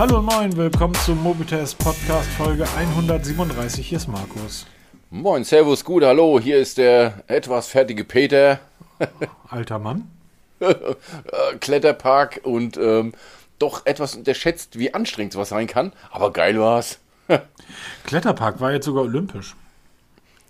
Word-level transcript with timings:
Hallo 0.00 0.16
und 0.16 0.24
moin, 0.24 0.56
willkommen 0.56 0.94
zum 0.94 1.22
Mobitest 1.22 1.76
Podcast 1.76 2.26
Folge 2.30 2.64
137. 2.74 3.86
Hier 3.86 3.98
ist 3.98 4.08
Markus. 4.08 4.64
Moin, 5.10 5.44
Servus, 5.44 5.84
gut, 5.84 6.02
hallo, 6.04 6.40
hier 6.40 6.56
ist 6.56 6.78
der 6.78 7.22
etwas 7.26 7.68
fertige 7.68 8.04
Peter. 8.04 8.60
Alter 9.50 9.78
Mann. 9.78 10.10
Äh, 10.58 10.74
Kletterpark 11.60 12.40
und 12.44 12.78
ähm, 12.78 13.12
doch 13.58 13.84
etwas 13.84 14.16
unterschätzt, 14.16 14.78
wie 14.78 14.94
anstrengend 14.94 15.34
sowas 15.34 15.50
sein 15.50 15.66
kann, 15.66 15.92
aber 16.10 16.32
geil 16.32 16.58
war's. 16.58 16.98
Kletterpark 18.06 18.58
war 18.58 18.72
jetzt 18.72 18.86
sogar 18.86 19.02
olympisch. 19.02 19.54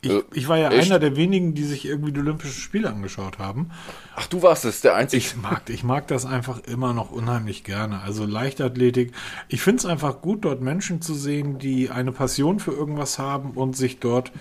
Ich, 0.03 0.11
Äh, 0.11 0.23
ich 0.35 0.49
war 0.49 0.59
ja 0.59 0.71
echt? 0.71 0.91
einer 0.91 0.99
der 0.99 1.17
wenigen, 1.17 1.55
die 1.55 1.65
sich 1.65 1.85
irgendwie 1.85 2.13
die 2.13 2.21
Olympischen 2.21 2.61
Spiele 2.61 2.89
angeschaut 2.89 3.39
haben. 3.39 3.71
Ach, 4.17 4.27
du 4.27 4.43
warst 4.43 4.65
es, 4.65 4.81
der 4.81 4.95
Einzige. 4.95 5.19
Ich 5.19 5.37
mag, 5.37 5.69
ich 5.69 5.85
mag 5.85 6.07
das 6.09 6.27
einfach 6.27 6.61
immer 6.61 6.93
noch 6.95 7.11
unheimlich 7.11 7.65
gerne. 7.65 8.01
Also 8.01 8.25
Leichtathletik. 8.25 9.13
Ich 9.49 9.63
finde 9.63 9.79
es 9.79 9.87
einfach 9.87 10.21
gut, 10.21 10.45
dort 10.45 10.61
Menschen 10.61 11.03
zu 11.03 11.15
sehen, 11.15 11.59
die 11.59 11.91
eine 11.91 12.13
Passion 12.13 12.61
für 12.61 12.73
irgendwas 12.73 13.19
haben 13.19 13.51
und 13.53 13.77
sich 13.77 13.99
dort 13.99 14.33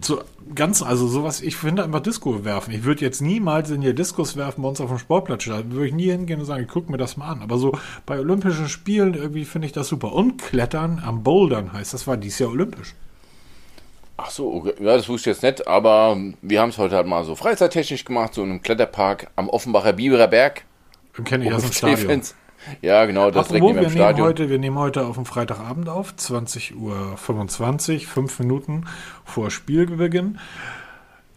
zu 0.00 0.20
ganz, 0.54 0.82
also 0.82 1.06
sowas, 1.08 1.40
ich 1.40 1.56
finde 1.56 1.82
einfach 1.82 2.00
Disco 2.00 2.44
werfen. 2.44 2.72
Ich 2.74 2.84
würde 2.84 3.00
jetzt 3.00 3.22
niemals 3.22 3.70
in 3.70 3.80
ihr 3.80 3.94
Diskus 3.94 4.36
werfen 4.36 4.62
bei 4.62 4.68
uns 4.68 4.80
auf 4.80 4.90
dem 4.90 4.98
Sportplatz 4.98 5.44
stehen. 5.44 5.72
Würde 5.72 5.86
ich 5.86 5.94
nie 5.94 6.10
hingehen 6.10 6.40
und 6.40 6.46
sagen, 6.46 6.64
ich 6.64 6.68
gucke 6.68 6.90
mir 6.90 6.98
das 6.98 7.16
mal 7.16 7.28
an. 7.28 7.42
Aber 7.42 7.58
so 7.58 7.72
bei 8.04 8.18
Olympischen 8.18 8.68
Spielen 8.68 9.14
irgendwie 9.14 9.44
finde 9.44 9.66
ich 9.66 9.72
das 9.72 9.88
super. 9.88 10.12
Und 10.12 10.42
Klettern 10.42 11.02
am 11.04 11.22
Bouldern 11.22 11.72
heißt, 11.72 11.94
das 11.94 12.06
war 12.06 12.16
dies 12.16 12.38
Jahr 12.38 12.50
olympisch. 12.50 12.94
Ach 14.16 14.30
so, 14.30 14.52
okay. 14.52 14.74
ja, 14.78 14.96
das 14.96 15.08
wusste 15.08 15.30
ich 15.30 15.36
jetzt 15.36 15.42
nicht, 15.42 15.66
aber 15.66 16.16
wir 16.40 16.60
haben 16.60 16.68
es 16.68 16.78
heute 16.78 16.94
halt 16.94 17.06
mal 17.06 17.24
so 17.24 17.34
freizeittechnisch 17.34 18.04
gemacht, 18.04 18.34
so 18.34 18.42
in 18.42 18.50
einem 18.50 18.62
Kletterpark 18.62 19.30
am 19.34 19.48
Offenbacher 19.48 19.92
Biberer 19.92 20.28
Berg. 20.28 20.64
Kenne 21.24 21.46
ich 21.46 21.52
aus 21.52 21.62
dem 21.62 21.72
Stadion. 21.72 22.22
Ja, 22.80 23.04
genau, 23.04 23.30
das 23.30 23.48
direkt 23.48 23.64
Apropos, 23.64 23.74
neben 23.74 23.74
wir 23.74 23.88
nehmen, 23.88 23.96
Stadion. 23.96 24.26
heute, 24.26 24.48
wir 24.48 24.58
nehmen 24.58 24.78
heute 24.78 25.06
auf 25.06 25.16
dem 25.16 25.26
Freitagabend 25.26 25.88
auf, 25.88 26.14
20.25 26.14 26.76
Uhr, 27.94 28.00
fünf 28.06 28.38
Minuten 28.38 28.86
vor 29.24 29.50
Spielbeginn. 29.50 30.38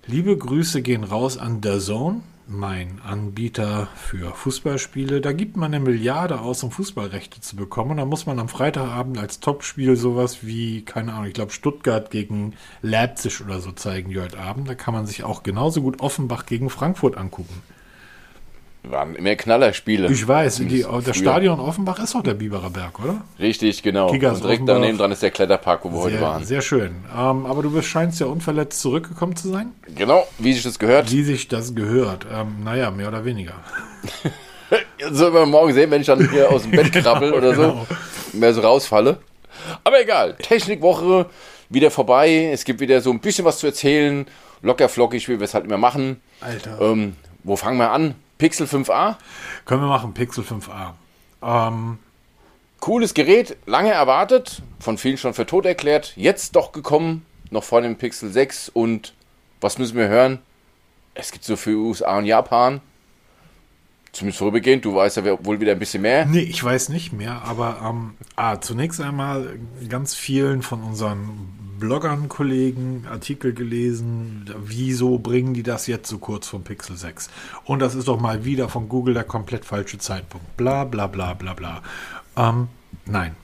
Liebe 0.06 0.38
Grüße 0.38 0.82
gehen 0.82 1.04
raus 1.04 1.38
an 1.38 1.60
The 1.62 1.80
Zone, 1.80 2.22
mein 2.50 3.02
Anbieter 3.04 3.88
für 3.96 4.34
Fußballspiele. 4.34 5.22
Da 5.22 5.34
gibt 5.34 5.58
man 5.58 5.74
eine 5.74 5.84
Milliarde 5.84 6.42
aus, 6.42 6.64
um 6.64 6.72
Fußballrechte 6.72 7.42
zu 7.42 7.56
bekommen. 7.56 7.98
Da 7.98 8.06
muss 8.06 8.26
man 8.26 8.40
am 8.40 8.50
Freitagabend 8.50 9.18
als 9.18 9.40
Topspiel 9.40 9.96
sowas 9.96 10.46
wie, 10.46 10.84
keine 10.84 11.14
Ahnung, 11.14 11.28
ich 11.28 11.34
glaube 11.34 11.52
Stuttgart 11.52 12.10
gegen 12.10 12.54
Leipzig 12.82 13.42
oder 13.42 13.60
so 13.60 13.72
zeigen 13.72 14.10
die 14.10 14.20
heute 14.20 14.40
Abend. 14.40 14.70
Da 14.70 14.76
kann 14.76 14.94
man 14.94 15.06
sich 15.06 15.24
auch 15.24 15.44
genauso 15.44 15.82
gut 15.82 16.00
Offenbach 16.00 16.46
gegen 16.46 16.70
Frankfurt 16.70 17.18
angucken. 17.18 17.62
Waren 18.84 19.16
immer 19.16 19.36
Knallerspiele. 19.36 20.10
Ich 20.12 20.26
weiß, 20.26 20.58
die, 20.60 20.86
das 21.04 21.18
Stadion 21.18 21.60
Offenbach 21.60 22.00
ist 22.00 22.16
doch 22.16 22.24
der 22.24 22.36
Biberer 22.36 22.70
Berg, 22.70 23.00
oder? 23.00 23.22
Richtig, 23.38 23.84
genau. 23.84 24.10
Kickers 24.12 24.36
Und 24.38 24.44
direkt 24.44 24.62
Offenbach. 24.62 24.76
daneben 24.76 24.98
dran 24.98 25.12
ist 25.12 25.22
der 25.24 25.32
Kletterpark, 25.32 25.84
wo 25.84 25.92
wir 25.92 26.00
heute 26.00 26.12
Sehr, 26.18 26.22
waren. 26.22 26.46
sehr 26.46 26.62
schön. 26.62 26.96
Ähm, 27.14 27.46
aber 27.46 27.64
du 27.64 27.72
bist, 27.72 27.88
scheinst 27.90 28.20
ja 28.22 28.28
unverletzt 28.28 28.80
zurückgekommen 28.80 29.36
zu 29.36 29.50
sein. 29.50 29.74
Genau, 29.94 30.26
wie 30.38 30.54
sich 30.54 30.64
das 30.64 30.80
gehört. 30.80 31.12
Wie 31.12 31.24
sich 31.24 31.48
das 31.50 31.76
gehört. 31.76 32.26
Ähm, 32.32 32.64
naja, 32.64 32.92
mehr 32.92 33.10
oder 33.10 33.26
weniger. 33.26 33.54
So 35.12 35.34
wir 35.34 35.46
morgen 35.46 35.72
sehen, 35.74 35.90
wenn 35.92 36.02
ich 36.02 36.08
dann 36.08 36.30
hier 36.30 36.52
aus 36.52 36.64
dem 36.64 36.72
Bett 36.72 36.92
krabbel 36.92 37.34
oder 37.34 37.56
so, 37.56 37.62
genau. 37.62 37.88
mehr 38.34 38.54
so 38.54 38.60
rausfalle. 38.60 39.18
Aber 39.86 40.02
egal, 40.02 40.36
Technikwoche 40.36 41.28
wieder 41.70 41.90
vorbei. 41.90 42.50
Es 42.52 42.66
gibt 42.66 42.82
wieder 42.82 43.00
so 43.00 43.12
ein 43.12 43.20
bisschen 43.22 43.46
was 43.46 43.60
zu 43.60 43.68
erzählen. 43.68 44.26
Locker 44.62 44.90
flockig, 44.90 45.30
wie 45.30 45.40
wir 45.40 45.46
es 45.46 45.54
halt 45.54 45.64
immer 45.66 45.78
machen. 45.78 46.20
Alter. 46.42 46.82
Ähm, 46.82 47.16
wo 47.46 47.56
fangen 47.56 47.78
wir 47.78 47.92
an? 47.92 48.16
Pixel 48.38 48.68
5a. 48.68 49.16
Können 49.66 49.82
wir 49.82 49.88
machen, 49.88 50.14
Pixel 50.14 50.44
5a. 50.44 50.94
Ähm, 51.42 52.00
Cooles 52.80 53.14
Gerät, 53.14 53.58
lange 53.66 53.92
erwartet, 53.92 54.62
von 54.80 54.98
vielen 54.98 55.18
schon 55.18 55.34
für 55.34 55.46
tot 55.46 55.66
erklärt. 55.66 56.14
Jetzt 56.16 56.56
doch 56.56 56.72
gekommen, 56.72 57.26
noch 57.50 57.64
vor 57.64 57.82
dem 57.82 57.98
Pixel 57.98 58.32
6. 58.32 58.70
Und 58.70 59.14
was 59.62 59.78
müssen 59.78 59.98
wir 59.98 60.08
hören? 60.08 60.40
Es 61.16 61.32
gibt 61.32 61.44
so 61.44 61.56
für 61.56 61.72
USA 61.72 62.18
und 62.18 62.26
Japan. 62.26 62.82
Zumindest 64.18 64.40
vorübergehend, 64.40 64.84
du 64.84 64.96
weißt 64.96 65.18
ja 65.18 65.46
wohl 65.46 65.60
wieder 65.60 65.74
ein 65.74 65.78
bisschen 65.78 66.02
mehr. 66.02 66.26
nee, 66.26 66.40
ich 66.40 66.64
weiß 66.64 66.90
nicht 66.90 67.14
mehr, 67.14 67.44
aber 67.44 67.88
ähm, 67.88 68.16
ah, 68.36 68.60
zunächst 68.60 69.00
einmal 69.00 69.60
ganz 69.90 70.16
vielen 70.16 70.64
von 70.64 70.82
unseren 70.82 71.54
Bloggern, 71.78 72.28
Kollegen 72.28 73.06
Artikel 73.08 73.54
gelesen, 73.54 74.52
wieso 74.58 75.20
bringen 75.20 75.54
die 75.54 75.62
das 75.62 75.86
jetzt 75.86 76.10
so 76.10 76.18
kurz 76.18 76.48
vom 76.48 76.64
Pixel 76.64 76.98
6? 76.98 77.30
Und 77.64 77.78
das 77.78 77.94
ist 77.94 78.08
doch 78.08 78.20
mal 78.20 78.44
wieder 78.44 78.70
von 78.70 78.90
Google 78.90 79.14
der 79.14 79.24
komplett 79.24 79.66
falsche 79.66 80.00
Zeitpunkt. 80.00 80.58
Bla 80.58 80.84
bla 80.84 81.06
bla 81.06 81.36
bla 81.36 81.54
bla. 81.54 81.84
Ähm, 82.36 82.70
nein. 83.06 83.36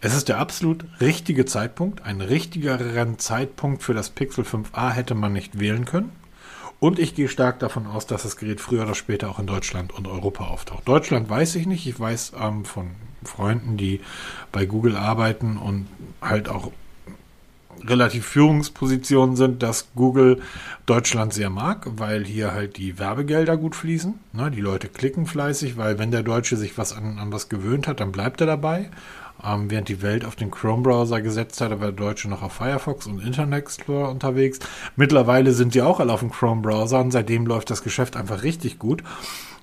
Es 0.00 0.16
ist 0.16 0.28
der 0.28 0.40
absolut 0.40 0.86
richtige 1.00 1.44
Zeitpunkt. 1.44 2.04
Einen 2.04 2.22
richtigeren 2.22 3.20
Zeitpunkt 3.20 3.84
für 3.84 3.94
das 3.94 4.10
Pixel 4.10 4.42
5a 4.42 4.90
hätte 4.90 5.14
man 5.14 5.32
nicht 5.32 5.60
wählen 5.60 5.84
können. 5.84 6.10
Und 6.80 6.98
ich 6.98 7.14
gehe 7.14 7.28
stark 7.28 7.58
davon 7.58 7.86
aus, 7.86 8.06
dass 8.06 8.22
das 8.22 8.36
Gerät 8.36 8.60
früher 8.60 8.82
oder 8.82 8.94
später 8.94 9.28
auch 9.28 9.38
in 9.38 9.46
Deutschland 9.46 9.92
und 9.92 10.08
Europa 10.08 10.44
auftaucht. 10.44 10.88
Deutschland 10.88 11.28
weiß 11.28 11.54
ich 11.56 11.66
nicht. 11.66 11.86
Ich 11.86 12.00
weiß 12.00 12.32
ähm, 12.40 12.64
von 12.64 12.92
Freunden, 13.22 13.76
die 13.76 14.00
bei 14.50 14.64
Google 14.64 14.96
arbeiten 14.96 15.58
und 15.58 15.86
halt 16.22 16.48
auch 16.48 16.72
relativ 17.86 18.26
Führungspositionen 18.26 19.36
sind, 19.36 19.62
dass 19.62 19.88
Google 19.94 20.40
Deutschland 20.86 21.32
sehr 21.32 21.50
mag, 21.50 21.86
weil 21.96 22.24
hier 22.24 22.52
halt 22.52 22.76
die 22.76 22.98
Werbegelder 22.98 23.56
gut 23.56 23.76
fließen. 23.76 24.14
Ne, 24.32 24.50
die 24.50 24.60
Leute 24.60 24.88
klicken 24.88 25.26
fleißig, 25.26 25.76
weil 25.76 25.98
wenn 25.98 26.10
der 26.10 26.22
Deutsche 26.22 26.56
sich 26.56 26.76
was 26.78 26.92
an, 26.92 27.18
an 27.18 27.32
was 27.32 27.48
gewöhnt 27.48 27.88
hat, 27.88 28.00
dann 28.00 28.12
bleibt 28.12 28.40
er 28.40 28.46
dabei. 28.46 28.90
Ähm, 29.44 29.70
während 29.70 29.88
die 29.88 30.02
Welt 30.02 30.24
auf 30.24 30.36
den 30.36 30.50
Chrome-Browser 30.50 31.20
gesetzt 31.20 31.60
hat, 31.60 31.70
war 31.70 31.78
der 31.78 31.92
Deutsche 31.92 32.28
noch 32.28 32.42
auf 32.42 32.52
Firefox 32.52 33.06
und 33.06 33.20
Internet 33.20 33.60
Explorer 33.60 34.10
unterwegs. 34.10 34.58
Mittlerweile 34.96 35.52
sind 35.52 35.74
die 35.74 35.82
auch 35.82 36.00
alle 36.00 36.12
auf 36.12 36.20
dem 36.20 36.30
Chrome-Browser 36.30 37.00
und 37.00 37.10
seitdem 37.10 37.46
läuft 37.46 37.70
das 37.70 37.82
Geschäft 37.82 38.16
einfach 38.16 38.42
richtig 38.42 38.78
gut. 38.78 39.02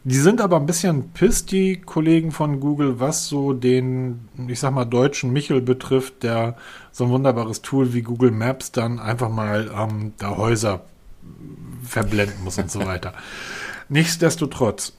Die 0.03 0.15
sind 0.15 0.39
aber 0.39 0.55
ein 0.55 0.65
bisschen 0.65 1.09
pisst, 1.09 1.51
die 1.51 1.81
Kollegen 1.81 2.31
von 2.31 2.59
Google, 2.59 2.99
was 2.99 3.27
so 3.27 3.51
den, 3.51 4.29
ich 4.47 4.59
sag 4.59 4.71
mal, 4.73 4.85
deutschen 4.85 5.33
Michel 5.33 5.61
betrifft, 5.61 6.23
der 6.23 6.55
so 6.91 7.05
ein 7.05 7.09
wunderbares 7.09 7.61
Tool 7.61 7.93
wie 7.93 8.03
Google 8.03 8.31
Maps 8.31 8.71
dann 8.71 8.99
einfach 8.99 9.29
mal 9.29 9.69
ähm, 9.77 10.13
da 10.17 10.37
Häuser 10.37 10.85
verblenden 11.83 12.43
muss 12.43 12.57
und 12.57 12.71
so 12.71 12.79
weiter. 12.85 13.13
Nichtsdestotrotz, 13.89 14.93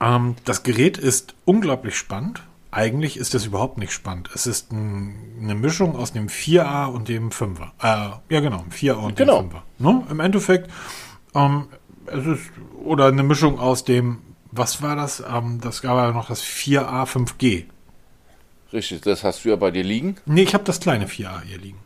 ähm, 0.00 0.34
das 0.44 0.62
Gerät 0.62 0.98
ist 0.98 1.34
unglaublich 1.44 1.96
spannend. 1.96 2.42
Eigentlich 2.76 3.16
ist 3.16 3.34
es 3.34 3.46
überhaupt 3.46 3.78
nicht 3.78 3.90
spannend. 3.92 4.28
Es 4.34 4.46
ist 4.46 4.70
ein, 4.70 5.38
eine 5.40 5.54
Mischung 5.54 5.96
aus 5.96 6.12
dem 6.12 6.26
4a 6.28 6.84
und 6.86 7.08
dem 7.08 7.30
5er. 7.30 7.70
Äh, 7.80 8.10
ja, 8.28 8.40
genau, 8.40 8.58
dem 8.58 8.70
4a 8.70 8.92
und 8.96 9.16
Genau. 9.16 9.40
dem 9.40 9.50
5er. 9.50 9.62
Ne? 9.78 10.06
Im 10.10 10.20
Endeffekt, 10.20 10.70
ähm, 11.34 11.68
es 12.04 12.26
ist, 12.26 12.50
oder 12.84 13.06
eine 13.06 13.22
Mischung 13.22 13.58
aus 13.58 13.84
dem, 13.84 14.18
was 14.52 14.82
war 14.82 14.94
das? 14.94 15.24
Ähm, 15.26 15.58
das 15.62 15.80
gab 15.80 15.96
ja 15.96 16.12
noch 16.12 16.28
das 16.28 16.42
4a 16.44 17.06
5G. 17.06 17.64
Richtig, 18.74 19.00
das 19.00 19.24
hast 19.24 19.46
du 19.46 19.48
ja 19.48 19.56
bei 19.56 19.70
dir 19.70 19.82
liegen. 19.84 20.16
Nee, 20.26 20.42
ich 20.42 20.52
habe 20.52 20.64
das 20.64 20.78
kleine 20.78 21.06
4a 21.06 21.42
hier 21.44 21.56
liegen. 21.58 21.78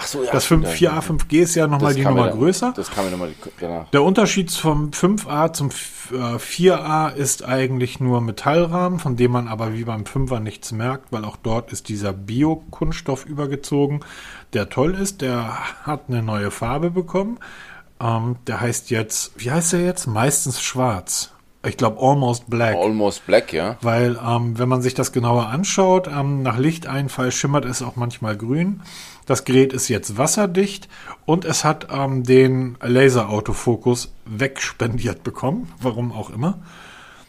Ach 0.00 0.06
so, 0.06 0.22
ja. 0.22 0.30
Das 0.30 0.44
5, 0.46 0.68
4a 0.68 1.00
5G 1.00 1.40
ist 1.42 1.54
ja 1.56 1.66
nochmal 1.66 1.92
die 1.94 2.04
Nummer 2.04 2.28
dann- 2.28 2.38
größer. 2.38 2.72
Das 2.76 2.90
kam 2.90 3.04
mir 3.06 3.10
nochmal 3.10 3.32
danach. 3.60 3.88
Der 3.90 4.02
Unterschied 4.02 4.50
vom 4.52 4.90
5a 4.92 5.52
zum 5.52 5.68
f- 5.68 6.12
äh, 6.12 6.38
4a 6.38 7.08
ist 7.08 7.44
eigentlich 7.44 7.98
nur 7.98 8.20
Metallrahmen, 8.20 8.98
von 9.00 9.16
dem 9.16 9.32
man 9.32 9.48
aber 9.48 9.74
wie 9.74 9.84
beim 9.84 10.04
5er 10.04 10.40
nichts 10.40 10.70
merkt, 10.72 11.10
weil 11.12 11.24
auch 11.24 11.36
dort 11.36 11.72
ist 11.72 11.88
dieser 11.88 12.12
Bio-Kunststoff 12.12 13.26
übergezogen, 13.26 14.00
der 14.52 14.68
toll 14.68 14.94
ist. 14.94 15.20
Der 15.20 15.58
hat 15.82 16.02
eine 16.08 16.22
neue 16.22 16.50
Farbe 16.50 16.90
bekommen. 16.90 17.38
Ähm, 18.00 18.36
der 18.46 18.60
heißt 18.60 18.90
jetzt, 18.90 19.32
wie 19.36 19.50
heißt 19.50 19.72
der 19.72 19.84
jetzt? 19.84 20.06
Meistens 20.06 20.60
schwarz. 20.62 21.32
Ich 21.66 21.76
glaube 21.76 22.00
Almost 22.00 22.48
Black. 22.48 22.76
Almost 22.76 23.26
Black, 23.26 23.52
ja. 23.52 23.76
Weil, 23.82 24.18
ähm, 24.24 24.58
wenn 24.58 24.68
man 24.68 24.80
sich 24.80 24.94
das 24.94 25.12
genauer 25.12 25.48
anschaut, 25.48 26.08
ähm, 26.08 26.42
nach 26.42 26.56
Lichteinfall 26.56 27.32
schimmert 27.32 27.64
es 27.64 27.82
auch 27.82 27.96
manchmal 27.96 28.36
grün. 28.36 28.80
Das 29.26 29.44
Gerät 29.44 29.72
ist 29.72 29.88
jetzt 29.88 30.16
wasserdicht 30.16 30.88
und 31.26 31.44
es 31.44 31.64
hat 31.64 31.88
ähm, 31.90 32.22
den 32.22 32.78
Laserautofokus 32.80 34.12
wegspendiert 34.24 35.24
bekommen, 35.24 35.72
warum 35.80 36.12
auch 36.12 36.30
immer. 36.30 36.60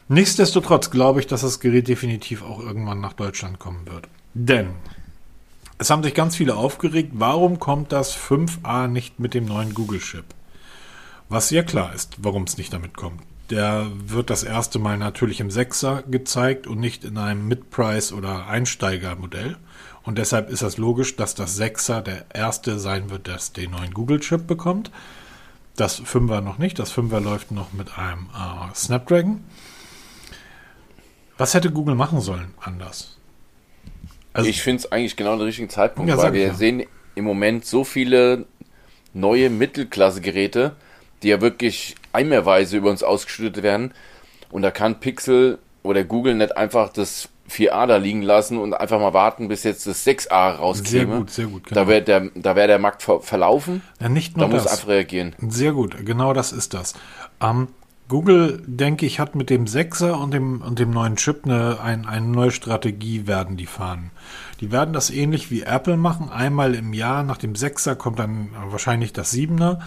Nichtsdestotrotz 0.10 0.92
glaube 0.92 1.20
ich, 1.20 1.28
dass 1.28 1.42
das 1.42 1.60
Gerät 1.60 1.88
definitiv 1.88 2.44
auch 2.44 2.60
irgendwann 2.60 3.02
nach 3.02 3.14
Deutschland 3.14 3.60
kommen 3.60 3.88
wird. 3.88 4.08
Denn 4.34 4.70
es 5.80 5.90
haben 5.90 6.04
sich 6.04 6.14
ganz 6.14 6.36
viele 6.36 6.56
aufgeregt, 6.56 7.12
warum 7.14 7.60
kommt 7.60 7.92
das 7.92 8.16
5a 8.16 8.88
nicht 8.88 9.20
mit 9.20 9.34
dem 9.34 9.46
neuen 9.46 9.74
Google-Chip? 9.74 10.26
Was 11.30 11.50
sehr 11.50 11.64
klar 11.64 11.94
ist, 11.94 12.18
warum 12.18 12.44
es 12.44 12.58
nicht 12.58 12.74
damit 12.74 12.96
kommt. 12.96 13.22
Der 13.50 13.88
wird 13.92 14.30
das 14.30 14.44
erste 14.44 14.78
Mal 14.78 14.98
natürlich 14.98 15.40
im 15.40 15.50
6er 15.50 16.04
gezeigt 16.04 16.68
und 16.68 16.80
nicht 16.80 17.04
in 17.04 17.18
einem 17.18 17.48
Mid-Price- 17.48 18.14
oder 18.14 18.48
Einsteigermodell. 18.48 19.58
Und 20.04 20.18
deshalb 20.18 20.50
ist 20.50 20.62
es 20.62 20.78
logisch, 20.78 21.16
dass 21.16 21.36
das 21.36 21.60
6er 21.60 22.02
der 22.02 22.26
erste 22.34 22.80
sein 22.80 23.10
wird, 23.10 23.28
das 23.28 23.54
den 23.54 23.72
neuen 23.72 23.94
Google-Chip 23.94 24.46
bekommt. 24.48 24.92
Das 25.76 26.02
5er 26.02 26.42
noch 26.42 26.58
nicht. 26.58 26.78
Das 26.78 26.94
5er 26.94 27.20
läuft 27.20 27.52
noch 27.52 27.74
mit 27.74 27.98
einem 27.98 28.28
äh, 28.36 28.76
Snapdragon. 28.76 29.44
Was 31.38 31.54
hätte 31.54 31.72
Google 31.72 31.96
machen 31.96 32.20
sollen 32.22 32.54
anders? 32.60 33.18
Also, 34.34 34.50
ich 34.50 34.62
finde 34.62 34.84
es 34.84 34.92
eigentlich 34.92 35.16
genau 35.16 35.38
der 35.38 35.48
richtige 35.48 35.70
Zeitpunkt, 35.70 36.10
ja, 36.10 36.18
weil 36.18 36.34
wir 36.34 36.48
ja. 36.48 36.54
sehen 36.54 36.84
im 37.16 37.26
Moment 37.26 37.66
so 37.66 37.84
viele 37.84 38.46
neue 39.14 39.50
Mittelklasse-Geräte, 39.50 40.76
die 41.24 41.30
ja 41.30 41.42
wirklich 41.42 41.96
einmehrweise 42.14 42.78
über 42.78 42.90
uns 42.90 43.04
ausgeschüttet 43.04 43.64
werden. 43.64 43.94
Und 44.52 44.62
da 44.62 44.72
kann 44.72 45.00
Pixel 45.00 45.60
oder 45.84 46.04
Google 46.04 46.36
nicht 46.36 46.58
einfach 46.58 46.90
das 46.90 47.30
4a 47.50 47.88
da 47.88 47.98
liegen 47.98 48.22
lassen 48.22 48.58
und 48.58 48.74
einfach 48.74 49.00
mal 49.00 49.14
warten, 49.14 49.48
bis 49.48 49.64
jetzt 49.64 49.88
das 49.88 50.06
6a 50.06 50.56
rauskäme. 50.58 51.08
Sehr 51.08 51.18
gut, 51.18 51.30
sehr 51.32 51.46
gut. 51.48 51.64
Genau. 51.66 51.82
Da 51.82 51.88
wäre 51.88 52.02
der, 52.02 52.30
da 52.36 52.56
wär 52.56 52.68
der 52.68 52.80
Markt 52.80 53.04
ver 53.04 53.22
verlaufen. 53.22 53.82
Ja, 54.00 54.10
nicht 54.10 54.38
nur 54.38 54.48
da 54.48 54.54
das. 54.54 54.64
muss 54.64 54.72
einfach 54.72 54.88
reagieren. 54.88 55.36
Sehr 55.48 55.74
gut, 55.74 56.06
genau 56.06 56.34
das 56.34 56.52
ist 56.52 56.74
das. 56.74 56.94
Ähm, 57.42 57.70
Google, 58.08 58.64
denke 58.66 59.06
ich, 59.06 59.20
hat 59.20 59.36
mit 59.36 59.52
dem 59.52 59.66
6er 59.66 60.14
und 60.14 60.34
dem, 60.34 60.62
und 60.62 60.80
dem 60.80 60.90
neuen 60.90 61.16
Chip 61.16 61.46
eine, 61.46 61.80
ein, 61.80 62.08
eine 62.08 62.26
neue 62.26 62.50
Strategie, 62.50 63.28
werden 63.28 63.56
die 63.56 63.68
fahren. 63.68 64.10
Die 64.62 64.72
werden 64.72 64.94
das 64.94 65.12
ähnlich 65.12 65.52
wie 65.52 65.62
Apple 65.62 65.96
machen. 65.96 66.30
Einmal 66.30 66.74
im 66.74 66.94
Jahr 66.94 67.22
nach 67.22 67.38
dem 67.38 67.54
6er 67.54 67.94
kommt 67.96 68.18
dann 68.18 68.50
wahrscheinlich 68.70 69.14
das 69.14 69.32
7er. 69.32 69.80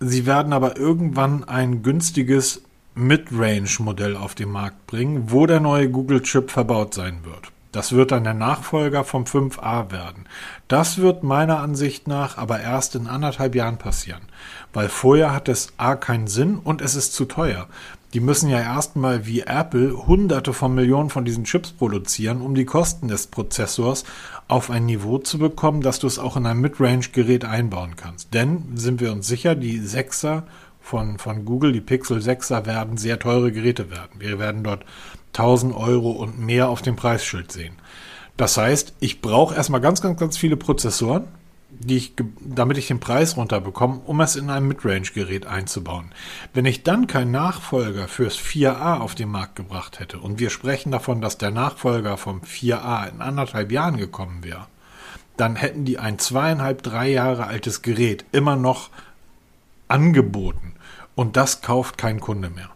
Sie 0.00 0.26
werden 0.26 0.52
aber 0.52 0.76
irgendwann 0.76 1.44
ein 1.44 1.82
günstiges 1.82 2.62
Mid-Range-Modell 2.94 4.16
auf 4.16 4.34
den 4.34 4.50
Markt 4.50 4.86
bringen, 4.86 5.30
wo 5.30 5.46
der 5.46 5.60
neue 5.60 5.90
Google-Chip 5.90 6.50
verbaut 6.50 6.94
sein 6.94 7.20
wird. 7.24 7.52
Das 7.72 7.92
wird 7.92 8.12
dann 8.12 8.24
der 8.24 8.34
Nachfolger 8.34 9.04
vom 9.04 9.24
5a 9.24 9.90
werden. 9.90 10.24
Das 10.68 10.98
wird 10.98 11.22
meiner 11.22 11.60
Ansicht 11.60 12.08
nach 12.08 12.38
aber 12.38 12.60
erst 12.60 12.94
in 12.94 13.06
anderthalb 13.06 13.54
Jahren 13.54 13.76
passieren, 13.76 14.22
weil 14.72 14.88
vorher 14.88 15.32
hat 15.32 15.48
es 15.48 15.72
a 15.76 15.94
keinen 15.96 16.28
Sinn 16.28 16.58
und 16.58 16.80
es 16.80 16.94
ist 16.94 17.12
zu 17.12 17.26
teuer. 17.26 17.66
Die 18.14 18.20
müssen 18.20 18.48
ja 18.48 18.60
erstmal 18.60 19.26
wie 19.26 19.40
Apple 19.40 20.06
hunderte 20.06 20.54
von 20.54 20.74
Millionen 20.74 21.10
von 21.10 21.26
diesen 21.26 21.44
Chips 21.44 21.72
produzieren, 21.72 22.40
um 22.40 22.54
die 22.54 22.64
Kosten 22.64 23.08
des 23.08 23.26
Prozessors 23.26 24.04
auf 24.48 24.70
ein 24.70 24.86
Niveau 24.86 25.18
zu 25.18 25.38
bekommen, 25.38 25.82
dass 25.82 25.98
du 25.98 26.06
es 26.06 26.18
auch 26.18 26.36
in 26.38 26.46
ein 26.46 26.58
Midrange-Gerät 26.58 27.44
einbauen 27.44 27.96
kannst. 27.96 28.32
Denn, 28.32 28.76
sind 28.76 29.00
wir 29.00 29.12
uns 29.12 29.26
sicher, 29.26 29.54
die 29.54 29.80
6er 29.80 30.44
von, 30.80 31.18
von 31.18 31.44
Google, 31.44 31.72
die 31.72 31.82
Pixel 31.82 32.18
6er, 32.18 32.64
werden 32.64 32.96
sehr 32.96 33.18
teure 33.18 33.52
Geräte 33.52 33.90
werden. 33.90 34.20
Wir 34.20 34.38
werden 34.38 34.64
dort 34.64 34.86
1000 35.34 35.76
Euro 35.76 36.12
und 36.12 36.38
mehr 36.38 36.70
auf 36.70 36.80
dem 36.80 36.96
Preisschild 36.96 37.52
sehen. 37.52 37.74
Das 38.38 38.56
heißt, 38.56 38.94
ich 39.00 39.20
brauche 39.20 39.54
erstmal 39.54 39.82
ganz, 39.82 40.00
ganz, 40.00 40.18
ganz 40.18 40.38
viele 40.38 40.56
Prozessoren, 40.56 41.24
die 41.80 41.96
ich, 41.96 42.14
damit 42.40 42.76
ich 42.76 42.88
den 42.88 43.00
Preis 43.00 43.36
runterbekomme, 43.36 44.00
um 44.04 44.20
es 44.20 44.36
in 44.36 44.50
ein 44.50 44.66
Midrange-Gerät 44.66 45.46
einzubauen. 45.46 46.12
Wenn 46.52 46.64
ich 46.64 46.82
dann 46.82 47.06
keinen 47.06 47.30
Nachfolger 47.30 48.08
fürs 48.08 48.36
4a 48.36 48.98
auf 48.98 49.14
den 49.14 49.28
Markt 49.28 49.56
gebracht 49.56 50.00
hätte 50.00 50.18
und 50.18 50.38
wir 50.38 50.50
sprechen 50.50 50.90
davon, 50.90 51.20
dass 51.20 51.38
der 51.38 51.50
Nachfolger 51.50 52.16
vom 52.16 52.40
4a 52.40 53.10
in 53.10 53.20
anderthalb 53.20 53.70
Jahren 53.70 53.96
gekommen 53.96 54.42
wäre, 54.42 54.66
dann 55.36 55.56
hätten 55.56 55.84
die 55.84 55.98
ein 55.98 56.18
zweieinhalb, 56.18 56.82
drei 56.82 57.10
Jahre 57.10 57.46
altes 57.46 57.82
Gerät 57.82 58.24
immer 58.32 58.56
noch 58.56 58.90
angeboten. 59.86 60.74
Und 61.14 61.36
das 61.36 61.62
kauft 61.62 61.96
kein 61.96 62.20
Kunde 62.20 62.50
mehr. 62.50 62.70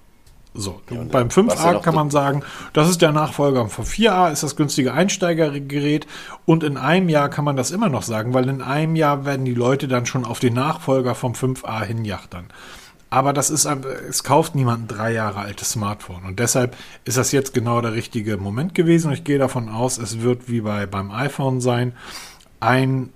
So, 0.55 0.83
ja, 0.91 1.03
beim 1.11 1.29
5a 1.29 1.81
kann 1.81 1.95
man 1.95 2.11
sagen, 2.11 2.43
das 2.75 2.91
ist 2.91 3.01
der 3.01 3.13
Nachfolger 3.13 3.69
vom 3.69 3.85
4a, 3.85 4.31
ist 4.33 4.43
das 4.43 4.55
günstige 4.55 4.93
Einsteigergerät. 4.93 6.07
Und 6.45 6.63
in 6.63 6.77
einem 6.77 7.09
Jahr 7.09 7.31
kann 7.31 7.45
man 7.45 7.57
das 7.57 7.71
immer 7.71 7.89
noch 7.89 8.03
sagen, 8.03 8.35
weil 8.35 8.49
in 8.49 8.61
einem 8.61 8.95
Jahr 8.95 9.25
werden 9.25 9.47
die 9.47 9.55
Leute 9.55 9.89
dann 9.89 10.05
schon 10.05 10.27
auf 10.27 10.41
den 10.41 10.55
Nachfolger 10.55 11.15
vom 11.15 11.33
5a 11.33 11.85
hinjachtern. 11.85 12.47
Aber 13.09 13.33
das 13.33 13.51
ist, 13.51 13.67
es 13.67 14.25
kauft 14.25 14.55
niemand 14.55 14.85
ein 14.85 14.89
drei 14.89 15.13
Jahre 15.13 15.41
altes 15.41 15.73
Smartphone. 15.73 16.25
Und 16.25 16.39
deshalb 16.39 16.77
ist 17.05 17.19
das 17.19 17.33
jetzt 17.33 17.53
genau 17.53 17.81
der 17.81 17.93
richtige 17.93 18.39
Moment 18.39 18.75
gewesen. 18.75 19.09
Und 19.09 19.15
ich 19.15 19.25
gehe 19.25 19.39
davon 19.39 19.69
aus, 19.69 19.99
es 19.99 20.23
wird 20.23 20.49
wie 20.49 20.63
bei, 20.63 20.87
beim 20.87 21.11
iPhone 21.11 21.61
sein, 21.61 21.93
ein 22.61 23.11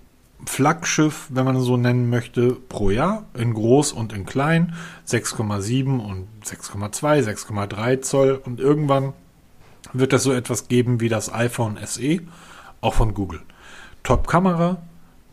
Flaggschiff, 0.47 1.27
wenn 1.31 1.45
man 1.45 1.61
so 1.61 1.77
nennen 1.77 2.09
möchte, 2.09 2.53
pro 2.53 2.91
Jahr, 2.91 3.25
in 3.35 3.53
groß 3.53 3.93
und 3.93 4.13
in 4.13 4.25
klein, 4.27 4.75
6,7 5.09 5.99
und 5.99 6.29
6,2, 6.45 7.25
6,3 7.25 8.01
Zoll 8.01 8.41
und 8.45 8.61
irgendwann 8.61 9.13
wird 9.93 10.13
es 10.13 10.23
so 10.23 10.33
etwas 10.33 10.69
geben 10.69 11.01
wie 11.01 11.09
das 11.09 11.33
iPhone 11.33 11.79
SE, 11.85 12.21
auch 12.81 12.95
von 12.95 13.15
Google. 13.15 13.41
Top-Kamera, 14.03 14.79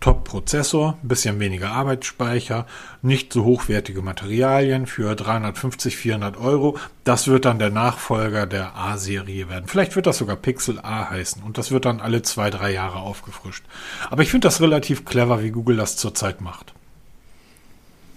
Top-Prozessor, 0.03 0.97
bisschen 1.01 1.39
weniger 1.39 1.71
Arbeitsspeicher, 1.71 2.67
nicht 3.01 3.31
so 3.31 3.45
hochwertige 3.45 4.01
Materialien 4.01 4.85
für 4.85 5.15
350, 5.15 5.95
400 5.95 6.35
Euro. 6.35 6.77
Das 7.05 7.29
wird 7.29 7.45
dann 7.45 7.57
der 7.57 7.69
Nachfolger 7.69 8.45
der 8.45 8.75
A-Serie 8.75 9.47
werden. 9.47 9.63
Vielleicht 9.67 9.95
wird 9.95 10.05
das 10.05 10.17
sogar 10.17 10.35
Pixel 10.35 10.77
A 10.81 11.09
heißen 11.09 11.41
und 11.41 11.57
das 11.57 11.71
wird 11.71 11.85
dann 11.85 12.01
alle 12.01 12.21
zwei, 12.21 12.49
drei 12.49 12.73
Jahre 12.73 12.97
aufgefrischt. 12.97 13.63
Aber 14.09 14.23
ich 14.23 14.29
finde 14.29 14.45
das 14.45 14.59
relativ 14.59 15.05
clever, 15.05 15.41
wie 15.41 15.51
Google 15.51 15.77
das 15.77 15.95
zurzeit 15.95 16.41
macht. 16.41 16.73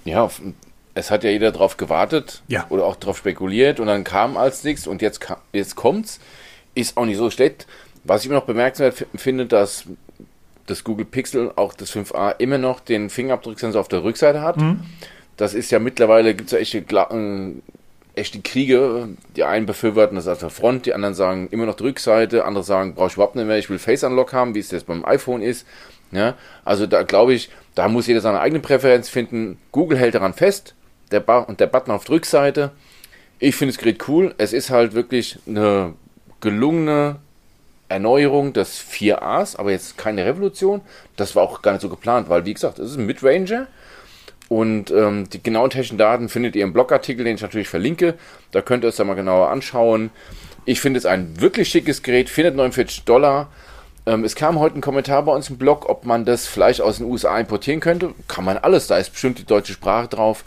Ja, 0.05 0.29
es 0.95 1.13
hat 1.13 1.23
ja 1.23 1.31
jeder 1.31 1.53
drauf 1.53 1.77
gewartet 1.77 2.43
ja. 2.49 2.67
oder 2.69 2.85
auch 2.85 2.97
drauf 2.97 3.19
spekuliert 3.19 3.79
und 3.79 3.87
dann 3.87 4.03
kam 4.03 4.37
als 4.37 4.65
nichts 4.65 4.89
und 4.89 5.03
jetzt, 5.03 5.25
jetzt 5.53 5.77
kommt's. 5.77 6.19
Ist 6.75 6.97
auch 6.97 7.05
nicht 7.05 7.19
so 7.19 7.31
schlecht. 7.31 7.69
Was 8.03 8.23
ich 8.23 8.27
immer 8.27 8.41
noch 8.41 8.47
bemerkenswert 8.47 9.07
finde, 9.15 9.47
dass 9.47 9.85
das 10.67 10.85
Google 10.85 11.07
Pixel, 11.07 11.53
auch 11.57 11.75
das 11.75 11.95
5a, 11.95 12.35
immer 12.39 12.59
noch 12.59 12.81
den 12.81 13.11
Fingerabdrucksensor 13.11 13.81
auf 13.81 13.89
der 13.89 14.05
Rückseite 14.05 14.43
hat. 14.43 14.57
Mhm. 14.59 14.81
Das 15.37 15.55
ist 15.55 15.71
ja 15.71 15.79
mittlerweile, 15.79 16.35
gibt 16.35 16.53
es 16.53 16.53
ja 16.53 16.59
echte, 16.59 16.79
äh, 16.79 17.53
echte 18.21 18.41
Kriege. 18.41 19.09
Die 19.37 19.45
einen 19.45 19.67
befürworten 19.67 20.17
das 20.17 20.29
auf 20.29 20.39
der 20.39 20.51
Front, 20.51 20.87
die 20.87 20.95
anderen 20.95 21.15
sagen 21.15 21.49
immer 21.51 21.67
noch 21.67 21.77
die 21.77 21.85
Rückseite, 21.85 22.45
andere 22.45 22.65
sagen, 22.65 22.95
brauche 22.95 23.09
ich 23.09 23.15
überhaupt 23.15 23.37
nicht 23.37 23.47
mehr, 23.47 23.59
ich 23.59 23.71
will 23.71 23.79
Face 23.79 24.05
Unlock 24.05 24.33
haben, 24.33 24.55
wie 24.55 24.61
es 24.61 24.71
jetzt 24.71 24.87
beim 24.87 25.05
iPhone 25.05 25.43
ist. 25.43 25.67
Ja, 26.13 26.35
also 26.65 26.87
da 26.87 27.03
glaube 27.03 27.35
ich, 27.35 27.51
da 27.75 27.89
muss 27.89 28.07
jeder 28.07 28.21
seine 28.21 28.41
eigene 28.41 28.61
Präferenz 28.61 29.09
finden. 29.09 29.59
Google 29.73 29.99
hält 29.99 30.15
daran 30.15 30.35
fest, 30.35 30.75
der 31.11 31.21
ba 31.21 31.41
und 31.41 31.61
der 31.61 31.67
Button 31.67 31.91
auf 31.91 32.05
der 32.05 32.15
Rückseite. 32.15 32.71
Ich 33.39 33.57
finde 33.57 33.75
das 33.75 33.79
Gerät 33.79 34.09
cool. 34.09 34.35
Es 34.39 34.53
ist 34.53 34.71
halt 34.71 34.95
wirklich 34.95 35.39
eine 35.47 35.95
gelungene 36.41 37.17
Erneuerung 37.89 38.53
des 38.53 38.81
4As, 38.81 39.57
aber 39.57 39.71
jetzt 39.71 39.97
keine 39.97 40.25
Revolution. 40.25 40.81
Das 41.17 41.37
war 41.37 41.43
auch 41.43 41.63
gar 41.63 41.73
nicht 41.73 41.83
so 41.83 41.89
geplant, 41.89 42.29
weil 42.29 42.45
wie 42.45 42.55
gesagt, 42.55 42.79
es 42.79 42.93
ist 42.93 42.97
ein 42.97 43.07
Midranger. 43.07 43.67
Und 44.49 44.91
ähm, 44.93 45.29
die 45.31 45.43
genauen 45.43 45.71
technischen 45.71 45.99
Daten 45.99 46.29
findet 46.29 46.55
ihr 46.55 46.63
im 46.63 46.73
Blogartikel, 46.73 47.25
den 47.25 47.35
ich 47.35 47.43
natürlich 47.43 47.69
verlinke. 47.69 48.15
Da 48.53 48.63
könnt 48.63 48.85
ihr 48.85 48.89
es 48.89 48.97
dann 48.97 49.09
mal 49.09 49.15
genauer 49.15 49.51
anschauen. 49.51 50.11
Ich 50.65 50.81
finde 50.81 50.99
es 50.99 51.07
ein 51.07 51.41
wirklich 51.41 51.69
schickes 51.69 52.03
Gerät, 52.03 52.29
449 52.29 53.05
Dollar. 53.05 53.49
Ähm, 54.07 54.25
es 54.25 54.37
kam 54.37 54.59
heute 54.59 54.79
ein 54.79 54.83
Kommentar 54.83 55.25
bei 55.25 55.33
uns 55.33 55.51
im 55.51 55.59
Blog, 55.59 55.89
ob 55.89 56.05
man 56.05 56.25
das 56.25 56.47
vielleicht 56.47 56.81
aus 56.81 56.99
den 56.99 57.07
USA 57.07 57.39
importieren 57.39 57.81
könnte. 57.81 58.15
Kann 58.29 58.45
man 58.45 58.57
alles, 58.57 58.87
da 58.87 58.99
ist 58.99 59.11
bestimmt 59.11 59.39
die 59.39 59.47
deutsche 59.47 59.73
Sprache 59.73 60.09
drauf. 60.09 60.45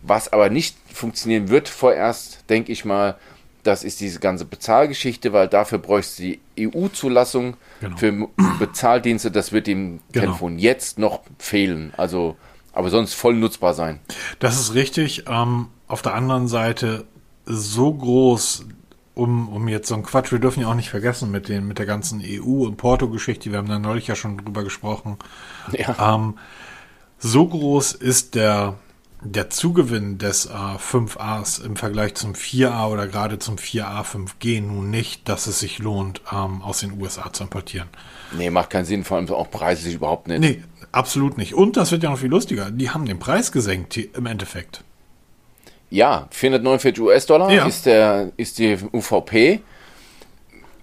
Was 0.00 0.32
aber 0.32 0.48
nicht 0.48 0.76
funktionieren 0.92 1.48
wird 1.48 1.68
vorerst, 1.68 2.48
denke 2.48 2.72
ich 2.72 2.84
mal, 2.84 3.16
das 3.62 3.84
ist 3.84 4.00
diese 4.00 4.18
ganze 4.18 4.44
Bezahlgeschichte, 4.44 5.32
weil 5.32 5.48
dafür 5.48 5.78
bräuchst 5.78 6.18
du 6.18 6.22
die 6.22 6.40
EU-Zulassung 6.58 7.56
genau. 7.80 7.96
für 7.96 8.28
Bezahldienste. 8.58 9.30
Das 9.30 9.52
wird 9.52 9.66
dem 9.66 10.00
genau. 10.10 10.26
Telefon 10.26 10.58
jetzt 10.58 10.98
noch 10.98 11.20
fehlen. 11.38 11.92
Also, 11.96 12.36
aber 12.72 12.90
sonst 12.90 13.14
voll 13.14 13.34
nutzbar 13.34 13.74
sein. 13.74 14.00
Das 14.40 14.58
ist 14.58 14.74
richtig. 14.74 15.24
Ähm, 15.28 15.68
auf 15.86 16.02
der 16.02 16.14
anderen 16.14 16.48
Seite 16.48 17.04
so 17.44 17.92
groß, 17.92 18.66
um, 19.14 19.48
um 19.48 19.68
jetzt 19.68 19.88
so 19.88 19.94
ein 19.94 20.02
Quatsch, 20.02 20.32
wir 20.32 20.38
dürfen 20.38 20.60
ja 20.60 20.68
auch 20.68 20.74
nicht 20.74 20.90
vergessen 20.90 21.30
mit, 21.30 21.48
den, 21.48 21.66
mit 21.68 21.78
der 21.78 21.86
ganzen 21.86 22.20
EU- 22.24 22.64
und 22.64 22.76
Porto-Geschichte, 22.76 23.50
wir 23.50 23.58
haben 23.58 23.68
da 23.68 23.78
neulich 23.78 24.06
ja 24.06 24.16
schon 24.16 24.38
drüber 24.38 24.64
gesprochen. 24.64 25.18
Ja. 25.72 26.14
Ähm, 26.14 26.38
so 27.18 27.46
groß 27.46 27.92
ist 27.92 28.34
der, 28.34 28.74
der 29.24 29.50
Zugewinn 29.50 30.18
des 30.18 30.46
äh, 30.46 30.50
5As 30.50 31.64
im 31.64 31.76
Vergleich 31.76 32.14
zum 32.14 32.32
4A 32.32 32.88
oder 32.88 33.06
gerade 33.06 33.38
zum 33.38 33.56
4A 33.56 34.04
5G 34.04 34.60
nun 34.60 34.90
nicht, 34.90 35.28
dass 35.28 35.46
es 35.46 35.60
sich 35.60 35.78
lohnt, 35.78 36.22
ähm, 36.32 36.62
aus 36.62 36.80
den 36.80 37.00
USA 37.00 37.32
zu 37.32 37.44
importieren. 37.44 37.88
Nee, 38.36 38.50
macht 38.50 38.70
keinen 38.70 38.84
Sinn, 38.84 39.04
vor 39.04 39.18
allem 39.18 39.28
auch 39.30 39.50
preislich 39.50 39.94
überhaupt 39.94 40.26
nicht. 40.26 40.40
Nee, 40.40 40.62
absolut 40.90 41.38
nicht. 41.38 41.54
Und 41.54 41.76
das 41.76 41.92
wird 41.92 42.02
ja 42.02 42.10
noch 42.10 42.18
viel 42.18 42.30
lustiger. 42.30 42.70
Die 42.70 42.90
haben 42.90 43.06
den 43.06 43.18
Preis 43.18 43.52
gesenkt 43.52 43.96
im 43.96 44.26
Endeffekt. 44.26 44.82
Ja, 45.90 46.26
449 46.30 47.02
US-Dollar 47.02 47.52
ja. 47.52 47.66
ist, 47.66 47.86
der, 47.86 48.32
ist 48.36 48.58
die 48.58 48.78
UVP. 48.92 49.60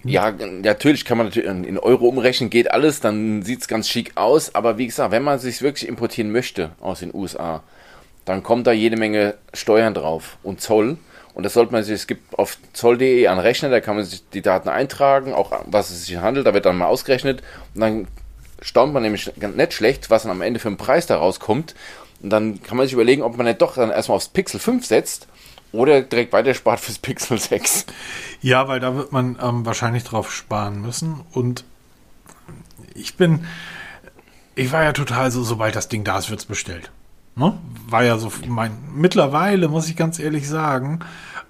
Ja, 0.02 0.30
natürlich 0.30 1.04
kann 1.04 1.18
man 1.18 1.26
natürlich 1.26 1.48
in 1.50 1.78
Euro 1.78 2.08
umrechnen, 2.08 2.48
geht 2.48 2.70
alles, 2.70 3.00
dann 3.00 3.42
sieht 3.42 3.60
es 3.60 3.68
ganz 3.68 3.86
schick 3.86 4.12
aus. 4.14 4.54
Aber 4.54 4.78
wie 4.78 4.86
gesagt, 4.86 5.10
wenn 5.10 5.22
man 5.22 5.38
sich 5.38 5.60
wirklich 5.60 5.86
importieren 5.86 6.32
möchte 6.32 6.70
aus 6.80 7.00
den 7.00 7.14
USA, 7.14 7.62
dann 8.24 8.42
kommt 8.42 8.66
da 8.66 8.72
jede 8.72 8.96
Menge 8.96 9.34
Steuern 9.52 9.94
drauf 9.94 10.36
und 10.42 10.60
Zoll. 10.60 10.98
Und 11.34 11.44
das 11.44 11.54
sollte 11.54 11.72
man 11.72 11.84
sich, 11.84 11.94
es 11.94 12.06
gibt 12.06 12.38
auf 12.38 12.58
zoll.de 12.72 13.26
einen 13.26 13.40
Rechner, 13.40 13.70
da 13.70 13.80
kann 13.80 13.96
man 13.96 14.04
sich 14.04 14.28
die 14.30 14.42
Daten 14.42 14.68
eintragen, 14.68 15.32
auch 15.32 15.52
was 15.66 15.90
es 15.90 16.06
sich 16.06 16.16
handelt, 16.16 16.46
da 16.46 16.54
wird 16.54 16.66
dann 16.66 16.76
mal 16.76 16.86
ausgerechnet. 16.86 17.42
Und 17.74 17.80
dann 17.80 18.08
staunt 18.60 18.92
man 18.92 19.02
nämlich 19.02 19.30
nicht 19.36 19.72
schlecht, 19.72 20.10
was 20.10 20.22
dann 20.22 20.32
am 20.32 20.42
Ende 20.42 20.60
für 20.60 20.68
einen 20.68 20.76
Preis 20.76 21.06
da 21.06 21.16
rauskommt. 21.16 21.74
Und 22.22 22.30
dann 22.30 22.62
kann 22.62 22.76
man 22.76 22.86
sich 22.86 22.92
überlegen, 22.92 23.22
ob 23.22 23.36
man 23.36 23.46
nicht 23.46 23.62
doch 23.62 23.74
dann 23.74 23.90
erstmal 23.90 24.16
aufs 24.16 24.28
Pixel 24.28 24.60
5 24.60 24.84
setzt 24.84 25.28
oder 25.72 26.02
direkt 26.02 26.32
weiter 26.32 26.54
spart 26.54 26.80
fürs 26.80 26.98
Pixel 27.02 27.38
6. 27.38 27.86
Ja, 28.42 28.68
weil 28.68 28.80
da 28.80 28.94
wird 28.94 29.12
man 29.12 29.38
ähm, 29.42 29.64
wahrscheinlich 29.64 30.04
drauf 30.04 30.32
sparen 30.32 30.82
müssen. 30.82 31.20
Und 31.32 31.64
ich 32.94 33.16
bin, 33.16 33.46
ich 34.54 34.72
war 34.72 34.82
ja 34.82 34.92
total 34.92 35.30
so, 35.30 35.42
sobald 35.42 35.76
das 35.76 35.88
Ding 35.88 36.04
da 36.04 36.18
ist, 36.18 36.30
wird's 36.30 36.44
bestellt. 36.44 36.90
Ne? 37.36 37.58
War 37.88 38.04
ja 38.04 38.18
so 38.18 38.30
mein, 38.48 38.72
mittlerweile 38.94 39.68
muss 39.68 39.88
ich 39.88 39.96
ganz 39.96 40.18
ehrlich 40.18 40.48
sagen, 40.48 41.00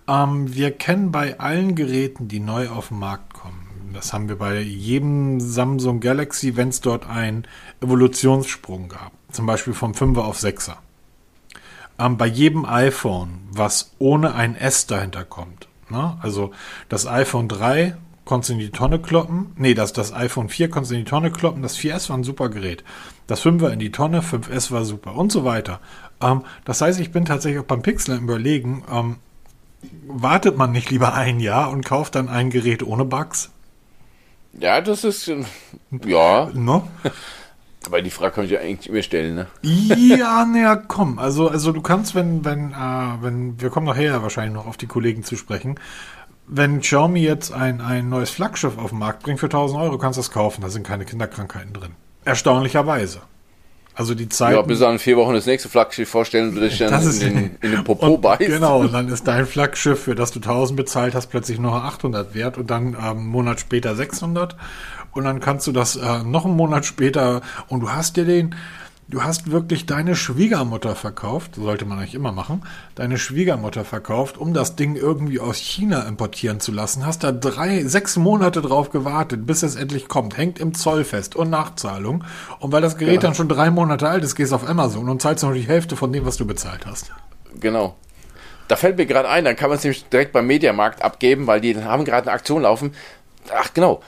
ähm, 0.07 0.53
wir 0.55 0.73
kennen 0.73 1.13
bei 1.13 1.39
allen 1.39 1.75
Geräten, 1.75 2.29
die 2.29 2.41
neu 2.41 2.69
auf 2.69 2.89
den 2.89 2.99
Markt 2.99 3.35
kommen, 3.35 3.71
das 3.93 4.13
haben 4.13 4.29
wir 4.29 4.37
bei 4.37 4.61
jedem 4.61 5.41
Samsung 5.41 6.01
Galaxy, 6.01 6.57
wenn 6.57 6.69
es 6.69 6.81
dort 6.81 7.09
einen 7.09 7.45
Evolutionssprung 7.81 8.89
gab, 8.89 9.13
zum 9.33 9.47
Beispiel 9.47 9.75
vom 9.75 9.93
5er 9.93 10.21
auf 10.21 10.39
6er. 10.39 10.77
Ähm, 11.99 12.17
bei 12.17 12.27
jedem 12.27 12.65
iPhone, 12.65 13.41
was 13.51 13.93
ohne 13.99 14.35
ein 14.35 14.57
S 14.57 14.87
dahinter 14.87 15.25
kommt, 15.25 15.69
ne? 15.89 16.17
also 16.23 16.53
das 16.89 17.07
iPhone 17.07 17.49
3 17.49 17.97
konntest 18.31 18.51
du 18.51 18.53
in 18.53 18.61
die 18.61 18.71
Tonne 18.71 19.01
kloppen. 19.01 19.53
Nee, 19.57 19.75
das, 19.75 19.93
das 19.93 20.15
iPhone 20.15 20.49
4 20.49 20.71
konntest 20.71 20.93
du 20.93 20.95
in 20.95 21.05
die 21.05 21.11
Tonne 21.11 21.33
kloppen. 21.33 21.63
Das 21.63 21.77
4S 21.77 22.11
war 22.11 22.17
ein 22.17 22.23
super 22.23 22.49
Gerät. 22.49 22.85
Das 23.27 23.43
5er 23.45 23.71
in 23.71 23.81
die 23.81 23.91
Tonne, 23.91 24.21
5S 24.21 24.71
war 24.71 24.85
super 24.85 25.17
und 25.17 25.33
so 25.33 25.45
weiter. 25.45 25.81
Ähm, 26.23 26.45
das 26.65 26.81
heißt, 26.81 27.01
ich 27.01 27.11
bin 27.11 27.25
tatsächlich 27.25 27.61
auch 27.61 27.67
beim 27.67 27.83
Pixel 27.83 28.17
überlegen, 28.19 28.85
ähm, 28.89 29.17
wartet 30.07 30.57
man 30.57 30.71
nicht 30.71 30.91
lieber 30.91 31.13
ein 31.13 31.41
Jahr 31.41 31.71
und 31.71 31.85
kauft 31.85 32.15
dann 32.15 32.29
ein 32.29 32.51
Gerät 32.51 32.85
ohne 32.85 33.05
Bugs? 33.05 33.51
Ja, 34.53 34.81
das 34.81 35.03
ist, 35.03 35.27
äh, 35.27 35.43
ja. 36.07 36.51
No? 36.55 36.87
Aber 37.87 38.01
die 38.01 38.11
Frage 38.11 38.35
kann 38.35 38.45
ich 38.45 38.53
ja 38.53 38.61
eigentlich 38.61 38.91
immer 38.91 39.03
stellen, 39.03 39.35
ne? 39.35 39.47
Ja, 39.63 40.45
naja, 40.45 40.77
komm. 40.77 41.19
Also, 41.19 41.49
also 41.49 41.73
du 41.73 41.81
kannst, 41.81 42.15
wenn, 42.15 42.45
wenn, 42.45 42.71
äh, 42.71 43.23
wenn, 43.23 43.61
wir 43.61 43.71
kommen 43.71 43.87
nachher 43.87 44.23
wahrscheinlich 44.23 44.55
noch 44.55 44.69
auf 44.69 44.77
die 44.77 44.87
Kollegen 44.87 45.25
zu 45.25 45.35
sprechen. 45.35 45.81
Wenn 46.53 46.81
Xiaomi 46.81 47.21
jetzt 47.21 47.53
ein, 47.53 47.81
ein 47.81 48.09
neues 48.09 48.31
Flaggschiff 48.31 48.77
auf 48.77 48.91
den 48.91 48.99
Markt 48.99 49.23
bringt 49.23 49.39
für 49.39 49.47
1000 49.47 49.81
Euro, 49.81 49.99
kannst 49.99 50.17
du 50.17 50.21
das 50.21 50.33
kaufen. 50.33 50.63
Da 50.63 50.69
sind 50.69 50.85
keine 50.85 51.05
Kinderkrankheiten 51.05 51.73
drin. 51.73 51.93
Erstaunlicherweise. 52.25 53.21
Also 53.95 54.15
die 54.15 54.29
Zeit. 54.29 54.55
Ja, 54.55 54.63
bis 54.63 54.83
an 54.83 54.99
vier 54.99 55.17
Wochen 55.17 55.35
das 55.35 55.47
nächste 55.47 55.69
Flaggschiff 55.69 56.09
vorstellen, 56.09 56.55
würde 56.55 56.67
ich 56.67 56.79
dann 56.79 57.03
in, 57.03 57.21
den, 57.21 57.57
in 57.63 57.71
den 57.71 57.85
Popo 57.85 58.15
und, 58.15 58.21
beißt. 58.21 58.41
Genau, 58.41 58.81
und 58.81 58.93
dann 58.93 59.09
ist 59.09 59.29
dein 59.29 59.47
Flaggschiff, 59.47 60.03
für 60.03 60.17
das 60.17 60.33
du 60.33 60.41
1000 60.41 60.77
bezahlt 60.77 61.15
hast, 61.15 61.29
plötzlich 61.29 61.61
nur 61.61 61.73
800 61.73 62.35
wert 62.35 62.59
und 62.59 62.69
dann 62.69 62.95
ähm, 62.95 62.99
einen 62.99 63.27
Monat 63.27 63.61
später 63.61 63.95
600. 63.95 64.57
Und 65.13 65.25
dann 65.25 65.39
kannst 65.39 65.69
du 65.69 65.73
das 65.73 65.97
äh, 65.97 66.23
noch 66.25 66.47
einen 66.47 66.57
Monat 66.57 66.85
später 66.85 67.43
und 67.69 67.81
du 67.81 67.91
hast 67.91 68.17
dir 68.17 68.25
den, 68.25 68.57
du 69.11 69.25
hast 69.25 69.51
wirklich 69.51 69.87
deine 69.87 70.15
Schwiegermutter 70.15 70.95
verkauft, 70.95 71.57
sollte 71.57 71.85
man 71.85 71.99
eigentlich 71.99 72.15
immer 72.15 72.33
machen, 72.33 72.63
deine 72.95 73.19
Schwiegermutter 73.19 73.85
verkauft, 73.85 74.39
um 74.39 74.55
das 74.55 74.77
Ding 74.77 74.95
irgendwie 74.95 75.41
aus 75.41 75.57
China 75.57 76.03
importieren 76.03 76.61
zu 76.61 76.73
lassen, 76.73 77.05
hast 77.05 77.25
da 77.25 77.33
drei, 77.33 77.83
sechs 77.85 78.17
Monate 78.17 78.63
drauf 78.63 78.91
gewartet, 78.91 79.47
bis 79.47 79.63
es 79.63 79.75
endlich 79.75 80.09
kommt, 80.09 80.37
hängt 80.37 80.59
im 80.59 80.75
Zoll 80.75 81.05
fest 81.05 81.35
und 81.35 81.51
Nachzahlung. 81.51 82.25
Und 82.61 82.73
weil 82.73 82.83
das 82.83 82.97
Gerät 82.97 83.17
ja. 83.17 83.21
dann 83.21 83.35
schon 83.35 83.49
drei 83.49 83.71
Monate 83.71 84.09
alt 84.09 84.23
ist, 84.23 84.37
gehst 84.37 84.53
du 84.53 84.57
auf 84.57 84.69
Amazon 84.69 85.09
und 85.09 85.21
zahlst 85.21 85.45
noch 85.45 85.53
die 85.53 85.61
Hälfte 85.61 85.97
von 85.97 86.13
dem, 86.13 86.25
was 86.25 86.37
du 86.37 86.47
bezahlt 86.47 86.87
hast. 86.87 87.13
Genau. 87.59 87.97
Da 88.69 88.77
fällt 88.77 88.97
mir 88.99 89.07
gerade 89.07 89.29
ein, 89.29 89.45
dann 89.45 89.57
kann 89.57 89.69
man 89.69 89.79
es 89.79 89.85
nämlich 89.85 90.09
direkt 90.09 90.33
beim 90.33 90.47
Mediamarkt 90.47 91.03
abgeben, 91.03 91.49
weil 91.49 91.61
die 91.61 91.77
haben 91.83 92.05
gerade 92.05 92.29
eine 92.29 92.37
Aktion 92.37 92.63
laufen. 92.63 92.95
Ach 93.53 93.75
genau, 93.75 94.01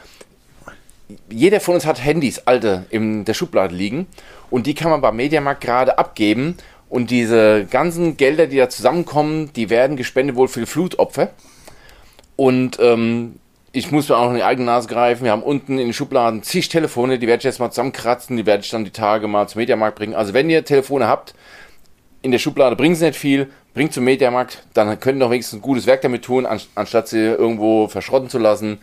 jeder 1.31 1.61
von 1.61 1.75
uns 1.75 1.87
hat 1.87 2.03
Handys, 2.05 2.43
alte, 2.47 2.87
in 2.91 3.25
der 3.25 3.35
Schublade 3.35 3.75
liegen. 3.75 4.07
Und 4.51 4.67
die 4.67 4.75
kann 4.75 4.91
man 4.91 5.01
beim 5.01 5.17
Mediamarkt 5.17 5.61
gerade 5.63 5.99
abgeben. 5.99 6.57
Und 6.89 7.11
diese 7.11 7.67
ganzen 7.71 8.17
Gelder, 8.17 8.47
die 8.47 8.59
da 8.59 8.69
zusammenkommen, 8.69 9.51
die 9.55 9.71
werden 9.71 9.97
gespendet 9.97 10.37
wohl 10.37 10.49
für 10.49 10.61
die 10.61 10.67
Flutopfer. 10.67 11.31
Und 12.37 12.79
ähm, 12.81 13.37
ich 13.73 13.91
muss 13.91 14.09
mir 14.09 14.17
auch 14.17 14.29
in 14.29 14.37
die 14.37 14.43
eigene 14.43 14.67
Nase 14.67 14.89
greifen. 14.89 15.25
Wir 15.25 15.33
haben 15.33 15.43
unten 15.43 15.79
in 15.79 15.87
den 15.87 15.93
Schubladen 15.95 16.43
zig 16.43 16.69
Telefone, 16.69 17.19
die 17.19 17.27
werde 17.27 17.39
ich 17.39 17.45
jetzt 17.45 17.61
mal 17.61 17.71
zusammenkratzen, 17.71 18.37
die 18.37 18.45
werde 18.45 18.63
ich 18.63 18.71
dann 18.71 18.85
die 18.85 18.91
Tage 18.91 19.27
mal 19.29 19.49
zum 19.49 19.61
Mediamarkt 19.61 19.97
bringen. 19.97 20.15
Also 20.15 20.35
wenn 20.35 20.51
ihr 20.51 20.65
Telefone 20.65 21.09
habt, 21.09 21.35
in 22.21 22.31
der 22.31 22.39
Schublade 22.39 22.77
bringen 22.77 22.95
sie 22.95 23.07
nicht 23.07 23.19
viel, 23.19 23.51
bringt 23.75 23.93
zum 23.95 24.05
Mediamarkt, 24.05 24.65
dann 24.75 25.01
könnt 25.01 25.17
ihr 25.17 25.25
noch 25.25 25.31
wenigstens 25.31 25.59
ein 25.59 25.63
gutes 25.63 25.87
Werk 25.87 26.03
damit 26.03 26.25
tun, 26.25 26.47
anstatt 26.75 27.09
sie 27.09 27.19
irgendwo 27.19 27.89
verschrotten 27.89 28.29
zu 28.29 28.39
lassen. 28.39 28.79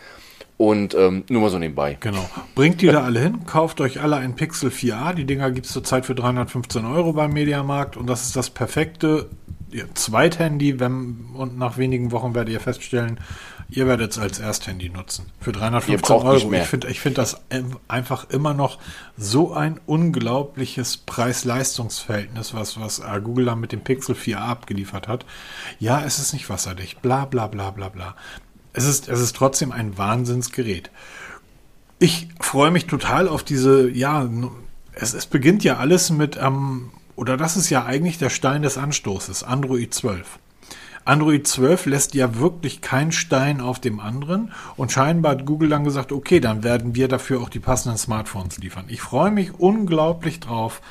Und 0.59 0.93
ähm, 0.93 1.23
nur 1.29 1.43
mal 1.43 1.49
so 1.49 1.57
nebenbei. 1.57 1.95
Genau. 2.01 2.29
Bringt 2.53 2.81
die 2.81 2.87
da 2.87 3.03
alle 3.03 3.21
hin, 3.21 3.45
kauft 3.45 3.79
euch 3.79 4.01
alle 4.01 4.17
ein 4.17 4.35
Pixel 4.35 4.71
4a. 4.71 5.13
Die 5.13 5.23
Dinger 5.23 5.51
gibt 5.51 5.67
es 5.67 5.71
zurzeit 5.71 6.05
für 6.05 6.15
315 6.15 6.83
Euro 6.83 7.13
beim 7.13 7.31
Mediamarkt 7.31 7.95
und 7.95 8.07
das 8.07 8.23
ist 8.23 8.35
das 8.35 8.49
perfekte 8.49 9.29
ja, 9.71 9.85
Zweithandy. 9.93 10.81
Wenn, 10.81 11.27
und 11.33 11.57
nach 11.57 11.77
wenigen 11.77 12.11
Wochen 12.11 12.35
werdet 12.35 12.51
ihr 12.51 12.59
feststellen, 12.59 13.21
ihr 13.69 13.87
werdet 13.87 14.11
es 14.11 14.19
als 14.19 14.39
Ersthandy 14.39 14.89
nutzen. 14.89 15.27
Für 15.39 15.53
315 15.53 16.15
Euro. 16.17 16.51
Ich 16.51 16.63
finde 16.63 16.89
ich 16.89 16.99
find 16.99 17.17
das 17.17 17.41
einfach 17.87 18.29
immer 18.29 18.53
noch 18.53 18.79
so 19.15 19.53
ein 19.53 19.79
unglaubliches 19.85 20.97
Preis-Leistungs-Verhältnis, 20.97 22.53
was, 22.53 22.77
was 22.77 22.99
äh, 22.99 23.21
Google 23.23 23.45
da 23.45 23.55
mit 23.55 23.71
dem 23.71 23.79
Pixel 23.79 24.13
4a 24.13 24.39
abgeliefert 24.39 25.07
hat. 25.07 25.25
Ja, 25.79 26.03
es 26.03 26.19
ist 26.19 26.33
nicht 26.33 26.49
wasserdicht. 26.49 27.01
Bla 27.01 27.23
bla 27.23 27.47
bla 27.47 27.71
bla 27.71 27.87
bla 27.87 28.15
es 28.73 28.85
ist, 28.85 29.09
es 29.09 29.19
ist 29.19 29.35
trotzdem 29.35 29.71
ein 29.71 29.97
Wahnsinnsgerät. 29.97 30.91
Ich 31.99 32.29
freue 32.39 32.71
mich 32.71 32.85
total 32.87 33.27
auf 33.27 33.43
diese, 33.43 33.89
ja, 33.89 34.29
es, 34.93 35.13
es 35.13 35.25
beginnt 35.25 35.63
ja 35.63 35.77
alles 35.77 36.09
mit, 36.09 36.37
ähm, 36.41 36.91
oder 37.15 37.35
das 37.35 37.57
ist 37.57 37.69
ja 37.69 37.85
eigentlich 37.85 38.17
der 38.17 38.29
Stein 38.29 38.61
des 38.61 38.77
Anstoßes, 38.77 39.43
Android 39.43 39.93
12. 39.93 40.39
Android 41.05 41.47
12 41.47 41.87
lässt 41.87 42.13
ja 42.13 42.35
wirklich 42.35 42.81
keinen 42.81 43.11
Stein 43.11 43.61
auf 43.61 43.79
dem 43.79 43.99
anderen 43.99 44.51
und 44.75 44.91
scheinbar 44.91 45.31
hat 45.31 45.45
Google 45.45 45.69
dann 45.69 45.83
gesagt, 45.83 46.11
okay, 46.11 46.39
dann 46.39 46.63
werden 46.63 46.93
wir 46.93 47.07
dafür 47.07 47.41
auch 47.41 47.49
die 47.49 47.59
passenden 47.59 47.97
Smartphones 47.97 48.59
liefern. 48.59 48.85
Ich 48.89 49.01
freue 49.01 49.31
mich 49.31 49.59
unglaublich 49.59 50.39
drauf 50.39 50.81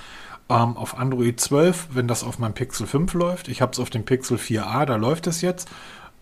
ähm, 0.48 0.76
auf 0.76 0.98
Android 0.98 1.38
12, 1.38 1.90
wenn 1.92 2.08
das 2.08 2.24
auf 2.24 2.38
meinem 2.38 2.54
Pixel 2.54 2.86
5 2.86 3.14
läuft. 3.14 3.48
Ich 3.48 3.62
habe 3.62 3.72
es 3.72 3.78
auf 3.78 3.90
dem 3.90 4.04
Pixel 4.04 4.38
4a, 4.38 4.86
da 4.86 4.96
läuft 4.96 5.26
es 5.26 5.40
jetzt. 5.40 5.68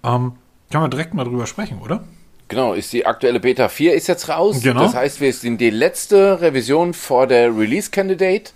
Ähm, 0.04 0.32
kann 0.70 0.80
man 0.80 0.90
direkt 0.90 1.14
mal 1.14 1.24
drüber 1.24 1.46
sprechen, 1.46 1.80
oder? 1.80 2.04
Genau, 2.48 2.74
ist 2.74 2.92
die 2.92 3.06
aktuelle 3.06 3.40
Beta 3.40 3.68
4 3.68 3.94
ist 3.94 4.06
jetzt 4.06 4.28
raus. 4.28 4.60
Genau. 4.62 4.82
Das 4.82 4.94
heißt, 4.94 5.20
wir 5.20 5.32
sind 5.32 5.60
die 5.60 5.70
letzte 5.70 6.40
Revision 6.40 6.94
vor 6.94 7.26
der 7.26 7.56
Release 7.56 7.90
Candidate. 7.90 8.52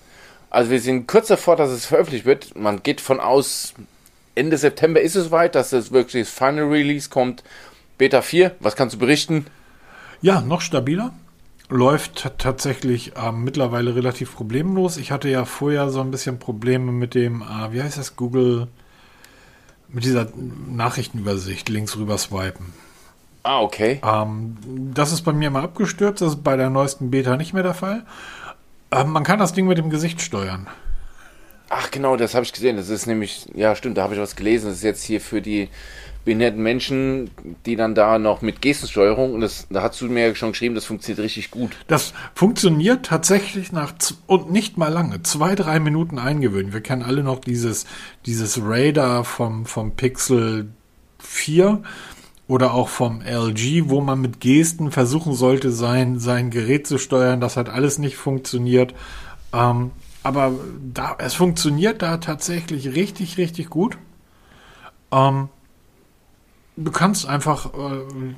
Also 0.48 0.70
wir 0.70 0.80
sind 0.80 1.08
kurz 1.08 1.28
davor, 1.28 1.56
dass 1.56 1.70
es 1.70 1.86
veröffentlicht 1.86 2.24
wird. 2.24 2.56
Man 2.56 2.82
geht 2.82 3.00
von 3.00 3.20
aus, 3.20 3.74
Ende 4.34 4.56
September 4.56 5.00
ist 5.00 5.16
es 5.16 5.30
weit, 5.30 5.54
dass 5.54 5.72
es 5.72 5.90
wirklich 5.90 6.24
das 6.24 6.32
Final 6.32 6.68
Release 6.68 7.08
kommt. 7.08 7.42
Beta 7.98 8.22
4, 8.22 8.56
was 8.60 8.76
kannst 8.76 8.94
du 8.94 8.98
berichten? 8.98 9.46
Ja, 10.22 10.40
noch 10.40 10.60
stabiler. 10.60 11.12
Läuft 11.68 12.32
tatsächlich 12.38 13.16
äh, 13.16 13.32
mittlerweile 13.32 13.94
relativ 13.94 14.34
problemlos. 14.34 14.96
Ich 14.96 15.12
hatte 15.12 15.28
ja 15.28 15.44
vorher 15.44 15.90
so 15.90 16.00
ein 16.00 16.10
bisschen 16.10 16.38
Probleme 16.38 16.90
mit 16.90 17.14
dem, 17.14 17.42
äh, 17.42 17.72
wie 17.72 17.82
heißt 17.82 17.98
das, 17.98 18.16
Google 18.16 18.68
mit 19.92 20.04
dieser 20.04 20.28
Nachrichtenübersicht 20.68 21.68
links 21.68 21.96
rüber 21.96 22.18
swipen. 22.18 22.72
Ah, 23.42 23.60
okay. 23.60 24.00
Ähm, 24.04 24.56
das 24.94 25.12
ist 25.12 25.22
bei 25.22 25.32
mir 25.32 25.50
mal 25.50 25.64
abgestürzt, 25.64 26.20
das 26.20 26.34
ist 26.34 26.44
bei 26.44 26.56
der 26.56 26.70
neuesten 26.70 27.10
Beta 27.10 27.36
nicht 27.36 27.54
mehr 27.54 27.62
der 27.62 27.74
Fall. 27.74 28.04
Ähm, 28.90 29.10
man 29.10 29.24
kann 29.24 29.38
das 29.38 29.52
Ding 29.52 29.66
mit 29.66 29.78
dem 29.78 29.90
Gesicht 29.90 30.20
steuern. 30.20 30.66
Ach 31.68 31.90
genau, 31.90 32.16
das 32.16 32.34
habe 32.34 32.44
ich 32.44 32.52
gesehen. 32.52 32.76
Das 32.76 32.88
ist 32.88 33.06
nämlich, 33.06 33.46
ja 33.54 33.76
stimmt, 33.76 33.96
da 33.96 34.02
habe 34.02 34.14
ich 34.14 34.20
was 34.20 34.36
gelesen. 34.36 34.66
Das 34.66 34.78
ist 34.78 34.82
jetzt 34.82 35.04
hier 35.04 35.20
für 35.20 35.40
die 35.40 35.68
behinderten 36.24 36.62
Menschen, 36.62 37.30
die 37.66 37.76
dann 37.76 37.94
da 37.94 38.18
noch 38.18 38.42
mit 38.42 38.60
Gestensteuerung, 38.60 39.34
und 39.34 39.40
das, 39.40 39.66
da 39.70 39.82
hast 39.82 40.00
du 40.00 40.06
mir 40.06 40.28
ja 40.28 40.34
schon 40.34 40.52
geschrieben, 40.52 40.74
das 40.74 40.84
funktioniert 40.84 41.24
richtig 41.24 41.50
gut. 41.50 41.72
Das 41.86 42.12
funktioniert 42.34 43.06
tatsächlich 43.06 43.72
nach, 43.72 43.94
und 44.26 44.52
nicht 44.52 44.76
mal 44.76 44.92
lange, 44.92 45.22
zwei, 45.22 45.54
drei 45.54 45.80
Minuten 45.80 46.18
eingewöhnen. 46.18 46.72
Wir 46.72 46.82
kennen 46.82 47.02
alle 47.02 47.22
noch 47.22 47.40
dieses, 47.40 47.86
dieses 48.26 48.60
Radar 48.62 49.24
vom, 49.24 49.64
vom 49.66 49.96
Pixel 49.96 50.68
4 51.18 51.82
oder 52.48 52.74
auch 52.74 52.88
vom 52.88 53.22
LG, 53.22 53.88
wo 53.88 54.00
man 54.00 54.20
mit 54.20 54.40
Gesten 54.40 54.90
versuchen 54.90 55.34
sollte, 55.34 55.70
sein, 55.70 56.18
sein 56.18 56.50
Gerät 56.50 56.86
zu 56.86 56.98
steuern. 56.98 57.40
Das 57.40 57.56
hat 57.56 57.68
alles 57.68 57.98
nicht 57.98 58.16
funktioniert. 58.16 58.94
Ähm, 59.52 59.92
aber 60.22 60.52
da, 60.92 61.16
es 61.18 61.34
funktioniert 61.34 62.02
da 62.02 62.18
tatsächlich 62.18 62.94
richtig, 62.94 63.38
richtig 63.38 63.70
gut. 63.70 63.96
Ähm, 65.12 65.48
Du 66.82 66.90
kannst 66.90 67.26
einfach. 67.26 67.74
Äh, 67.74 68.34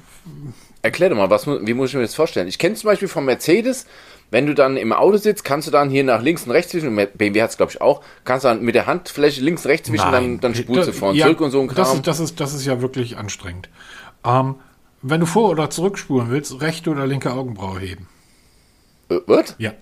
Erklär 0.82 1.10
doch 1.10 1.16
mal, 1.16 1.30
was, 1.30 1.46
wie 1.46 1.74
muss 1.74 1.90
ich 1.90 1.94
mir 1.94 2.02
das 2.02 2.14
vorstellen? 2.14 2.48
Ich 2.48 2.58
kenne 2.58 2.74
zum 2.74 2.88
Beispiel 2.88 3.06
von 3.06 3.24
Mercedes, 3.24 3.86
wenn 4.32 4.46
du 4.46 4.54
dann 4.54 4.76
im 4.76 4.92
Auto 4.92 5.16
sitzt, 5.16 5.44
kannst 5.44 5.68
du 5.68 5.70
dann 5.70 5.90
hier 5.90 6.02
nach 6.02 6.20
links 6.22 6.44
und 6.44 6.50
rechts 6.50 6.72
zwischen, 6.72 6.94
BMW 6.96 7.40
hat 7.40 7.50
es 7.50 7.56
glaube 7.56 7.70
ich 7.70 7.80
auch, 7.80 8.02
kannst 8.24 8.44
dann 8.44 8.62
mit 8.62 8.74
der 8.74 8.86
Handfläche 8.86 9.40
links 9.42 9.64
und 9.64 9.70
rechts 9.70 9.88
zwischen, 9.88 10.10
dann, 10.10 10.40
dann 10.40 10.54
spulst 10.56 10.88
du 10.88 10.92
vor 10.92 11.10
und 11.10 11.16
ja, 11.16 11.26
zurück 11.26 11.40
und 11.40 11.50
so 11.52 11.60
ein 11.60 11.68
Kram. 11.68 11.76
Das 11.76 11.94
ist, 11.94 12.06
das 12.06 12.20
ist, 12.20 12.40
das 12.40 12.54
ist 12.54 12.64
ja 12.66 12.82
wirklich 12.82 13.16
anstrengend. 13.16 13.68
Ähm, 14.24 14.56
wenn 15.02 15.20
du 15.20 15.26
vor- 15.26 15.50
oder 15.50 15.70
zurückspulen 15.70 16.30
willst, 16.30 16.60
rechte 16.60 16.90
oder 16.90 17.06
linke 17.06 17.32
Augenbraue 17.32 17.78
heben. 17.78 18.08
Äh, 19.08 19.18
was? 19.26 19.54
Ja. 19.58 19.72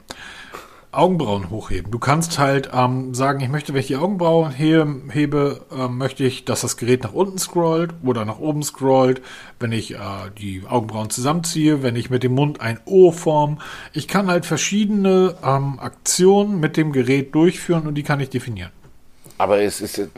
Augenbrauen 0.93 1.51
hochheben. 1.51 1.93
Du 1.93 2.01
kannst 2.01 2.39
halt 2.39 2.71
ähm, 2.73 3.15
sagen, 3.15 3.41
ich 3.41 3.49
möchte, 3.49 3.73
wenn 3.73 3.81
ich 3.81 3.87
die 3.87 3.97
Augenbrauen 3.97 4.51
he 4.51 4.83
hebe, 5.11 5.65
äh, 5.71 5.87
möchte 5.89 6.25
ich, 6.25 6.45
dass 6.45 6.63
das 6.63 6.77
Gerät 6.77 7.05
nach 7.05 7.13
unten 7.13 7.39
scrollt 7.39 7.95
oder 8.03 8.25
nach 8.25 8.41
oben 8.41 8.63
scrollt. 8.63 9.23
Wenn 9.61 9.71
ich 9.71 9.95
äh, 9.95 9.99
die 10.39 10.63
Augenbrauen 10.69 11.09
zusammenziehe, 11.11 11.85
wenn 11.85 11.95
ich 11.95 12.11
mit 12.11 12.25
dem 12.25 12.35
Mund 12.35 12.61
ein 12.61 12.81
O 12.87 13.13
form. 13.13 13.61
Ich 13.93 14.09
kann 14.09 14.29
halt 14.29 14.47
verschiedene 14.47 15.37
ähm, 15.45 15.79
Aktionen 15.79 16.59
mit 16.59 16.77
dem 16.77 16.93
Gerät 16.93 17.35
durchführen 17.35 17.87
und 17.87 17.95
die 17.95 18.03
kann 18.03 18.19
ich 18.19 18.31
definieren. 18.31 18.73
Aber 19.39 19.61
es 19.61 19.81
ist 19.81 20.09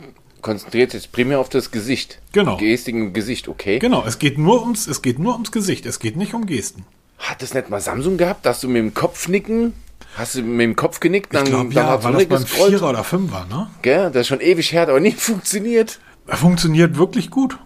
konzentriert 0.41 0.91
sich 0.91 1.11
primär 1.11 1.39
auf 1.39 1.49
das 1.49 1.71
Gesicht. 1.71 2.19
Genau. 2.33 2.57
Gestik 2.57 2.93
im 2.93 3.13
Gesicht, 3.13 3.47
okay. 3.47 3.79
Genau, 3.79 4.03
es 4.05 4.19
geht 4.19 4.37
nur 4.37 4.61
ums, 4.61 4.87
es 4.87 5.01
geht 5.01 5.17
nur 5.17 5.33
ums 5.33 5.51
Gesicht, 5.51 5.85
es 5.85 5.99
geht 5.99 6.17
nicht 6.17 6.33
um 6.33 6.45
Gesten. 6.45 6.85
Hat 7.17 7.41
es 7.41 7.53
nicht 7.53 7.69
mal 7.69 7.79
Samsung 7.79 8.17
gehabt, 8.17 8.45
dass 8.45 8.59
du 8.59 8.67
mit 8.67 8.81
dem 8.81 8.93
Kopf 8.93 9.29
nicken 9.29 9.73
Hast 10.15 10.35
du 10.35 10.43
mit 10.43 10.61
dem 10.61 10.75
Kopf 10.75 10.99
genickt? 10.99 11.33
Dann, 11.33 11.43
ich 11.43 11.49
glaube, 11.49 11.73
ja, 11.73 11.87
hat 11.87 12.03
war 12.03 12.11
das 12.11 12.25
beim 12.25 12.45
Vierer 12.45 12.89
oder 12.89 13.03
Fünfer, 13.03 13.45
ne? 13.49 13.67
Gell, 13.81 14.11
das 14.11 14.21
ist 14.21 14.27
schon 14.27 14.41
ewig 14.41 14.71
her, 14.71 14.83
aber 14.83 14.99
nie 14.99 15.11
funktioniert. 15.17 15.99
Er 16.27 16.37
funktioniert 16.37 16.97
wirklich 16.97 17.29
gut. 17.29 17.57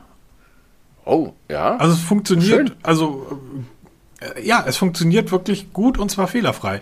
Oh, 1.06 1.34
ja. 1.50 1.78
Also 1.78 1.94
es 1.94 2.02
funktioniert, 2.02 2.70
Schön. 2.70 2.76
also 2.84 3.40
äh, 4.20 4.46
ja, 4.46 4.64
es 4.68 4.78
funktioniert 4.78 5.32
wirklich 5.32 5.72
gut 5.74 5.98
und 5.98 6.10
zwar 6.10 6.28
fehlerfrei. 6.28 6.82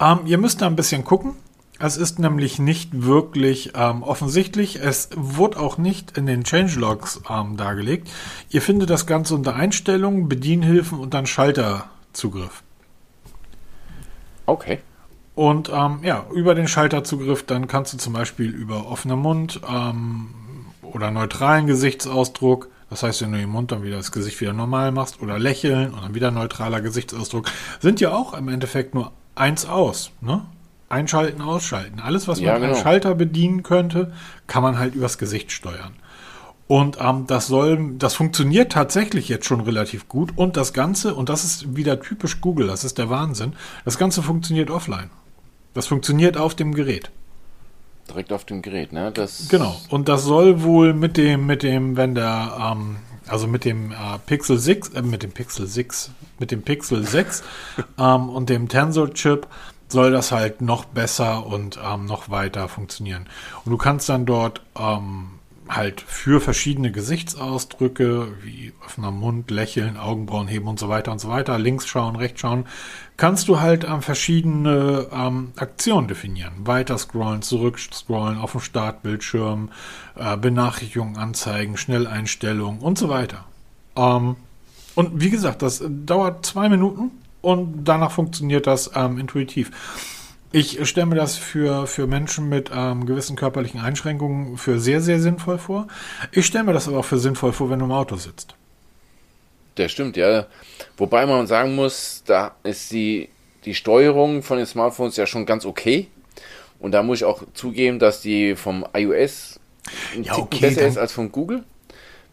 Ähm, 0.00 0.20
ihr 0.26 0.38
müsst 0.38 0.62
da 0.62 0.66
ein 0.66 0.76
bisschen 0.76 1.04
gucken. 1.04 1.36
Es 1.78 1.96
ist 1.96 2.18
nämlich 2.18 2.58
nicht 2.58 2.90
wirklich 2.92 3.72
ähm, 3.74 4.02
offensichtlich. 4.02 4.76
Es 4.76 5.08
wurde 5.16 5.58
auch 5.58 5.78
nicht 5.78 6.16
in 6.18 6.26
den 6.26 6.44
Changelogs 6.44 7.22
ähm, 7.30 7.56
dargelegt. 7.56 8.10
Ihr 8.50 8.60
findet 8.60 8.90
das 8.90 9.06
Ganze 9.06 9.34
unter 9.34 9.54
Einstellungen, 9.56 10.28
Bedienhilfen 10.28 10.98
und 10.98 11.14
dann 11.14 11.26
Schalterzugriff. 11.26 12.62
Okay. 14.44 14.80
Und 15.40 15.70
ähm, 15.72 16.00
ja, 16.02 16.26
über 16.34 16.54
den 16.54 16.68
Schalterzugriff, 16.68 17.46
dann 17.46 17.66
kannst 17.66 17.94
du 17.94 17.96
zum 17.96 18.12
Beispiel 18.12 18.50
über 18.50 18.90
offener 18.90 19.16
Mund 19.16 19.58
ähm, 19.66 20.28
oder 20.82 21.10
neutralen 21.10 21.66
Gesichtsausdruck, 21.66 22.68
das 22.90 23.02
heißt, 23.02 23.22
wenn 23.22 23.32
du 23.32 23.38
den 23.38 23.48
Mund 23.48 23.72
dann 23.72 23.82
wieder 23.82 23.96
das 23.96 24.12
Gesicht 24.12 24.38
wieder 24.42 24.52
normal 24.52 24.92
machst 24.92 25.22
oder 25.22 25.38
lächeln 25.38 25.94
und 25.94 26.02
dann 26.02 26.14
wieder 26.14 26.30
neutraler 26.30 26.82
Gesichtsausdruck, 26.82 27.46
sind 27.80 28.02
ja 28.02 28.12
auch 28.12 28.34
im 28.34 28.48
Endeffekt 28.48 28.94
nur 28.94 29.12
eins 29.34 29.64
aus. 29.64 30.10
Ne? 30.20 30.44
Einschalten, 30.90 31.40
ausschalten. 31.40 32.00
Alles, 32.00 32.28
was 32.28 32.38
ja, 32.38 32.52
man 32.52 32.60
genau. 32.60 32.74
Schalter 32.74 33.14
bedienen 33.14 33.62
könnte, 33.62 34.12
kann 34.46 34.62
man 34.62 34.78
halt 34.78 34.94
übers 34.94 35.16
Gesicht 35.16 35.52
steuern. 35.52 35.94
Und 36.66 36.98
ähm, 37.00 37.24
das 37.26 37.46
soll, 37.46 37.94
das 37.96 38.12
funktioniert 38.12 38.72
tatsächlich 38.72 39.30
jetzt 39.30 39.46
schon 39.46 39.62
relativ 39.62 40.06
gut. 40.06 40.36
Und 40.36 40.58
das 40.58 40.74
Ganze, 40.74 41.14
und 41.14 41.30
das 41.30 41.44
ist 41.44 41.76
wieder 41.76 41.98
typisch 41.98 42.42
Google, 42.42 42.66
das 42.66 42.84
ist 42.84 42.98
der 42.98 43.08
Wahnsinn, 43.08 43.54
das 43.86 43.96
Ganze 43.96 44.22
funktioniert 44.22 44.70
offline. 44.70 45.08
Das 45.74 45.86
funktioniert 45.86 46.36
auf 46.36 46.54
dem 46.54 46.74
Gerät. 46.74 47.10
Direkt 48.08 48.32
auf 48.32 48.44
dem 48.44 48.60
Gerät, 48.62 48.92
ne? 48.92 49.12
Das 49.12 49.48
genau. 49.48 49.76
Und 49.88 50.08
das 50.08 50.24
soll 50.24 50.62
wohl 50.62 50.94
mit 50.94 51.16
dem, 51.16 51.46
mit 51.46 51.62
dem, 51.62 51.96
wenn 51.96 52.14
der, 52.14 52.72
ähm, 52.72 52.96
also 53.28 53.46
mit 53.46 53.64
dem 53.64 53.92
äh, 53.92 54.18
Pixel 54.26 54.58
6, 54.58 54.90
äh, 54.90 55.02
mit 55.02 55.22
dem 55.22 55.30
Pixel 55.30 55.66
6, 55.66 56.10
mit 56.38 56.50
dem 56.50 56.62
Pixel 56.62 57.06
6 57.06 57.44
ähm, 57.98 58.28
und 58.28 58.48
dem 58.48 58.68
Tensor-Chip 58.68 59.46
soll 59.88 60.10
das 60.10 60.32
halt 60.32 60.60
noch 60.60 60.84
besser 60.84 61.46
und 61.46 61.78
ähm, 61.84 62.06
noch 62.06 62.30
weiter 62.30 62.68
funktionieren. 62.68 63.26
Und 63.64 63.72
du 63.72 63.76
kannst 63.76 64.08
dann 64.08 64.26
dort 64.26 64.62
ähm, 64.78 65.39
halt 65.70 66.00
für 66.00 66.40
verschiedene 66.40 66.90
Gesichtsausdrücke, 66.90 68.28
wie 68.42 68.72
offener 68.84 69.10
Mund, 69.10 69.50
Lächeln, 69.50 69.96
Augenbrauen 69.96 70.48
heben 70.48 70.66
und 70.66 70.78
so 70.78 70.88
weiter 70.88 71.12
und 71.12 71.20
so 71.20 71.28
weiter, 71.28 71.58
links 71.58 71.86
schauen, 71.86 72.16
rechts 72.16 72.40
schauen, 72.40 72.66
kannst 73.16 73.48
du 73.48 73.60
halt 73.60 73.84
ähm, 73.84 74.02
verschiedene 74.02 75.06
ähm, 75.12 75.52
Aktionen 75.56 76.08
definieren. 76.08 76.52
Weiter 76.64 76.98
scrollen, 76.98 77.42
zurück 77.42 77.78
scrollen, 77.78 78.38
auf 78.38 78.52
dem 78.52 78.60
Startbildschirm, 78.60 79.70
äh, 80.16 80.36
Benachrichtigungen 80.36 81.16
anzeigen, 81.16 81.76
Schnelleinstellungen 81.76 82.80
und 82.80 82.98
so 82.98 83.08
weiter. 83.08 83.44
Ähm, 83.96 84.36
und 84.96 85.20
wie 85.20 85.30
gesagt, 85.30 85.62
das 85.62 85.82
dauert 85.86 86.44
zwei 86.44 86.68
Minuten 86.68 87.12
und 87.42 87.84
danach 87.84 88.10
funktioniert 88.10 88.66
das 88.66 88.90
ähm, 88.94 89.18
intuitiv. 89.18 89.70
Ich 90.52 90.84
stelle 90.88 91.06
mir 91.06 91.14
das 91.14 91.36
für, 91.36 91.86
für 91.86 92.08
Menschen 92.08 92.48
mit 92.48 92.70
ähm, 92.74 93.06
gewissen 93.06 93.36
körperlichen 93.36 93.80
Einschränkungen 93.80 94.58
für 94.58 94.80
sehr, 94.80 95.00
sehr 95.00 95.20
sinnvoll 95.20 95.58
vor. 95.58 95.86
Ich 96.32 96.46
stelle 96.46 96.64
mir 96.64 96.72
das 96.72 96.88
aber 96.88 96.98
auch 96.98 97.04
für 97.04 97.18
sinnvoll 97.18 97.52
vor, 97.52 97.70
wenn 97.70 97.78
du 97.78 97.84
im 97.84 97.92
Auto 97.92 98.16
sitzt. 98.16 98.56
Das 99.76 99.92
stimmt, 99.92 100.16
ja. 100.16 100.46
Wobei 100.96 101.24
man 101.24 101.46
sagen 101.46 101.76
muss, 101.76 102.24
da 102.26 102.56
ist 102.64 102.90
die, 102.90 103.28
die 103.64 103.74
Steuerung 103.74 104.42
von 104.42 104.56
den 104.56 104.66
Smartphones 104.66 105.16
ja 105.16 105.26
schon 105.26 105.46
ganz 105.46 105.64
okay. 105.64 106.08
Und 106.80 106.92
da 106.92 107.04
muss 107.04 107.18
ich 107.18 107.24
auch 107.24 107.44
zugeben, 107.54 108.00
dass 108.00 108.20
die 108.20 108.56
vom 108.56 108.84
iOS 108.92 109.60
ja, 110.20 110.36
okay, 110.36 110.60
besser 110.60 110.86
ist 110.86 110.98
als 110.98 111.12
von 111.12 111.30
Google. 111.30 111.62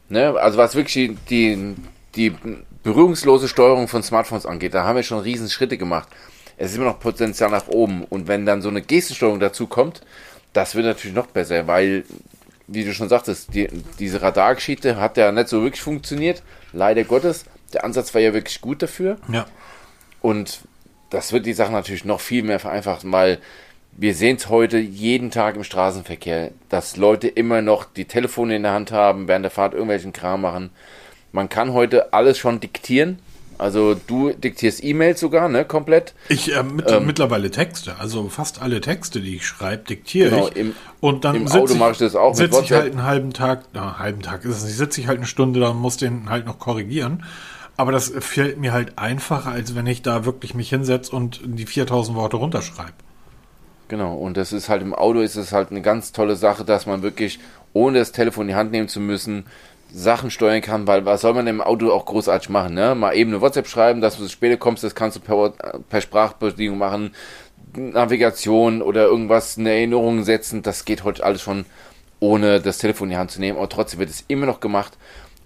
Ne? 0.10 0.34
Also 0.40 0.58
was 0.58 0.74
wirklich 0.74 1.16
die, 1.30 1.76
die 2.16 2.34
berührungslose 2.82 3.48
Steuerung 3.48 3.88
von 3.88 4.02
Smartphones 4.02 4.48
angeht, 4.48 4.74
da 4.74 4.86
haben 4.86 4.96
wir 4.96 5.04
schon 5.04 5.20
riesen 5.20 5.50
Schritte 5.50 5.78
gemacht 5.78 6.08
es 6.58 6.72
ist 6.72 6.78
immer 6.78 6.86
noch 6.86 7.00
Potenzial 7.00 7.52
nach 7.52 7.68
oben. 7.68 8.04
Und 8.04 8.28
wenn 8.28 8.46
dann 8.46 8.62
so 8.62 8.70
eine 8.70 8.82
Gestensteuerung 8.82 9.40
dazu 9.40 9.68
kommt, 9.68 10.02
das 10.54 10.76
wird 10.76 10.86
natürlich 10.86 11.16
noch 11.16 11.28
besser, 11.28 11.68
weil, 11.68 12.04
wie 12.68 12.84
du 12.84 12.94
schon 12.94 13.10
sagtest, 13.10 13.54
die, 13.54 13.70
diese 14.00 14.22
Radargeschichte 14.22 14.98
hat 14.98 15.18
ja 15.18 15.32
nicht 15.32 15.50
so 15.50 15.62
wirklich 15.62 15.82
funktioniert. 15.82 16.42
Leider 16.74 17.04
Gottes. 17.04 17.46
Der 17.74 17.84
Ansatz 17.84 18.14
war 18.14 18.22
ja 18.22 18.34
wirklich 18.34 18.62
gut 18.62 18.82
dafür. 18.82 19.18
Ja. 19.32 19.46
Und 20.22 20.62
das 21.10 21.32
wird 21.32 21.46
die 21.46 21.54
Sache 21.54 21.72
natürlich 21.72 22.06
noch 22.06 22.20
viel 22.20 22.44
mehr 22.44 22.60
vereinfachen, 22.60 23.12
weil 23.12 23.40
wir 23.92 24.14
sehen 24.14 24.38
es 24.38 24.50
heute 24.50 24.78
jeden 24.78 25.32
Tag 25.32 25.56
im 25.56 25.64
Straßenverkehr, 25.64 26.52
dass 26.70 26.98
Leute 26.98 27.28
immer 27.28 27.62
noch 27.62 27.86
die 27.86 28.06
Telefone 28.06 28.56
in 28.56 28.64
der 28.64 28.74
Hand 28.74 28.92
haben, 28.92 29.28
während 29.28 29.44
der 29.44 29.52
Fahrt 29.52 29.74
irgendwelchen 29.74 30.14
Kram 30.14 30.42
machen. 30.42 30.70
Man 31.32 31.50
kann 31.50 31.74
heute 31.74 32.14
alles 32.14 32.38
schon 32.38 32.60
diktieren 32.60 33.20
also 33.58 33.96
du 33.96 34.32
diktierst 34.32 34.84
E-Mails 34.84 35.20
sogar, 35.20 35.50
ne, 35.50 35.66
komplett. 35.66 36.14
Ich 36.30 36.56
äh, 36.56 36.64
mit, 36.64 36.90
ähm, 36.92 37.06
mittlerweile 37.06 37.50
Texte, 37.50 37.96
also 38.00 38.30
fast 38.30 38.62
alle 38.62 38.82
Texte, 38.82 39.20
die 39.20 39.38
ich 39.38 39.46
schreibe, 39.46 39.84
diktiere 39.84 40.30
genau, 40.30 40.48
ich. 40.50 40.56
Im, 40.56 40.76
und 41.00 41.26
dann 41.26 41.36
im 41.36 41.48
Auto 41.48 41.76
mache 41.76 41.92
ich 41.92 41.98
das 41.98 42.16
auch. 42.16 42.36
Sitze 42.36 42.62
ich 42.64 42.72
halt 42.72 42.92
einen 42.92 43.04
halben 43.04 43.34
Tag, 43.34 43.64
na, 43.74 43.98
halben 44.00 44.22
Tag 44.22 44.46
ist 44.46 44.58
es 44.58 44.66
nicht, 44.66 44.78
sitze 44.78 45.02
ich 45.02 45.08
halt 45.08 45.18
eine 45.18 45.28
Stunde, 45.28 45.60
dann 45.60 45.78
muss 45.78 45.98
den 45.98 46.30
halt 46.30 46.46
noch 46.46 46.60
korrigieren. 46.60 47.24
Aber 47.78 47.92
das 47.92 48.12
fällt 48.20 48.58
mir 48.58 48.74
halt 48.74 48.98
einfacher, 48.98 49.52
als 49.52 49.76
wenn 49.76 49.86
ich 49.86 50.02
da 50.02 50.26
wirklich 50.26 50.56
mich 50.56 50.70
hinsetze 50.70 51.16
und 51.16 51.42
die 51.44 51.66
4000 51.66 52.18
Worte 52.18 52.38
runterschreibe. 52.38 52.94
Genau, 53.88 54.16
und 54.16 54.36
das 54.36 54.52
ist 54.52 54.68
halt 54.68 54.82
im 54.82 54.94
Auto 54.94 55.22
ist 55.22 55.36
es 55.36 55.54
halt 55.54 55.72
eine 55.72 55.82
ganz 55.82 56.12
tolle 56.12 56.36
Sache, 56.36 56.66
dass 56.66 56.86
man 56.86 57.04
wirklich, 57.04 57.40
ohne 57.74 58.00
das 58.00 58.12
Telefon 58.12 58.44
in 58.44 58.48
die 58.50 58.56
Hand 58.56 58.72
nehmen 58.72 58.90
zu 58.90 59.00
müssen, 59.00 59.46
Sachen 59.92 60.32
steuern 60.32 60.62
kann, 60.62 60.88
weil 60.88 61.06
was 61.06 61.22
soll 61.22 61.34
man 61.34 61.48
im 61.48 61.62
Auto 61.62 61.92
auch 61.92 62.06
großartig 62.06 62.50
machen, 62.50 62.74
ne? 62.74 62.96
Mal 62.96 63.16
eben 63.16 63.32
eine 63.32 63.42
WhatsApp 63.42 63.68
schreiben, 63.68 64.02
dass 64.02 64.18
du 64.18 64.28
später 64.28 64.58
kommst, 64.58 64.84
das 64.84 64.96
kannst 64.96 65.18
du 65.18 65.22
per, 65.22 65.54
per 65.90 66.02
Sprachbedienung 66.02 66.78
machen, 66.78 67.16
Navigation 67.76 68.82
oder 68.82 69.06
irgendwas, 69.06 69.58
eine 69.58 69.72
Erinnerung 69.72 70.24
setzen, 70.24 70.62
das 70.62 70.86
geht 70.86 71.04
heute 71.04 71.24
alles 71.24 71.42
schon 71.42 71.66
ohne 72.20 72.60
das 72.60 72.80
Telefon 72.80 73.08
in 73.08 73.12
die 73.12 73.18
Hand 73.18 73.32
zu 73.32 73.40
nehmen, 73.40 73.58
aber 73.58 73.70
trotzdem 73.70 74.00
wird 74.00 74.10
es 74.10 74.26
immer 74.28 74.46
noch 74.46 74.60
gemacht 74.60 74.98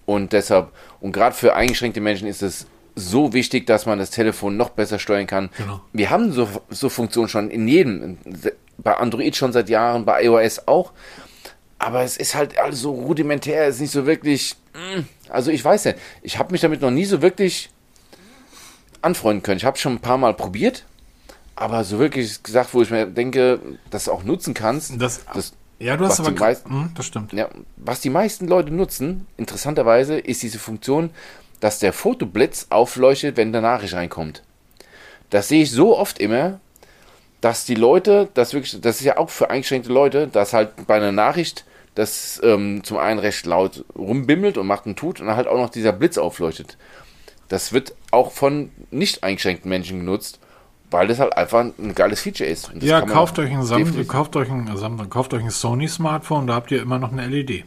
und 0.06 0.32
deshalb, 0.32 0.70
und 1.00 1.12
gerade 1.12 1.34
für 1.34 1.54
eingeschränkte 1.54 2.00
Menschen 2.00 2.26
ist 2.26 2.42
es 2.42 2.66
so 2.94 3.32
wichtig, 3.32 3.66
dass 3.66 3.86
man 3.86 3.98
das 3.98 4.10
Telefon 4.10 4.56
noch 4.56 4.70
besser 4.70 4.98
steuern 4.98 5.26
kann. 5.26 5.50
Genau. 5.56 5.80
Wir 5.92 6.10
haben 6.10 6.32
so, 6.32 6.48
so 6.68 6.88
Funktionen 6.88 7.28
schon 7.28 7.50
in 7.50 7.66
jedem, 7.66 8.18
bei 8.78 8.96
Android 8.96 9.36
schon 9.36 9.52
seit 9.52 9.68
Jahren, 9.68 10.04
bei 10.04 10.24
iOS 10.24 10.66
auch, 10.66 10.92
aber 11.82 12.04
es 12.04 12.16
ist 12.16 12.36
halt 12.36 12.56
alles 12.58 12.80
so 12.80 12.92
rudimentär, 12.92 13.66
es 13.66 13.76
ist 13.76 13.80
nicht 13.80 13.90
so 13.90 14.06
wirklich. 14.06 14.54
Mm. 14.72 15.00
Also 15.28 15.50
ich 15.50 15.64
weiß 15.64 15.84
ja, 15.84 15.94
ich 16.22 16.38
habe 16.38 16.52
mich 16.52 16.60
damit 16.60 16.80
noch 16.80 16.92
nie 16.92 17.04
so 17.04 17.22
wirklich 17.22 17.70
anfreunden 19.00 19.42
können. 19.42 19.56
Ich 19.56 19.64
habe 19.64 19.76
schon 19.76 19.94
ein 19.94 20.00
paar 20.00 20.16
Mal 20.16 20.32
probiert, 20.34 20.84
aber 21.56 21.82
so 21.82 21.98
wirklich 21.98 22.40
gesagt, 22.42 22.72
wo 22.72 22.82
ich 22.82 22.90
mir 22.90 23.06
denke, 23.06 23.58
dass 23.90 24.04
du 24.04 24.12
auch 24.12 24.22
nutzen 24.22 24.54
kannst. 24.54 25.00
Das, 25.00 25.24
das 25.34 25.54
ja, 25.80 25.96
du 25.96 26.04
hast 26.04 26.20
aber 26.20 26.30
meisten, 26.30 26.70
hm, 26.70 26.90
das 26.94 27.06
stimmt. 27.06 27.32
Ja, 27.32 27.48
was 27.76 28.00
die 28.00 28.10
meisten 28.10 28.46
Leute 28.46 28.72
nutzen, 28.72 29.26
interessanterweise, 29.36 30.16
ist 30.16 30.40
diese 30.44 30.60
Funktion, 30.60 31.10
dass 31.58 31.80
der 31.80 31.92
Fotoblitz 31.92 32.68
aufleuchtet, 32.70 33.36
wenn 33.36 33.50
der 33.50 33.60
Nachricht 33.60 33.94
reinkommt. 33.94 34.44
Das 35.30 35.48
sehe 35.48 35.64
ich 35.64 35.72
so 35.72 35.98
oft 35.98 36.20
immer, 36.20 36.60
dass 37.40 37.64
die 37.64 37.74
Leute, 37.74 38.28
das 38.34 38.54
wirklich, 38.54 38.80
das 38.80 39.00
ist 39.00 39.04
ja 39.04 39.16
auch 39.16 39.30
für 39.30 39.50
eingeschränkte 39.50 39.92
Leute, 39.92 40.28
dass 40.28 40.52
halt 40.52 40.86
bei 40.86 40.94
einer 40.94 41.10
Nachricht 41.10 41.64
das 41.94 42.40
ähm, 42.42 42.82
zum 42.84 42.96
einen 42.98 43.18
recht 43.18 43.44
laut 43.46 43.84
rumbimmelt 43.96 44.56
und 44.58 44.66
macht 44.66 44.86
und 44.86 44.98
tut 44.98 45.20
und 45.20 45.26
dann 45.26 45.36
halt 45.36 45.46
auch 45.46 45.58
noch 45.58 45.70
dieser 45.70 45.92
Blitz 45.92 46.18
aufleuchtet. 46.18 46.78
Das 47.48 47.72
wird 47.72 47.94
auch 48.10 48.32
von 48.32 48.70
nicht 48.90 49.22
eingeschränkten 49.22 49.68
Menschen 49.68 50.00
genutzt, 50.00 50.40
weil 50.90 51.06
das 51.06 51.18
halt 51.18 51.36
einfach 51.36 51.60
ein 51.60 51.94
geiles 51.94 52.22
Feature 52.22 52.48
ist. 52.48 52.70
ja, 52.80 53.02
kauft 53.02 53.38
euch, 53.38 53.50
ein 53.50 53.62
Sam 53.62 54.06
kauft, 54.06 54.36
euch 54.36 54.50
ein, 54.50 54.70
Sam 54.76 55.10
kauft 55.10 55.34
euch 55.34 55.42
ein 55.42 55.50
Sony-Smartphone, 55.50 56.46
da 56.46 56.54
habt 56.54 56.70
ihr 56.70 56.80
immer 56.80 56.98
noch 56.98 57.12
eine 57.12 57.26
LED. 57.26 57.64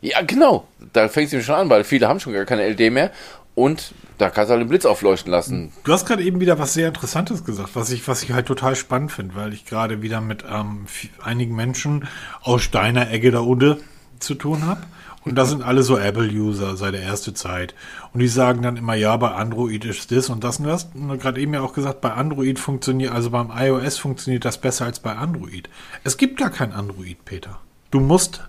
Ja, 0.00 0.20
genau. 0.20 0.66
Da 0.92 1.08
fängt 1.08 1.32
es 1.32 1.44
schon 1.44 1.54
an, 1.54 1.70
weil 1.70 1.82
viele 1.82 2.08
haben 2.08 2.20
schon 2.20 2.34
gar 2.34 2.44
keine 2.44 2.68
LED 2.68 2.92
mehr. 2.92 3.10
Und 3.54 3.94
da 4.18 4.30
kannst 4.30 4.50
du 4.50 4.54
halt 4.54 4.62
den 4.62 4.68
Blitz 4.68 4.84
aufleuchten 4.84 5.30
lassen. 5.30 5.72
Du 5.84 5.92
hast 5.92 6.06
gerade 6.06 6.22
eben 6.22 6.40
wieder 6.40 6.58
was 6.58 6.74
sehr 6.74 6.88
Interessantes 6.88 7.44
gesagt, 7.44 7.70
was 7.74 7.90
ich, 7.90 8.06
was 8.06 8.22
ich 8.22 8.32
halt 8.32 8.46
total 8.46 8.76
spannend 8.76 9.12
finde, 9.12 9.34
weil 9.34 9.52
ich 9.52 9.64
gerade 9.64 10.02
wieder 10.02 10.20
mit 10.20 10.44
ähm, 10.48 10.86
einigen 11.22 11.54
Menschen 11.54 12.08
aus 12.42 12.70
deiner 12.70 13.10
Ecke 13.10 13.30
da 13.30 13.40
unten 13.40 13.76
zu 14.18 14.34
tun 14.34 14.66
habe. 14.66 14.82
Und 15.24 15.36
das 15.36 15.48
sind 15.48 15.62
alle 15.62 15.82
so 15.82 15.96
Apple-User 15.96 16.76
seit 16.76 16.94
der 16.94 17.02
ersten 17.02 17.34
Zeit. 17.34 17.74
Und 18.12 18.20
die 18.20 18.28
sagen 18.28 18.60
dann 18.62 18.76
immer, 18.76 18.94
ja, 18.94 19.16
bei 19.16 19.30
Android 19.30 19.84
ist 19.84 20.12
das 20.12 20.28
und 20.28 20.44
das. 20.44 20.58
Und 20.58 20.64
du 20.64 20.70
hast 20.70 20.92
gerade 20.92 21.40
eben 21.40 21.54
ja 21.54 21.62
auch 21.62 21.72
gesagt, 21.72 22.02
bei 22.02 22.12
Android 22.12 22.58
funktioniert, 22.58 23.12
also 23.12 23.30
beim 23.30 23.50
iOS 23.50 23.96
funktioniert 23.96 24.44
das 24.44 24.58
besser 24.58 24.84
als 24.84 25.00
bei 25.00 25.14
Android. 25.14 25.70
Es 26.02 26.18
gibt 26.18 26.38
gar 26.38 26.50
kein 26.50 26.72
Android, 26.72 27.24
Peter. 27.24 27.58
Du 27.90 28.00
musst 28.00 28.42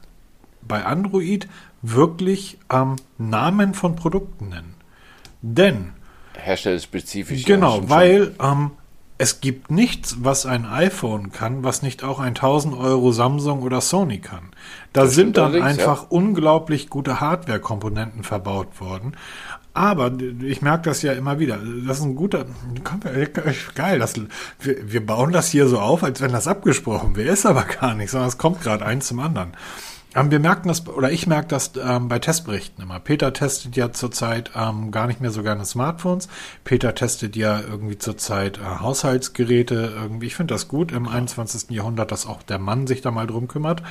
bei 0.62 0.84
Android 0.84 1.48
wirklich 1.82 2.58
ähm, 2.70 2.98
Namen 3.18 3.74
von 3.74 3.96
Produkten 3.96 4.50
nennen. 4.50 4.75
Denn. 5.54 5.94
Herstellerspezifisch. 6.34 7.46
Genau, 7.46 7.82
ja, 7.82 7.90
weil 7.90 8.36
ähm, 8.42 8.72
es 9.18 9.42
gibt 9.42 9.70
nichts, 9.70 10.18
was 10.20 10.46
ein 10.46 10.66
iPhone 10.66 11.32
kann, 11.32 11.64
was 11.64 11.84
nicht 11.84 12.04
auch 12.04 12.20
ein 12.20 12.30
1000 12.30 12.76
Euro 12.76 13.12
Samsung 13.12 13.62
oder 13.62 13.80
Sony 13.80 14.20
kann. 14.20 14.50
Da 14.92 15.04
das 15.04 15.14
sind 15.14 15.38
dann 15.38 15.56
einfach 15.62 16.04
ja. 16.04 16.08
unglaublich 16.10 16.90
gute 16.90 17.20
Hardware-Komponenten 17.22 18.24
verbaut 18.24 18.80
worden. 18.82 19.16
Aber 19.76 20.12
ich 20.42 20.62
merke 20.62 20.90
das 20.90 21.02
ja 21.02 21.14
immer 21.14 21.38
wieder. 21.38 21.60
Das 21.86 22.00
ist 22.00 22.06
ein 22.06 22.16
guter. 22.16 22.46
Geil, 23.76 24.00
das, 24.00 24.16
wir, 24.60 24.92
wir 24.92 25.06
bauen 25.06 25.32
das 25.32 25.50
hier 25.50 25.68
so 25.68 25.80
auf, 25.80 26.04
als 26.04 26.22
wenn 26.22 26.32
das 26.32 26.48
abgesprochen 26.48 27.16
wäre. 27.16 27.32
Ist 27.32 27.46
aber 27.46 27.64
gar 27.64 27.94
nicht, 27.94 28.10
sondern 28.10 28.30
es 28.30 28.38
kommt 28.38 28.62
gerade 28.62 28.86
eins 28.86 29.08
zum 29.08 29.20
anderen. 29.20 29.52
Ähm, 30.15 30.32
wir 30.32 30.39
merken 30.39 30.69
das, 30.69 30.88
oder 30.88 31.12
ich 31.12 31.28
merke 31.28 31.49
das 31.49 31.73
ähm, 31.82 32.08
bei 32.08 32.19
Testberichten 32.19 32.82
immer. 32.82 32.99
Peter 32.99 33.34
testet 33.34 33.75
ja 33.75 33.91
zurzeit 33.91 34.51
ähm, 34.56 34.91
gar 34.91 35.08
nicht 35.08 35.19
mehr 35.19 35.32
so 35.32 35.43
gerne 35.43 35.65
Smartphones. 35.65 36.30
Peter 36.63 36.95
testet 36.95 37.36
ja 37.36 37.60
irgendwie 37.60 37.97
zurzeit 37.97 38.58
äh, 38.58 38.62
Haushaltsgeräte. 38.80 39.93
Irgendwie, 39.95 40.28
ich 40.28 40.36
finde 40.36 40.54
das 40.54 40.67
gut 40.67 40.91
im 40.93 41.08
21. 41.08 41.69
Jahrhundert, 41.71 42.12
dass 42.12 42.25
auch 42.25 42.41
der 42.41 42.60
Mann 42.60 42.88
sich 42.88 43.01
da 43.01 43.12
mal 43.12 43.28
drum 43.28 43.49
kümmert. 43.49 43.84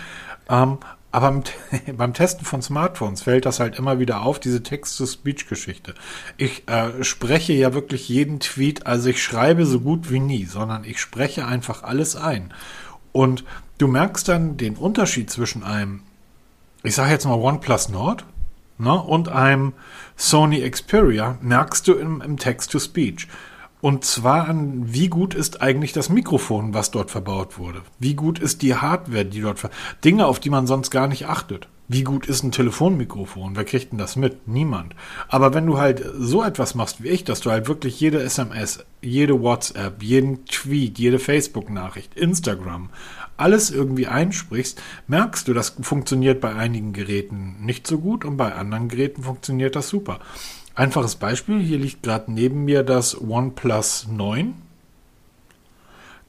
Ähm, 0.48 0.78
aber 1.12 1.30
beim, 1.30 1.42
beim, 1.96 2.14
Testen 2.14 2.44
von 2.44 2.62
Smartphones 2.62 3.22
fällt 3.22 3.44
das 3.44 3.60
halt 3.60 3.78
immer 3.78 3.98
wieder 3.98 4.22
auf, 4.22 4.40
diese 4.40 4.62
Text-to-Speech-Geschichte. 4.62 5.94
Ich 6.38 6.66
äh, 6.68 7.04
spreche 7.04 7.52
ja 7.52 7.74
wirklich 7.74 8.08
jeden 8.08 8.40
Tweet, 8.40 8.86
also 8.86 9.10
ich 9.10 9.22
schreibe 9.22 9.66
so 9.66 9.80
gut 9.80 10.10
wie 10.10 10.20
nie, 10.20 10.46
sondern 10.46 10.84
ich 10.84 11.00
spreche 11.00 11.46
einfach 11.46 11.82
alles 11.82 12.16
ein. 12.16 12.52
Und 13.12 13.44
du 13.78 13.86
merkst 13.86 14.26
dann 14.26 14.56
den 14.56 14.74
Unterschied 14.74 15.30
zwischen 15.30 15.62
einem 15.62 16.00
ich 16.84 16.94
sage 16.94 17.10
jetzt 17.10 17.24
mal 17.24 17.34
OnePlus 17.34 17.88
Nord 17.88 18.24
ne, 18.78 18.94
und 18.94 19.28
einem 19.28 19.72
Sony 20.16 20.68
Xperia, 20.68 21.38
merkst 21.40 21.88
du 21.88 21.94
im, 21.94 22.20
im 22.20 22.36
Text-to-Speech. 22.36 23.28
Und 23.80 24.04
zwar 24.04 24.48
an, 24.48 24.94
wie 24.94 25.08
gut 25.08 25.34
ist 25.34 25.60
eigentlich 25.60 25.92
das 25.92 26.08
Mikrofon, 26.08 26.72
was 26.72 26.90
dort 26.90 27.10
verbaut 27.10 27.58
wurde? 27.58 27.82
Wie 27.98 28.14
gut 28.14 28.38
ist 28.38 28.62
die 28.62 28.76
Hardware, 28.76 29.26
die 29.26 29.42
dort 29.42 29.58
ver 29.58 29.70
Dinge, 30.04 30.26
auf 30.26 30.40
die 30.40 30.48
man 30.48 30.66
sonst 30.66 30.90
gar 30.90 31.06
nicht 31.06 31.26
achtet. 31.26 31.68
Wie 31.86 32.02
gut 32.02 32.26
ist 32.26 32.42
ein 32.42 32.52
Telefonmikrofon? 32.52 33.56
Wer 33.56 33.64
kriegt 33.64 33.92
denn 33.92 33.98
das 33.98 34.16
mit? 34.16 34.48
Niemand. 34.48 34.94
Aber 35.28 35.52
wenn 35.52 35.66
du 35.66 35.76
halt 35.76 36.02
so 36.16 36.42
etwas 36.42 36.74
machst 36.74 37.02
wie 37.02 37.08
ich, 37.08 37.24
dass 37.24 37.40
du 37.40 37.50
halt 37.50 37.68
wirklich 37.68 38.00
jede 38.00 38.22
SMS, 38.22 38.86
jede 39.02 39.42
WhatsApp, 39.42 40.02
jeden 40.02 40.46
Tweet, 40.46 40.98
jede 40.98 41.18
Facebook-Nachricht, 41.18 42.14
Instagram, 42.14 42.88
alles 43.36 43.70
irgendwie 43.70 44.06
einsprichst, 44.06 44.80
merkst 45.08 45.48
du, 45.48 45.54
das 45.54 45.76
funktioniert 45.80 46.40
bei 46.40 46.54
einigen 46.54 46.92
Geräten 46.92 47.56
nicht 47.60 47.86
so 47.86 47.98
gut 47.98 48.24
und 48.24 48.36
bei 48.36 48.54
anderen 48.54 48.88
Geräten 48.88 49.22
funktioniert 49.22 49.76
das 49.76 49.88
super. 49.88 50.20
Einfaches 50.74 51.16
Beispiel, 51.16 51.60
hier 51.60 51.78
liegt 51.78 52.02
gerade 52.02 52.32
neben 52.32 52.64
mir 52.64 52.82
das 52.82 53.20
OnePlus 53.20 54.08
9. 54.10 54.54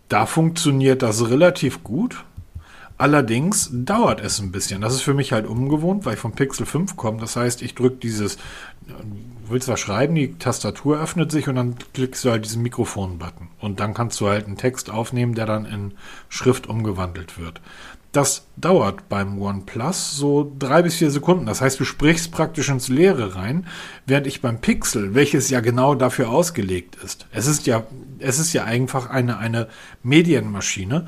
Da 0.08 0.26
funktioniert 0.28 1.02
das 1.02 1.30
relativ 1.30 1.84
gut. 1.84 2.24
Allerdings 2.98 3.70
dauert 3.74 4.22
es 4.22 4.40
ein 4.40 4.52
bisschen. 4.52 4.82
Das 4.82 4.94
ist 4.94 5.02
für 5.02 5.14
mich 5.16 5.34
halt 5.34 5.48
ungewohnt, 5.48 6.06
weil 6.06 6.14
ich 6.14 6.20
vom 6.20 6.34
Pixel 6.34 6.66
5 6.66 6.96
komme. 6.96 7.20
Das 7.20 7.36
heißt, 7.36 7.62
ich 7.62 7.76
drücke 7.76 7.98
dieses, 7.98 8.38
willst 9.50 9.68
was 9.68 9.80
schreiben, 9.80 10.16
die 10.16 10.38
Tastatur 10.38 11.00
öffnet 11.00 11.32
sich 11.32 11.48
und 11.48 11.56
dann 11.56 11.76
klickst 11.94 12.24
du 12.26 12.32
halt 12.32 12.46
diesen 12.46 12.62
Mikrofon-Button. 12.62 13.50
Und 13.60 13.80
dann 13.80 13.94
kannst 13.94 14.20
du 14.22 14.28
halt 14.28 14.46
einen 14.46 14.58
Text 14.58 14.90
aufnehmen, 14.90 15.36
der 15.36 15.46
dann 15.46 15.66
in 15.66 15.94
Schrift 16.30 16.68
umgewandelt 16.68 17.40
wird. 17.40 17.62
Das 18.16 18.46
dauert 18.56 19.10
beim 19.10 19.42
OnePlus 19.42 20.16
so 20.16 20.50
drei 20.58 20.82
bis 20.84 20.96
vier 20.96 21.12
Sekunden. 21.12 21.48
Das 21.48 21.60
heißt, 21.60 21.78
du 21.78 21.84
sprichst 21.84 22.32
praktisch 22.32 22.70
ins 22.70 22.88
Leere 22.88 23.36
rein, 23.36 23.68
während 24.06 24.26
ich 24.26 24.42
beim 24.42 24.62
Pixel, 24.62 25.14
welches 25.16 25.50
ja 25.50 25.60
genau 25.60 25.96
dafür 25.96 26.30
ausgelegt 26.30 26.96
ist. 27.04 27.28
Es 27.32 27.46
ist 27.46 27.68
ja, 27.68 27.84
es 28.20 28.40
ist 28.40 28.54
ja 28.54 28.64
einfach 28.64 29.10
eine, 29.10 29.38
eine 29.38 29.68
Medienmaschine. 30.02 31.08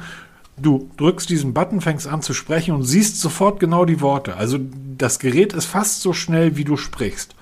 Du 0.57 0.91
drückst 0.97 1.29
diesen 1.29 1.53
Button, 1.53 1.79
fängst 1.79 2.07
an 2.07 2.21
zu 2.21 2.33
sprechen 2.33 2.75
und 2.75 2.83
siehst 2.83 3.21
sofort 3.21 3.61
genau 3.61 3.85
die 3.85 4.01
Worte. 4.01 4.35
Also 4.35 4.59
das 4.97 5.19
Gerät 5.19 5.53
ist 5.53 5.65
fast 5.65 6.01
so 6.01 6.11
schnell, 6.11 6.57
wie 6.57 6.65
du 6.65 6.75
sprichst. 6.75 7.35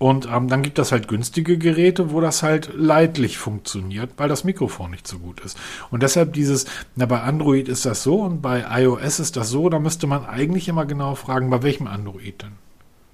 Und 0.00 0.26
ähm, 0.32 0.48
dann 0.48 0.62
gibt 0.62 0.78
es 0.78 0.92
halt 0.92 1.08
günstige 1.08 1.58
Geräte, 1.58 2.10
wo 2.10 2.22
das 2.22 2.42
halt 2.42 2.70
leidlich 2.74 3.36
funktioniert, 3.36 4.12
weil 4.16 4.30
das 4.30 4.44
Mikrofon 4.44 4.92
nicht 4.92 5.06
so 5.06 5.18
gut 5.18 5.40
ist. 5.40 5.58
Und 5.90 6.02
deshalb 6.02 6.32
dieses, 6.32 6.64
na 6.96 7.04
bei 7.04 7.20
Android 7.20 7.68
ist 7.68 7.84
das 7.84 8.02
so 8.02 8.22
und 8.22 8.40
bei 8.40 8.64
iOS 8.80 9.20
ist 9.20 9.36
das 9.36 9.50
so, 9.50 9.68
da 9.68 9.78
müsste 9.78 10.06
man 10.06 10.24
eigentlich 10.24 10.68
immer 10.68 10.86
genau 10.86 11.16
fragen, 11.16 11.50
bei 11.50 11.62
welchem 11.62 11.86
Android 11.86 12.40
denn? 12.40 12.52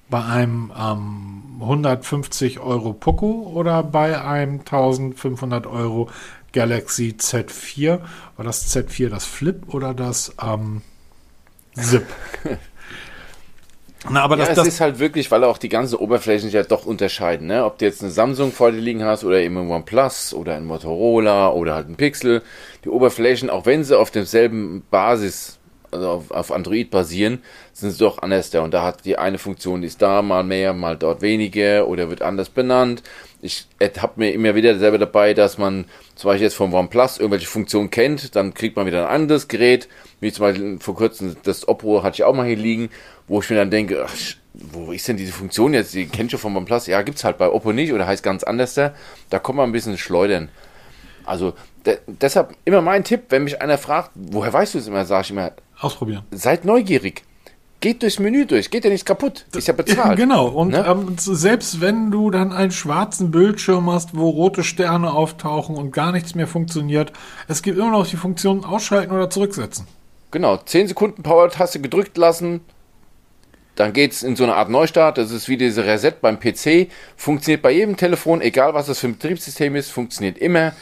Bei 0.09 0.25
einem 0.25 0.71
ähm, 0.79 1.43
150 1.61 2.61
Euro 2.61 2.93
Poco 2.93 3.51
oder 3.53 3.83
bei 3.83 4.23
einem 4.23 4.61
1500 4.61 5.67
Euro 5.67 6.09
Galaxy 6.53 7.17
Z4. 7.19 7.99
War 8.37 8.45
das 8.45 8.73
Z4 8.73 9.09
das 9.09 9.25
Flip 9.25 9.75
oder 9.75 9.93
das 9.93 10.37
ähm, 10.41 10.83
Zip? 11.75 12.07
Na, 14.11 14.23
aber 14.23 14.37
ja, 14.39 14.47
das, 14.47 14.57
das 14.57 14.69
ist 14.69 14.81
halt 14.81 14.99
wirklich, 14.99 15.31
weil 15.31 15.45
auch 15.45 15.59
die 15.59 15.69
ganzen 15.69 15.97
Oberflächen 15.97 16.49
sich 16.49 16.55
ja 16.55 16.63
doch 16.63 16.87
unterscheiden. 16.87 17.47
Ne? 17.47 17.65
Ob 17.65 17.79
du 17.79 17.85
jetzt 17.85 18.03
eine 18.03 18.11
Samsung 18.11 18.53
vor 18.53 18.71
dir 18.71 18.81
liegen 18.81 19.05
hast 19.05 19.25
oder 19.25 19.41
eben 19.41 19.57
ein 19.57 19.71
OnePlus 19.71 20.35
oder 20.35 20.55
ein 20.55 20.65
Motorola 20.65 21.51
oder 21.51 21.75
halt 21.75 21.89
ein 21.89 21.97
Pixel, 21.97 22.43
die 22.85 22.89
Oberflächen, 22.89 23.51
auch 23.51 23.67
wenn 23.67 23.85
sie 23.85 23.99
auf 23.99 24.11
demselben 24.11 24.85
Basis, 24.91 25.59
also 25.91 26.09
auf, 26.09 26.31
auf 26.31 26.53
Android 26.53 26.91
basieren, 26.91 27.43
sind 27.73 27.93
sie 27.93 27.99
doch 27.99 28.23
anders 28.23 28.51
da. 28.51 28.63
Und 28.63 28.75
da 28.75 28.83
hat 28.83 29.05
die 29.05 29.19
eine 29.19 29.39
Funktion, 29.39 29.81
die 29.81 29.89
ist 29.89 30.03
da 30.03 30.23
mal 30.23 30.45
mehr, 30.45 30.73
mal 30.73 30.97
dort 30.97 31.23
weniger 31.23 31.89
oder 31.89 32.09
wird 32.09 32.23
anders 32.23 32.49
benannt 32.49 33.03
ich 33.47 33.67
habe 33.81 34.13
mir 34.17 34.33
immer 34.33 34.55
wieder 34.55 34.79
selber 34.79 34.99
dabei, 34.99 35.35
dass 35.35 35.59
man 35.59 35.87
zum 36.15 36.29
Beispiel 36.29 36.45
jetzt 36.45 36.55
vom 36.55 36.75
OnePlus 36.75 37.19
irgendwelche 37.19 37.47
Funktionen 37.47 37.91
kennt, 37.91 38.37
dann 38.37 38.53
kriegt 38.53 38.77
man 38.77 38.87
wieder 38.87 39.09
ein 39.09 39.15
anderes 39.15 39.49
Gerät, 39.49 39.89
wie 40.21 40.33
zum 40.33 40.43
Beispiel 40.43 40.79
vor 40.81 40.95
kurzem 40.95 41.37
das 41.45 41.67
Oppo 41.69 42.03
hatte 42.03 42.17
ich 42.17 42.25
auch 42.25 42.35
mal 42.35 42.47
hier 42.47 42.57
liegen, 42.57 42.91
wo 43.29 43.41
ich 43.41 43.51
mir 43.51 43.57
dann 43.57 43.71
denke, 43.71 44.05
ach, 44.07 44.15
wo 44.55 44.93
ist 44.93 45.07
denn 45.09 45.17
diese 45.17 45.33
Funktion 45.33 45.75
jetzt? 45.75 45.95
Die 45.95 46.07
kennt 46.07 46.31
schon 46.31 46.41
vom 46.41 46.57
OnePlus? 46.57 46.87
Ja, 46.87 47.03
gibt's 47.03 47.25
halt 47.25 47.39
bei 47.39 47.49
Oppo 47.49 47.73
nicht 47.73 47.93
oder 47.93 48.07
heißt 48.07 48.23
ganz 48.23 48.43
anders 48.43 48.75
da. 48.75 48.95
Da 49.31 49.39
kommt 49.39 49.59
man 49.59 49.69
ein 49.69 49.73
bisschen 49.73 49.99
schleudern. 49.99 50.49
Also 51.25 51.55
de 51.85 51.99
deshalb 52.07 52.55
immer 52.65 52.81
mein 52.81 53.05
Tipp, 53.05 53.25
wenn 53.31 53.45
mich 53.45 53.61
einer 53.61 53.79
fragt, 53.79 54.11
woher 54.15 54.53
weißt 54.53 54.75
du 54.75 54.79
es 54.79 54.87
immer, 54.87 55.05
sage 55.05 55.23
ich 55.23 55.31
immer, 55.31 55.53
ausprobieren. 55.79 56.25
Seid 56.31 56.65
neugierig 56.65 57.23
geht 57.81 58.03
durchs 58.03 58.19
Menü 58.19 58.47
durch, 58.47 58.71
geht 58.71 58.85
ja 58.85 58.91
nichts 58.91 59.05
kaputt, 59.05 59.47
ist 59.55 59.69
ja 59.69 59.75
bezahlt. 59.75 60.17
Genau, 60.27 60.49
und 60.49 60.71
ne? 60.71 60.85
ähm, 60.87 61.17
selbst 61.19 61.81
wenn 61.81 62.11
du 62.11 62.31
dann 62.31 62.53
einen 62.53 62.71
schwarzen 62.71 63.31
Bildschirm 63.31 63.91
hast, 63.91 64.17
wo 64.17 64.31
rote 64.31 64.65
Sterne 64.65 65.13
auftauchen 65.13 65.77
und 65.77 65.93
gar 65.93 66.13
nichts 66.13 66.35
mehr 66.35 66.47
funktioniert, 66.47 67.13
es 67.49 67.63
gibt 67.63 67.79
immer 67.79 67.91
noch 67.91 68.07
die 68.07 68.17
Funktion 68.17 68.65
ausschalten 68.65 69.13
oder 69.13 69.31
zurücksetzen. 69.31 69.87
Genau, 70.31 70.57
10 70.57 70.89
Sekunden 70.89 71.23
Power-Taste 71.23 71.81
gedrückt 71.81 72.17
lassen, 72.17 72.61
dann 73.77 73.93
geht 73.93 74.13
es 74.13 74.23
in 74.23 74.37
so 74.37 74.45
eine 74.45 74.55
Art 74.55 74.71
Neustart, 74.71 75.19
das 75.19 75.31
ist 75.31 75.49
wie 75.49 75.59
diese 75.59 75.85
Reset 75.85 76.15
beim 76.21 76.41
PC, 76.41 76.89
funktioniert 77.17 77.63
bei 77.63 77.71
jedem 77.73 77.97
Telefon, 77.97 78.41
egal 78.41 78.75
was 78.75 78.87
das 78.87 78.99
für 78.99 79.09
ein 79.09 79.19
Betriebssystem 79.19 79.77
ist, 79.77 79.91
funktioniert 79.91 80.39
immer 80.39 80.73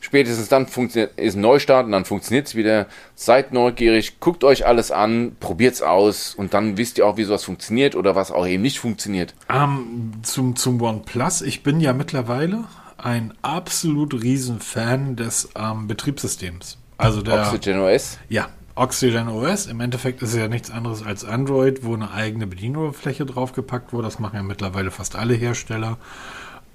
Spätestens 0.00 0.48
dann 0.48 0.66
funktioniert, 0.66 1.18
ist 1.18 1.36
ein 1.36 1.42
Neustart 1.42 1.84
und 1.84 1.92
dann 1.92 2.06
funktioniert 2.06 2.46
es 2.46 2.54
wieder. 2.54 2.86
Seid 3.14 3.52
neugierig, 3.52 4.18
guckt 4.18 4.44
euch 4.44 4.66
alles 4.66 4.90
an, 4.90 5.36
probiert 5.40 5.74
es 5.74 5.82
aus 5.82 6.34
und 6.34 6.54
dann 6.54 6.78
wisst 6.78 6.96
ihr 6.96 7.06
auch, 7.06 7.18
wie 7.18 7.24
sowas 7.24 7.44
funktioniert 7.44 7.94
oder 7.94 8.16
was 8.16 8.30
auch 8.32 8.46
eben 8.46 8.62
nicht 8.62 8.78
funktioniert. 8.78 9.34
Um, 9.48 9.56
ähm, 9.56 10.12
zum, 10.22 10.56
zum 10.56 10.80
OnePlus, 10.80 11.42
ich 11.42 11.62
bin 11.62 11.80
ja 11.80 11.92
mittlerweile 11.92 12.64
ein 12.96 13.34
absolut 13.42 14.14
riesen 14.22 14.60
Fan 14.60 15.16
des 15.16 15.50
ähm, 15.54 15.86
Betriebssystems. 15.86 16.78
Also 16.96 17.22
der 17.22 17.42
Oxygen 17.42 17.80
OS? 17.80 18.18
Ja, 18.28 18.48
Oxygen 18.74 19.28
OS. 19.28 19.66
Im 19.66 19.80
Endeffekt 19.80 20.22
ist 20.22 20.30
es 20.30 20.38
ja 20.38 20.48
nichts 20.48 20.70
anderes 20.70 21.02
als 21.04 21.24
Android, 21.24 21.84
wo 21.84 21.94
eine 21.94 22.10
eigene 22.10 22.46
Bedienoberfläche 22.46 23.26
draufgepackt 23.26 23.92
wurde. 23.92 24.04
Das 24.04 24.18
machen 24.18 24.36
ja 24.36 24.42
mittlerweile 24.42 24.90
fast 24.90 25.16
alle 25.16 25.34
Hersteller. 25.34 25.98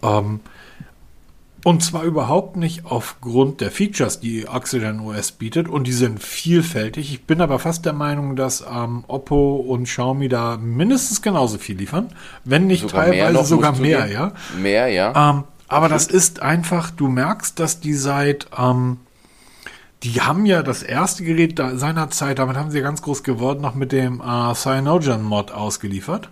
Ähm, 0.03 0.41
Und 1.65 1.81
zwar 1.81 2.03
überhaupt 2.03 2.57
nicht 2.57 2.85
aufgrund 2.85 3.59
der 3.59 3.71
Features, 3.71 4.19
die 4.19 4.47
Oxygen 4.47 4.99
OS 4.99 5.31
bietet. 5.31 5.67
Und 5.67 5.87
die 5.87 5.93
sind 5.93 6.21
vielfältig. 6.21 7.11
Ich 7.11 7.23
bin 7.23 7.41
aber 7.41 7.57
fast 7.57 7.87
der 7.87 7.93
Meinung, 7.93 8.35
dass 8.35 8.63
ähm, 8.71 9.03
Oppo 9.07 9.55
und 9.55 9.85
Xiaomi 9.85 10.29
da 10.29 10.57
mindestens 10.57 11.23
genauso 11.23 11.57
viel 11.57 11.75
liefern. 11.75 12.09
Wenn 12.43 12.67
nicht 12.67 12.83
Sogar 12.83 13.07
mehr 13.07 13.25
teilweise 13.25 13.33
noch, 13.33 13.45
sogar 13.45 13.75
mehr, 13.77 14.05
ja. 14.05 14.33
Mehr, 14.61 14.89
ja. 14.89 15.31
Ähm, 15.31 15.43
aber 15.67 15.89
das 15.89 16.05
ist 16.05 16.39
einfach, 16.43 16.91
du 16.91 17.07
merkst, 17.07 17.59
dass 17.59 17.79
die 17.79 17.95
seit, 17.95 18.45
ähm, 18.55 18.97
die 20.03 20.21
haben 20.21 20.45
ja 20.45 20.61
das 20.61 20.83
erste 20.83 21.23
Gerät 21.23 21.57
da, 21.57 21.77
seinerzeit, 21.77 22.37
damit 22.37 22.57
haben 22.57 22.69
sie 22.69 22.81
ganz 22.81 23.01
groß 23.01 23.23
geworden, 23.23 23.61
noch 23.61 23.73
mit 23.73 23.91
dem 23.91 24.21
äh, 24.21 24.53
Cyanogen-Mod 24.53 25.51
ausgeliefert. 25.51 26.29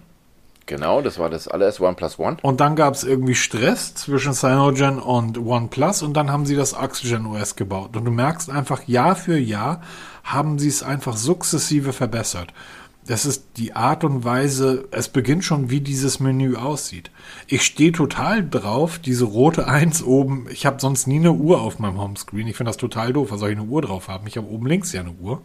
Genau, 0.65 1.01
das 1.01 1.19
war 1.19 1.29
das 1.29 1.47
allererste 1.47 1.83
OnePlus 1.83 2.19
One. 2.19 2.37
Und 2.41 2.61
dann 2.61 2.75
gab 2.75 2.93
es 2.93 3.03
irgendwie 3.03 3.35
Stress 3.35 3.95
zwischen 3.95 4.33
Cyanogen 4.33 4.97
und 4.97 5.37
OnePlus 5.37 6.01
und 6.03 6.13
dann 6.13 6.31
haben 6.31 6.45
sie 6.45 6.55
das 6.55 6.73
Oxygen 6.73 7.25
OS 7.25 7.55
gebaut. 7.55 7.97
Und 7.97 8.05
du 8.05 8.11
merkst 8.11 8.49
einfach, 8.49 8.87
Jahr 8.87 9.15
für 9.15 9.37
Jahr 9.37 9.81
haben 10.23 10.59
sie 10.59 10.69
es 10.69 10.81
einfach 10.81 11.17
sukzessive 11.17 11.91
verbessert. 11.91 12.53
Das 13.05 13.25
ist 13.25 13.57
die 13.57 13.75
Art 13.75 14.05
und 14.05 14.23
Weise, 14.23 14.87
es 14.91 15.09
beginnt 15.09 15.43
schon, 15.43 15.69
wie 15.69 15.81
dieses 15.81 16.21
Menü 16.21 16.55
aussieht. 16.55 17.11
Ich 17.47 17.63
stehe 17.63 17.91
total 17.91 18.47
drauf, 18.47 18.97
diese 18.97 19.25
rote 19.25 19.67
1 19.67 20.03
oben. 20.03 20.47
Ich 20.49 20.65
habe 20.65 20.79
sonst 20.79 21.07
nie 21.07 21.17
eine 21.17 21.33
Uhr 21.33 21.61
auf 21.61 21.79
meinem 21.79 21.99
Homescreen. 21.99 22.47
Ich 22.47 22.55
finde 22.55 22.69
das 22.69 22.77
total 22.77 23.11
doof. 23.11 23.31
Was 23.31 23.41
soll 23.41 23.49
ich 23.49 23.57
eine 23.57 23.67
Uhr 23.67 23.81
drauf 23.81 24.07
haben? 24.07 24.25
Ich 24.27 24.37
habe 24.37 24.47
oben 24.47 24.67
links 24.67 24.93
ja 24.93 25.01
eine 25.01 25.11
Uhr. 25.11 25.41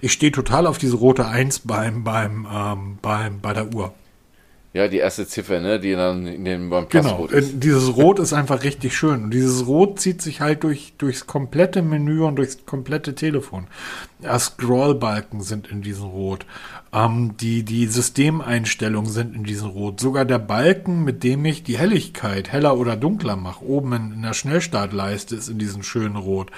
Ich 0.00 0.12
stehe 0.12 0.32
total 0.32 0.66
auf 0.66 0.78
diese 0.78 0.96
rote 0.96 1.26
1 1.26 1.60
beim, 1.60 2.02
beim, 2.02 2.48
ähm, 2.50 2.98
beim, 3.02 3.40
bei 3.40 3.52
der 3.52 3.74
Uhr. 3.74 3.92
Ja, 4.74 4.88
die 4.88 4.96
erste 4.96 5.26
Ziffer, 5.26 5.60
ne, 5.60 5.78
die 5.78 5.92
dann 5.92 6.26
in 6.26 6.46
dem 6.46 6.72
OnePlus 6.72 7.02
Genau, 7.04 7.26
ist. 7.26 7.52
äh, 7.52 7.58
dieses 7.58 7.94
Rot 7.94 8.18
ist 8.18 8.32
einfach 8.32 8.62
richtig 8.62 8.96
schön. 8.96 9.24
Und 9.24 9.30
dieses 9.30 9.66
Rot 9.66 10.00
zieht 10.00 10.22
sich 10.22 10.40
halt 10.40 10.64
durch, 10.64 10.94
durchs 10.96 11.26
komplette 11.26 11.82
Menü 11.82 12.22
und 12.22 12.36
durchs 12.36 12.64
komplette 12.64 13.14
Telefon. 13.14 13.66
Ja, 14.20 14.38
Scrollbalken 14.38 15.42
sind 15.42 15.66
in 15.70 15.82
diesem 15.82 16.06
Rot. 16.06 16.46
Ähm, 16.90 17.36
die, 17.38 17.64
die 17.64 17.86
Systemeinstellungen 17.86 19.10
sind 19.10 19.36
in 19.36 19.44
diesem 19.44 19.68
Rot. 19.68 20.00
Sogar 20.00 20.24
der 20.24 20.38
Balken, 20.38 21.04
mit 21.04 21.22
dem 21.22 21.44
ich 21.44 21.62
die 21.64 21.76
Helligkeit 21.76 22.50
heller 22.50 22.78
oder 22.78 22.96
dunkler 22.96 23.36
mache, 23.36 23.62
oben 23.66 23.92
in, 23.92 24.12
in 24.12 24.22
der 24.22 24.32
Schnellstartleiste, 24.32 25.36
ist 25.36 25.48
in 25.48 25.58
diesem 25.58 25.82
schönen 25.82 26.16
Rot. 26.16 26.50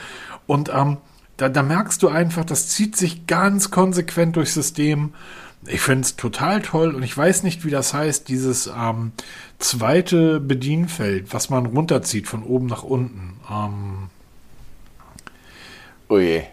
Und 0.47 0.71
ähm, 0.73 0.99
da, 1.37 1.49
da 1.49 1.65
merkst 1.65 2.01
du 2.01 2.09
einfach, 2.09 2.45
das 2.45 2.69
zieht 2.69 2.95
sich 2.97 3.27
ganz 3.27 3.73
konsequent 3.73 4.37
durchs 4.37 4.55
System. 4.55 5.15
Ich 5.67 5.81
finde 5.81 6.03
es 6.03 6.17
total 6.17 6.61
toll 6.63 6.95
und 6.95 7.03
ich 7.03 7.17
weiß 7.17 7.43
nicht, 7.43 7.65
wie 7.65 7.71
das 7.71 7.95
heißt, 7.95 8.29
dieses 8.29 8.67
ähm, 8.67 9.13
zweite 9.59 10.41
Bedienfeld, 10.41 11.33
was 11.33 11.49
man 11.51 11.67
runterzieht 11.67 12.29
von 12.29 12.43
oben 12.43 12.67
nach 12.67 12.83
unten. 12.83 13.39
Ähm, 13.51 14.11
Oh 16.09 16.19
je. 16.19 16.45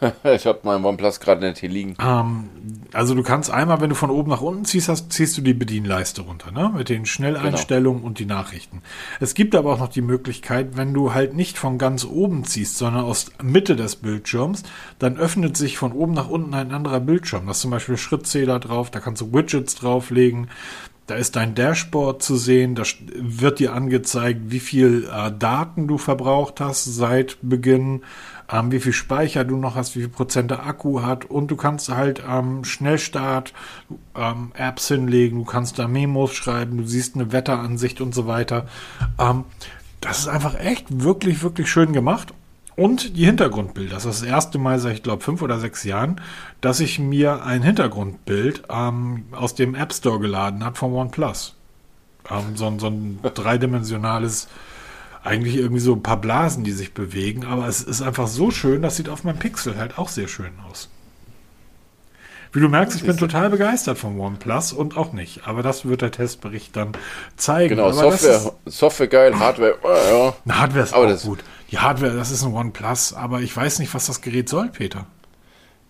ich 0.24 0.46
habe 0.46 0.60
meinen 0.62 0.84
OnePlus 0.84 1.20
gerade 1.20 1.46
nicht 1.46 1.58
hier 1.58 1.68
liegen. 1.68 1.96
ähm, 2.00 2.48
also 2.92 3.14
du 3.14 3.22
kannst 3.22 3.50
einmal, 3.50 3.80
wenn 3.80 3.90
du 3.90 3.94
von 3.94 4.10
oben 4.10 4.30
nach 4.30 4.40
unten 4.40 4.64
ziehst, 4.64 4.88
hast, 4.88 5.12
ziehst 5.12 5.36
du 5.36 5.42
die 5.42 5.54
Bedienleiste 5.54 6.22
runter, 6.22 6.50
ne? 6.52 6.72
Mit 6.74 6.88
den 6.88 7.06
Schnelleinstellungen 7.06 8.02
und 8.02 8.18
die 8.18 8.26
Nachrichten. 8.26 8.82
Es 9.20 9.34
gibt 9.34 9.54
aber 9.54 9.74
auch 9.74 9.78
noch 9.78 9.88
die 9.88 10.02
Möglichkeit, 10.02 10.76
wenn 10.76 10.94
du 10.94 11.14
halt 11.14 11.34
nicht 11.34 11.58
von 11.58 11.78
ganz 11.78 12.04
oben 12.04 12.44
ziehst, 12.44 12.78
sondern 12.78 13.04
aus 13.04 13.30
Mitte 13.42 13.76
des 13.76 13.96
Bildschirms, 13.96 14.62
dann 14.98 15.18
öffnet 15.18 15.56
sich 15.56 15.78
von 15.78 15.92
oben 15.92 16.14
nach 16.14 16.28
unten 16.28 16.54
ein 16.54 16.72
anderer 16.72 17.00
Bildschirm. 17.00 17.46
Da 17.46 17.52
ist 17.52 17.60
zum 17.60 17.70
Beispiel 17.70 17.96
Schrittzähler 17.96 18.58
drauf, 18.58 18.90
da 18.90 19.00
kannst 19.00 19.22
du 19.22 19.32
Widgets 19.32 19.74
drauflegen. 19.74 20.48
Da 21.06 21.14
ist 21.14 21.36
dein 21.36 21.54
Dashboard 21.54 22.22
zu 22.22 22.36
sehen, 22.36 22.74
da 22.74 22.82
wird 23.14 23.60
dir 23.60 23.72
angezeigt, 23.72 24.40
wie 24.48 24.60
viel 24.60 25.08
äh, 25.10 25.32
Daten 25.32 25.88
du 25.88 25.96
verbraucht 25.96 26.60
hast 26.60 26.84
seit 26.84 27.38
Beginn, 27.40 28.02
ähm, 28.50 28.72
wie 28.72 28.80
viel 28.80 28.92
Speicher 28.92 29.44
du 29.44 29.56
noch 29.56 29.74
hast, 29.74 29.96
wie 29.96 30.00
viel 30.00 30.08
Prozent 30.08 30.50
der 30.50 30.66
Akku 30.66 31.02
hat 31.02 31.24
und 31.24 31.50
du 31.50 31.56
kannst 31.56 31.88
halt 31.88 32.22
ähm, 32.28 32.64
Schnellstart 32.64 33.52
ähm, 34.16 34.52
Apps 34.54 34.88
hinlegen, 34.88 35.38
du 35.38 35.44
kannst 35.44 35.78
da 35.78 35.88
Memos 35.88 36.34
schreiben, 36.34 36.78
du 36.78 36.84
siehst 36.84 37.14
eine 37.14 37.32
Wetteransicht 37.32 38.00
und 38.00 38.14
so 38.14 38.26
weiter. 38.26 38.66
Ähm, 39.18 39.44
das 40.00 40.20
ist 40.20 40.28
einfach 40.28 40.58
echt 40.58 40.86
wirklich, 41.02 41.42
wirklich 41.42 41.68
schön 41.70 41.92
gemacht. 41.92 42.32
Und 42.76 43.16
die 43.16 43.24
Hintergrundbilder. 43.24 43.96
Das 43.96 44.04
ist 44.04 44.22
das 44.22 44.28
erste 44.28 44.56
Mal 44.56 44.78
seit, 44.78 44.94
ich 44.94 45.02
glaube, 45.02 45.20
fünf 45.24 45.42
oder 45.42 45.58
sechs 45.58 45.82
Jahren, 45.82 46.20
dass 46.60 46.78
ich 46.78 47.00
mir 47.00 47.44
ein 47.44 47.64
Hintergrundbild 47.64 48.62
ähm, 48.70 49.24
aus 49.32 49.56
dem 49.56 49.74
App 49.74 49.92
Store 49.92 50.20
geladen 50.20 50.64
habe 50.64 50.76
von 50.76 50.92
OnePlus. 50.92 51.56
Ähm, 52.30 52.54
so, 52.56 52.72
so 52.78 52.86
ein 52.86 53.18
dreidimensionales, 53.34 54.46
eigentlich 55.24 55.56
irgendwie 55.56 55.80
so 55.80 55.92
ein 55.94 56.02
paar 56.02 56.20
Blasen, 56.20 56.64
die 56.64 56.72
sich 56.72 56.94
bewegen, 56.94 57.44
aber 57.44 57.66
es 57.66 57.82
ist 57.82 58.02
einfach 58.02 58.28
so 58.28 58.50
schön, 58.50 58.82
das 58.82 58.96
sieht 58.96 59.08
auf 59.08 59.24
meinem 59.24 59.38
Pixel 59.38 59.76
halt 59.76 59.98
auch 59.98 60.08
sehr 60.08 60.28
schön 60.28 60.52
aus. 60.70 60.88
Wie 62.52 62.60
du 62.60 62.68
merkst, 62.68 62.96
ich 62.96 63.04
bin 63.04 63.16
total 63.18 63.50
begeistert 63.50 63.98
vom 63.98 64.18
OnePlus 64.18 64.72
und 64.72 64.96
auch 64.96 65.12
nicht. 65.12 65.46
Aber 65.46 65.62
das 65.62 65.84
wird 65.86 66.00
der 66.00 66.10
Testbericht 66.10 66.74
dann 66.76 66.92
zeigen. 67.36 67.70
Genau, 67.76 67.84
aber 67.90 67.92
Software, 67.94 68.52
Software 68.64 69.06
geil, 69.08 69.38
Hardware, 69.38 69.76
oh, 69.82 70.34
ja. 70.48 70.54
Hardware 70.54 70.84
ist 70.84 70.94
Aber 70.94 71.04
auch 71.04 71.08
das- 71.10 71.24
gut. 71.24 71.40
Die 71.70 71.78
Hardware, 71.78 72.16
das 72.16 72.30
ist 72.30 72.42
ein 72.44 72.54
OnePlus, 72.54 73.12
aber 73.12 73.40
ich 73.42 73.54
weiß 73.54 73.80
nicht, 73.80 73.92
was 73.92 74.06
das 74.06 74.22
Gerät 74.22 74.48
soll, 74.48 74.68
Peter. 74.70 75.04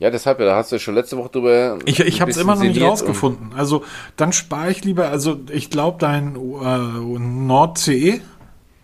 Ja, 0.01 0.11
deshalb, 0.11 0.41
ja, 0.41 0.47
da 0.47 0.57
hast 0.57 0.73
du 0.73 0.79
schon 0.81 0.95
letzte 0.97 1.17
Woche 1.17 1.29
drüber. 1.31 1.79
Ich, 1.85 2.01
ich 2.01 2.21
habe 2.21 2.31
es 2.31 2.37
immer 2.37 2.57
noch 2.57 2.63
nicht 2.63 2.81
rausgefunden. 2.81 3.53
Also 3.57 3.85
dann 4.17 4.33
spare 4.33 4.71
ich 4.73 4.85
lieber, 4.85 5.09
also 5.09 5.39
ich 5.51 5.71
glaube, 5.71 5.99
dein 6.01 6.35
äh, 6.35 7.19
Nord 7.19 7.79
CE 7.79 8.21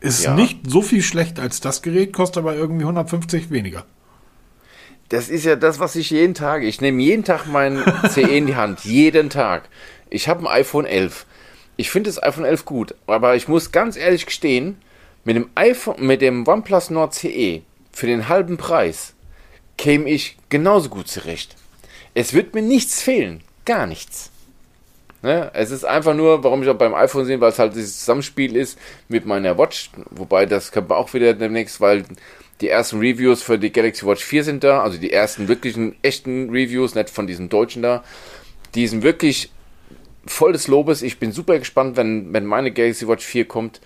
ist 0.04 0.24
Ja. 0.24 0.34
nicht 0.34 0.60
so 0.68 0.82
viel 0.82 1.02
schlecht 1.02 1.38
als 1.38 1.60
das 1.60 1.82
Gerät, 1.82 2.12
kostet 2.12 2.38
aber 2.38 2.54
irgendwie 2.54 2.84
150 2.84 3.50
weniger. 3.50 3.84
Das 5.08 5.28
ist 5.28 5.44
ja 5.44 5.56
das, 5.56 5.78
was 5.80 5.96
ich 5.96 6.10
jeden 6.10 6.34
Tag. 6.34 6.62
Ich 6.62 6.80
nehme 6.80 7.02
jeden 7.02 7.24
Tag 7.24 7.46
mein 7.46 7.82
CE 8.10 8.20
in 8.22 8.46
die 8.46 8.56
Hand. 8.56 8.84
Jeden 8.84 9.30
Tag. 9.30 9.68
Ich 10.10 10.28
habe 10.28 10.40
ein 10.42 10.46
iPhone 10.60 10.86
11. 10.86 11.26
Ich 11.76 11.90
finde 11.90 12.08
das 12.08 12.22
iPhone 12.22 12.44
11 12.44 12.64
gut, 12.64 12.94
aber 13.06 13.34
ich 13.36 13.48
muss 13.48 13.72
ganz 13.72 13.96
ehrlich 13.96 14.26
gestehen, 14.26 14.76
mit 15.24 15.36
dem 15.36 15.48
iPhone, 15.54 16.04
mit 16.06 16.22
dem 16.22 16.46
OnePlus 16.46 16.90
Nord 16.90 17.14
CE 17.14 17.62
für 17.92 18.06
den 18.06 18.28
halben 18.28 18.56
Preis 18.56 19.14
käme 19.76 20.08
ich 20.08 20.36
genauso 20.50 20.88
gut 20.88 21.08
zurecht. 21.08 21.56
Es 22.14 22.32
wird 22.32 22.54
mir 22.54 22.62
nichts 22.62 23.02
fehlen, 23.02 23.42
gar 23.64 23.86
nichts. 23.86 24.30
Ne? 25.24 25.50
Es 25.54 25.70
ist 25.70 25.86
einfach 25.86 26.12
nur, 26.12 26.44
warum 26.44 26.62
ich 26.62 26.68
auch 26.68 26.76
beim 26.76 26.92
iPhone 26.92 27.24
sehe, 27.24 27.40
weil 27.40 27.48
es 27.48 27.58
halt 27.58 27.74
dieses 27.74 28.00
Zusammenspiel 28.00 28.54
ist 28.56 28.78
mit 29.08 29.24
meiner 29.24 29.56
Watch, 29.56 29.90
wobei 30.10 30.44
das 30.44 30.70
können 30.70 30.90
wir 30.90 30.98
auch 30.98 31.14
wieder 31.14 31.32
demnächst, 31.32 31.80
weil 31.80 32.04
die 32.60 32.68
ersten 32.68 32.98
Reviews 32.98 33.42
für 33.42 33.58
die 33.58 33.72
Galaxy 33.72 34.04
Watch 34.06 34.22
4 34.22 34.44
sind 34.44 34.64
da, 34.64 34.82
also 34.82 34.98
die 34.98 35.14
ersten 35.14 35.48
wirklichen 35.48 35.96
echten 36.02 36.50
Reviews, 36.50 36.94
nicht 36.94 37.08
von 37.08 37.26
diesen 37.26 37.48
Deutschen 37.48 37.80
da. 37.80 38.04
Die 38.74 38.86
sind 38.86 39.02
wirklich 39.02 39.50
voll 40.26 40.52
des 40.52 40.68
Lobes. 40.68 41.00
Ich 41.00 41.18
bin 41.18 41.32
super 41.32 41.58
gespannt, 41.58 41.96
wenn, 41.96 42.34
wenn 42.34 42.44
meine 42.44 42.70
Galaxy 42.70 43.08
Watch 43.08 43.24
4 43.24 43.46
kommt, 43.46 43.80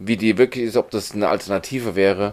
wie 0.00 0.16
die 0.16 0.38
wirklich 0.38 0.64
ist, 0.64 0.76
ob 0.76 0.90
das 0.90 1.12
eine 1.12 1.28
Alternative 1.28 1.94
wäre. 1.94 2.32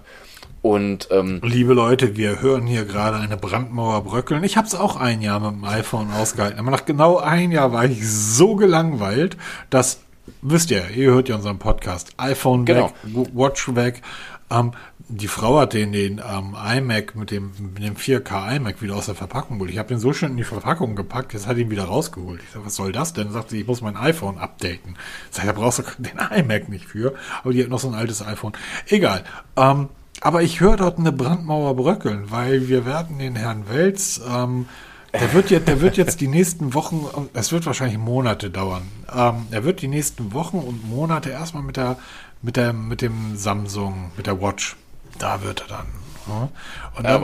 Und 0.62 1.08
ähm, 1.12 1.40
Liebe 1.44 1.74
Leute, 1.74 2.18
wir 2.18 2.42
hören 2.42 2.66
hier 2.66 2.86
gerade 2.86 3.18
eine 3.18 3.38
Brandmauer 3.38 4.04
bröckeln. 4.04 4.44
Ich 4.44 4.58
habe 4.58 4.68
es 4.68 4.76
auch 4.76 4.96
ein 4.98 5.22
Jahr 5.22 5.40
mit 5.40 5.52
dem 5.52 5.64
iPhone 5.64 6.12
ausgehalten. 6.12 6.60
Aber 6.60 6.72
nach 6.72 6.86
genau 6.86 7.18
ein 7.18 7.52
Jahr 7.52 7.72
war 7.72 7.86
ich 7.86 8.08
so 8.10 8.56
gelangweilt, 8.56 9.38
dass, 9.70 10.02
wisst 10.42 10.72
ihr, 10.72 10.90
ihr 10.90 11.12
hört 11.12 11.30
ja 11.30 11.36
unseren 11.36 11.60
Podcast, 11.60 12.12
iPhone 12.18 12.66
Genau. 12.66 12.92
weg, 13.04 13.28
Watch 13.34 13.76
weg. 13.76 14.02
Ähm, 14.50 14.72
die 15.10 15.28
Frau 15.28 15.60
hat 15.60 15.74
den, 15.74 15.92
den 15.94 16.20
ähm, 16.20 16.56
iMac 16.56 17.16
mit 17.16 17.32
dem, 17.32 17.52
mit 17.74 17.84
dem 17.84 17.96
4K 17.96 18.58
iMac 18.58 18.82
wieder 18.82 18.96
aus 18.96 19.06
der 19.06 19.16
Verpackung 19.16 19.58
geholt. 19.58 19.72
Ich 19.72 19.78
habe 19.78 19.88
den 19.90 20.00
so 20.00 20.12
schön 20.12 20.32
in 20.32 20.38
die 20.38 20.44
Verpackung 20.44 20.96
gepackt, 20.96 21.34
jetzt 21.34 21.48
hat 21.48 21.58
ihn 21.58 21.70
wieder 21.70 21.86
rausgeholt. 21.86 22.42
Ich 22.44 22.52
sag, 22.54 22.66
was 22.66 22.76
soll 22.76 22.92
das 22.92 23.14
denn? 23.14 23.32
Sagt 23.32 23.52
sie, 23.52 23.62
ich 23.62 23.68
muss 23.68 23.82
mein 23.82 23.96
iPhone 23.96 24.38
updaten. 24.38 24.98
Ich 25.32 25.38
sag, 25.38 25.46
da 25.46 25.54
brauchst 25.54 25.80
du 25.80 25.84
den 26.00 26.18
iMac 26.18 26.68
nicht 26.68 26.86
für. 26.86 27.14
Aber 27.44 27.54
die 27.54 27.62
hat 27.64 27.70
noch 27.70 27.80
so 27.80 27.88
ein 27.90 27.94
altes 27.94 28.26
iPhone. 28.26 28.54
Egal. 28.88 29.24
Ähm, 29.56 29.90
aber 30.22 30.42
ich 30.42 30.60
höre 30.60 30.78
dort 30.78 30.98
eine 30.98 31.12
Brandmauer 31.12 31.76
bröckeln, 31.76 32.32
weil 32.32 32.68
wir 32.68 32.86
werden 32.86 33.20
den 33.20 33.36
Herrn 33.36 33.70
Welz, 33.70 34.22
ähm, 34.30 34.68
der 35.14 35.34
wird 35.34 35.50
jetzt, 35.50 35.68
der 35.68 35.82
wird 35.82 35.98
jetzt 35.98 36.22
die 36.22 36.28
nächsten 36.28 36.74
Wochen, 36.74 37.06
es 37.34 37.52
wird 37.52 37.66
wahrscheinlich 37.66 37.98
Monate 37.98 38.50
dauern. 38.50 38.84
Ähm, 39.14 39.48
er 39.52 39.64
wird 39.64 39.82
die 39.82 39.88
nächsten 39.88 40.34
Wochen 40.34 40.58
und 40.58 40.88
Monate 40.90 41.30
erstmal 41.30 41.64
mit 41.64 41.78
der, 41.78 41.98
mit 42.42 42.56
der, 42.56 42.74
mit 42.74 43.02
dem 43.02 43.36
Samsung, 43.36 44.12
mit 44.18 44.28
der 44.28 44.42
Watch, 44.42 44.76
da 45.18 45.42
wird 45.44 45.62
er 45.62 45.68
dann. 45.68 45.88
ja. 46.28 46.50
Und 46.98 47.06
ja, 47.06 47.20
dann, 47.20 47.22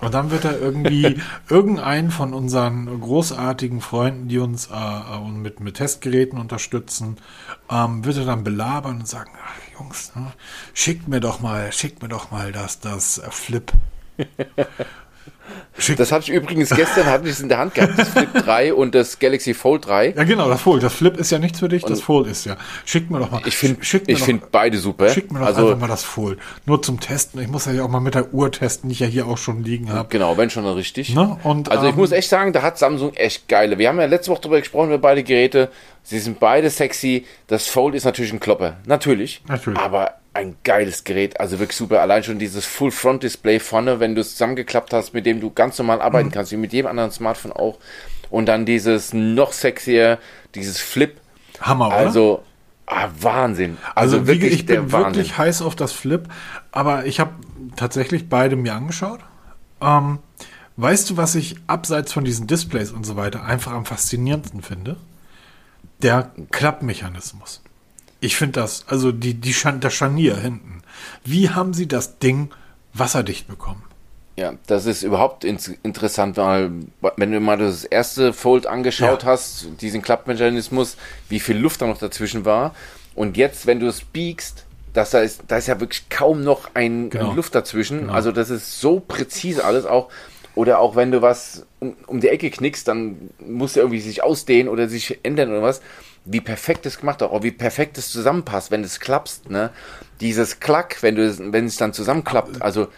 und 0.00 0.14
dann 0.14 0.30
wird 0.30 0.44
er 0.44 0.60
irgendwie 0.60 1.20
irgendeinen 1.48 2.10
von 2.10 2.34
unseren 2.34 3.00
großartigen 3.00 3.80
Freunden, 3.80 4.28
die 4.28 4.38
uns 4.38 4.66
äh, 4.66 5.30
mit, 5.30 5.60
mit 5.60 5.76
Testgeräten 5.76 6.38
unterstützen, 6.38 7.16
ähm, 7.70 8.04
wird 8.04 8.18
er 8.18 8.26
dann 8.26 8.44
belabern 8.44 9.00
und 9.00 9.08
sagen, 9.08 9.30
ach 9.42 9.63
Jungs, 9.78 10.12
ne, 10.14 10.32
schickt 10.72 11.08
mir 11.08 11.20
doch 11.20 11.40
mal, 11.40 11.72
schickt 11.72 12.02
mir 12.02 12.08
doch 12.08 12.30
mal 12.30 12.52
das, 12.52 12.80
das 12.80 13.20
Flip. 13.30 13.72
Das 15.98 16.12
hatte 16.12 16.30
ich 16.30 16.36
übrigens 16.36 16.70
gestern, 16.70 17.06
hatte 17.06 17.24
ich 17.24 17.32
es 17.32 17.40
in 17.40 17.48
der 17.48 17.58
Hand 17.58 17.74
gehabt, 17.74 17.98
das 17.98 18.08
Flip 18.08 18.32
3 18.44 18.74
und 18.74 18.94
das 18.94 19.18
Galaxy 19.18 19.54
Fold 19.54 19.86
3. 19.86 20.14
Ja, 20.16 20.24
genau, 20.24 20.48
das 20.48 20.62
Fold. 20.62 20.82
Das 20.82 20.94
Flip 20.94 21.16
ist 21.16 21.30
ja 21.30 21.38
nicht 21.38 21.56
für 21.56 21.68
dich, 21.68 21.82
das 21.82 22.00
Fold 22.00 22.28
ist 22.28 22.46
ja. 22.46 22.56
Schickt 22.84 23.10
mir 23.10 23.18
doch 23.18 23.30
mal. 23.30 23.42
Ich 23.44 23.56
finde 23.56 23.80
ich 24.06 24.22
finde 24.22 24.46
beide 24.50 24.78
super. 24.78 25.08
Schickt 25.10 25.32
mir 25.32 25.40
doch 25.40 25.46
also, 25.46 25.66
einfach 25.66 25.80
mal 25.80 25.88
das 25.88 26.04
Fold. 26.04 26.38
Nur 26.64 26.80
zum 26.80 27.00
Testen. 27.00 27.40
Ich 27.40 27.48
muss 27.48 27.66
ja 27.66 27.82
auch 27.84 27.88
mal 27.88 28.00
mit 28.00 28.14
der 28.14 28.32
Uhr 28.32 28.50
testen, 28.50 28.88
die 28.88 28.94
ich 28.94 29.00
ja 29.00 29.06
hier 29.06 29.26
auch 29.26 29.38
schon 29.38 29.62
liegen 29.64 29.92
habe. 29.92 30.08
Genau, 30.08 30.36
wenn 30.36 30.48
schon 30.48 30.64
richtig. 30.64 31.14
Ne? 31.14 31.36
Und, 31.42 31.70
also 31.70 31.84
ich 31.84 31.92
ähm, 31.92 31.96
muss 31.96 32.12
echt 32.12 32.28
sagen, 32.28 32.52
da 32.52 32.62
hat 32.62 32.78
Samsung 32.78 33.12
echt 33.14 33.48
geile. 33.48 33.78
Wir 33.78 33.88
haben 33.88 33.98
ja 33.98 34.06
letzte 34.06 34.30
Woche 34.30 34.42
darüber 34.42 34.60
gesprochen, 34.60 34.88
über 34.88 34.98
beide 34.98 35.22
Geräte. 35.22 35.70
Sie 36.02 36.18
sind 36.18 36.38
beide 36.38 36.70
sexy. 36.70 37.26
Das 37.46 37.66
Fold 37.66 37.94
ist 37.94 38.04
natürlich 38.04 38.32
ein 38.32 38.40
Klopper. 38.40 38.76
Natürlich. 38.86 39.42
Natürlich. 39.48 39.80
Aber 39.80 40.14
ein 40.34 40.56
geiles 40.64 41.04
Gerät, 41.04 41.38
also 41.40 41.60
wirklich 41.60 41.76
super. 41.76 42.02
Allein 42.02 42.24
schon 42.24 42.38
dieses 42.38 42.66
Full 42.66 42.90
Front 42.90 43.22
Display 43.22 43.60
vorne, 43.60 44.00
wenn 44.00 44.14
du 44.14 44.20
es 44.20 44.32
zusammengeklappt 44.32 44.92
hast, 44.92 45.14
mit 45.14 45.26
dem 45.26 45.40
du 45.40 45.50
ganz 45.50 45.78
normal 45.78 46.02
arbeiten 46.02 46.28
mhm. 46.28 46.32
kannst, 46.32 46.52
wie 46.52 46.56
mit 46.56 46.72
jedem 46.72 46.88
anderen 46.88 47.12
Smartphone 47.12 47.52
auch. 47.52 47.78
Und 48.30 48.46
dann 48.46 48.66
dieses 48.66 49.14
noch 49.14 49.52
sexier, 49.52 50.18
dieses 50.54 50.80
Flip. 50.80 51.20
Hammer, 51.60 51.86
oder? 51.86 51.96
Also, 51.96 52.42
ah, 52.86 53.08
Wahnsinn. 53.20 53.78
Also, 53.94 54.16
also 54.16 54.26
wirklich 54.26 54.52
ich 54.52 54.66
bin 54.66 54.90
wirklich 54.90 55.38
heiß 55.38 55.62
auf 55.62 55.76
das 55.76 55.92
Flip, 55.92 56.28
aber 56.72 57.06
ich 57.06 57.20
habe 57.20 57.30
tatsächlich 57.76 58.28
beide 58.28 58.56
mir 58.56 58.74
angeschaut. 58.74 59.20
Ähm, 59.80 60.18
weißt 60.76 61.10
du, 61.10 61.16
was 61.16 61.36
ich 61.36 61.56
abseits 61.68 62.12
von 62.12 62.24
diesen 62.24 62.48
Displays 62.48 62.90
und 62.90 63.06
so 63.06 63.16
weiter 63.16 63.44
einfach 63.44 63.72
am 63.72 63.84
faszinierendsten 63.84 64.62
finde? 64.62 64.96
Der 66.02 66.32
Klappmechanismus. 66.50 67.62
Ich 68.24 68.36
finde 68.36 68.60
das, 68.60 68.86
also 68.88 69.12
die, 69.12 69.34
die 69.34 69.52
Schan 69.52 69.80
das 69.80 69.92
Scharnier 69.92 70.36
hinten. 70.38 70.82
Wie 71.24 71.50
haben 71.50 71.74
sie 71.74 71.86
das 71.86 72.18
Ding 72.18 72.48
wasserdicht 72.94 73.48
bekommen? 73.48 73.82
Ja, 74.36 74.54
das 74.66 74.86
ist 74.86 75.02
überhaupt 75.02 75.44
in 75.44 75.58
interessant, 75.82 76.38
weil 76.38 76.70
wenn 77.16 77.32
du 77.32 77.38
mal 77.40 77.58
das 77.58 77.84
erste 77.84 78.32
Fold 78.32 78.66
angeschaut 78.66 79.24
ja. 79.24 79.28
hast, 79.28 79.66
diesen 79.82 80.00
Klappmechanismus, 80.00 80.96
wie 81.28 81.38
viel 81.38 81.58
Luft 81.58 81.82
da 81.82 81.86
noch 81.86 81.98
dazwischen 81.98 82.46
war. 82.46 82.74
Und 83.14 83.36
jetzt, 83.36 83.66
wenn 83.66 83.78
du 83.78 83.86
es 83.88 84.00
biegst, 84.00 84.64
das 84.94 85.10
da 85.10 85.20
ist, 85.20 85.42
da 85.48 85.58
ist 85.58 85.68
ja 85.68 85.78
wirklich 85.78 86.08
kaum 86.08 86.42
noch 86.42 86.70
ein, 86.72 87.10
genau. 87.10 87.34
Luft 87.34 87.54
dazwischen. 87.54 88.00
Genau. 88.00 88.14
Also 88.14 88.32
das 88.32 88.48
ist 88.48 88.80
so 88.80 89.00
präzise 89.00 89.64
alles 89.66 89.84
auch. 89.84 90.08
Oder 90.54 90.78
auch 90.78 90.96
wenn 90.96 91.10
du 91.10 91.20
was 91.20 91.66
um, 91.80 91.94
um 92.06 92.20
die 92.20 92.28
Ecke 92.28 92.50
knickst, 92.50 92.88
dann 92.88 93.28
muss 93.38 93.76
er 93.76 93.82
irgendwie 93.82 94.00
sich 94.00 94.22
ausdehnen 94.22 94.68
oder 94.68 94.88
sich 94.88 95.18
ändern 95.24 95.50
oder 95.50 95.62
was 95.62 95.82
wie 96.24 96.40
perfekt 96.40 96.86
es 96.86 96.98
gemacht 96.98 97.20
hat, 97.20 97.30
auch 97.30 97.42
wie 97.42 97.50
perfekt 97.50 97.98
es 97.98 98.10
zusammenpasst, 98.10 98.70
wenn 98.70 98.82
es 98.82 99.00
klappst, 99.00 99.50
ne? 99.50 99.70
Dieses 100.20 100.60
Klack, 100.60 101.02
wenn 101.02 101.16
du 101.16 101.52
wenn 101.52 101.66
es 101.66 101.76
dann 101.76 101.92
zusammenklappt, 101.92 102.62
also 102.62 102.88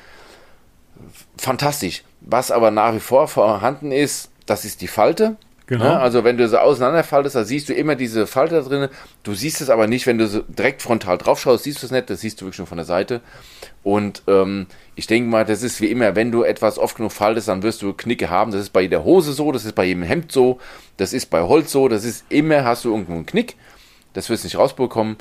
fantastisch. 1.37 2.05
Was 2.21 2.51
aber 2.51 2.71
nach 2.71 2.95
wie 2.95 3.01
vor 3.01 3.29
vorhanden 3.29 3.93
ist, 3.93 4.31
das 4.47 4.65
ist 4.65 4.81
die 4.81 4.89
Falte. 4.89 5.37
Genau. 5.67 5.85
Ne? 5.85 5.99
Also 5.99 6.23
wenn 6.23 6.37
du 6.37 6.49
so 6.49 6.59
auseinanderfaltest, 6.59 7.35
da 7.35 7.45
siehst 7.45 7.69
du 7.69 7.75
immer 7.75 7.97
diese 7.97 8.27
Falte 8.27 8.55
da 8.55 8.61
drin. 8.61 8.89
Du 9.25 9.35
siehst 9.35 9.61
es 9.61 9.69
aber 9.69 9.89
nicht, 9.89 10.07
wenn 10.07 10.19
du 10.19 10.29
so 10.29 10.43
direkt 10.43 10.81
frontal 10.81 11.19
drauf 11.19 11.41
schaust, 11.41 11.65
siehst 11.65 11.83
du 11.83 11.87
es 11.87 11.93
nicht, 11.93 12.09
das 12.09 12.21
siehst 12.21 12.41
du 12.41 12.45
wirklich 12.45 12.57
schon 12.57 12.67
von 12.67 12.79
der 12.79 12.85
Seite. 12.85 13.21
Und 13.83 14.23
ähm, 14.29 14.67
ich 14.95 15.09
denke 15.09 15.29
mal, 15.29 15.45
das 15.45 15.63
ist 15.63 15.81
wie 15.81 15.91
immer, 15.91 16.15
wenn 16.15 16.31
du 16.31 16.45
etwas 16.45 16.79
oft 16.79 16.97
genug 16.97 17.13
faltest, 17.13 17.49
dann 17.49 17.63
wirst 17.63 17.83
du 17.83 17.93
Knicke 17.93 18.31
haben. 18.31 18.53
Das 18.53 18.61
ist 18.61 18.73
bei 18.73 18.83
jeder 18.83 19.03
Hose 19.03 19.33
so, 19.33 19.51
das 19.51 19.65
ist 19.65 19.75
bei 19.75 19.85
jedem 19.85 20.05
Hemd 20.05 20.31
so, 20.31 20.61
das 20.97 21.13
ist 21.13 21.27
bei 21.27 21.43
Holz 21.43 21.73
so, 21.73 21.89
das 21.89 22.05
ist 22.05 22.25
immer, 22.29 22.65
hast 22.65 22.85
du 22.85 22.91
irgendwo 22.91 23.15
einen 23.15 23.27
Knick. 23.27 23.57
Das 24.13 24.31
wirst 24.31 24.45
du 24.45 24.47
nicht 24.47 24.59
rausbekommen. 24.59 25.17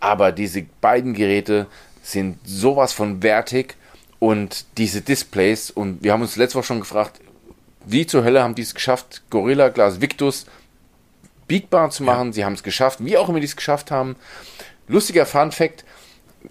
Aber 0.00 0.30
diese 0.30 0.64
beiden 0.80 1.12
Geräte 1.12 1.66
sind 2.02 2.38
sowas 2.44 2.92
von 2.92 3.22
wertig 3.22 3.74
und 4.20 4.64
diese 4.78 5.00
Displays, 5.00 5.70
und 5.70 6.02
wir 6.02 6.12
haben 6.12 6.22
uns 6.22 6.36
letzte 6.36 6.58
Woche 6.58 6.66
schon 6.66 6.80
gefragt, 6.80 7.20
wie 7.90 8.06
zur 8.06 8.24
Hölle 8.24 8.42
haben 8.42 8.54
die 8.54 8.62
es 8.62 8.74
geschafft, 8.74 9.22
Gorilla 9.30 9.68
Glass 9.68 10.00
Victus 10.00 10.46
biegbar 11.46 11.90
zu 11.90 12.02
machen. 12.02 12.28
Ja. 12.28 12.32
Sie 12.32 12.44
haben 12.44 12.52
es 12.52 12.62
geschafft, 12.62 13.04
wie 13.04 13.16
auch 13.16 13.28
immer 13.28 13.40
die 13.40 13.46
es 13.46 13.56
geschafft 13.56 13.90
haben. 13.90 14.16
Lustiger 14.86 15.26
Fun 15.26 15.52
Fact, 15.52 15.84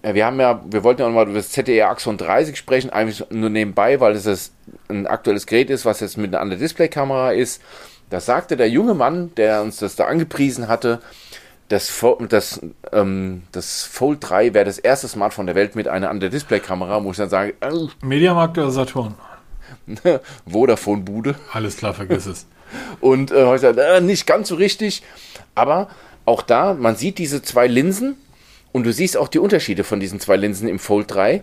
wir 0.02 0.26
haben 0.26 0.38
ja, 0.38 0.62
wir 0.66 0.84
wollten 0.84 1.00
ja 1.00 1.08
auch 1.08 1.12
mal 1.12 1.24
über 1.24 1.34
das 1.34 1.50
ZTE 1.50 1.86
Axon 1.86 2.18
30 2.18 2.56
sprechen, 2.56 2.90
eigentlich 2.90 3.24
nur 3.30 3.50
nebenbei, 3.50 4.00
weil 4.00 4.12
es 4.12 4.52
ein 4.88 5.06
aktuelles 5.06 5.46
Gerät 5.46 5.70
ist, 5.70 5.84
was 5.84 6.00
jetzt 6.00 6.18
mit 6.18 6.34
einer 6.34 6.40
anderen 6.40 6.60
Displaykamera 6.60 7.32
ist. 7.32 7.62
Da 8.10 8.20
sagte 8.20 8.56
der 8.56 8.68
junge 8.68 8.94
Mann, 8.94 9.34
der 9.36 9.62
uns 9.62 9.78
das 9.78 9.96
da 9.96 10.06
angepriesen 10.06 10.68
hatte, 10.68 11.00
das, 11.68 12.02
das, 12.30 12.60
ähm, 12.92 13.42
das 13.52 13.84
Fold 13.84 14.18
3 14.22 14.54
wäre 14.54 14.64
das 14.64 14.78
erste 14.78 15.06
Smartphone 15.08 15.46
der 15.46 15.54
Welt 15.54 15.76
mit 15.76 15.86
einer 15.86 16.08
anderen 16.08 16.32
Displaykamera, 16.32 17.04
wo 17.04 17.10
ich 17.10 17.18
dann 17.18 17.28
sage, 17.28 17.54
äh, 17.60 17.88
Mediamarkt 18.02 18.56
oder 18.56 18.70
Saturn? 18.70 19.14
Vodafone-Bude. 20.46 21.34
Alles 21.52 21.76
klar, 21.76 21.94
vergiss 21.94 22.26
es. 22.26 22.46
Und 23.00 23.30
äh, 23.30 23.54
ich 23.54 23.60
sage, 23.60 23.80
äh, 23.82 24.00
nicht 24.00 24.26
ganz 24.26 24.48
so 24.48 24.54
richtig, 24.56 25.02
aber 25.54 25.88
auch 26.24 26.42
da, 26.42 26.74
man 26.74 26.96
sieht 26.96 27.18
diese 27.18 27.42
zwei 27.42 27.66
Linsen 27.66 28.16
und 28.72 28.84
du 28.84 28.92
siehst 28.92 29.16
auch 29.16 29.28
die 29.28 29.38
Unterschiede 29.38 29.84
von 29.84 30.00
diesen 30.00 30.20
zwei 30.20 30.36
Linsen 30.36 30.68
im 30.68 30.78
Fold 30.78 31.10
3 31.10 31.42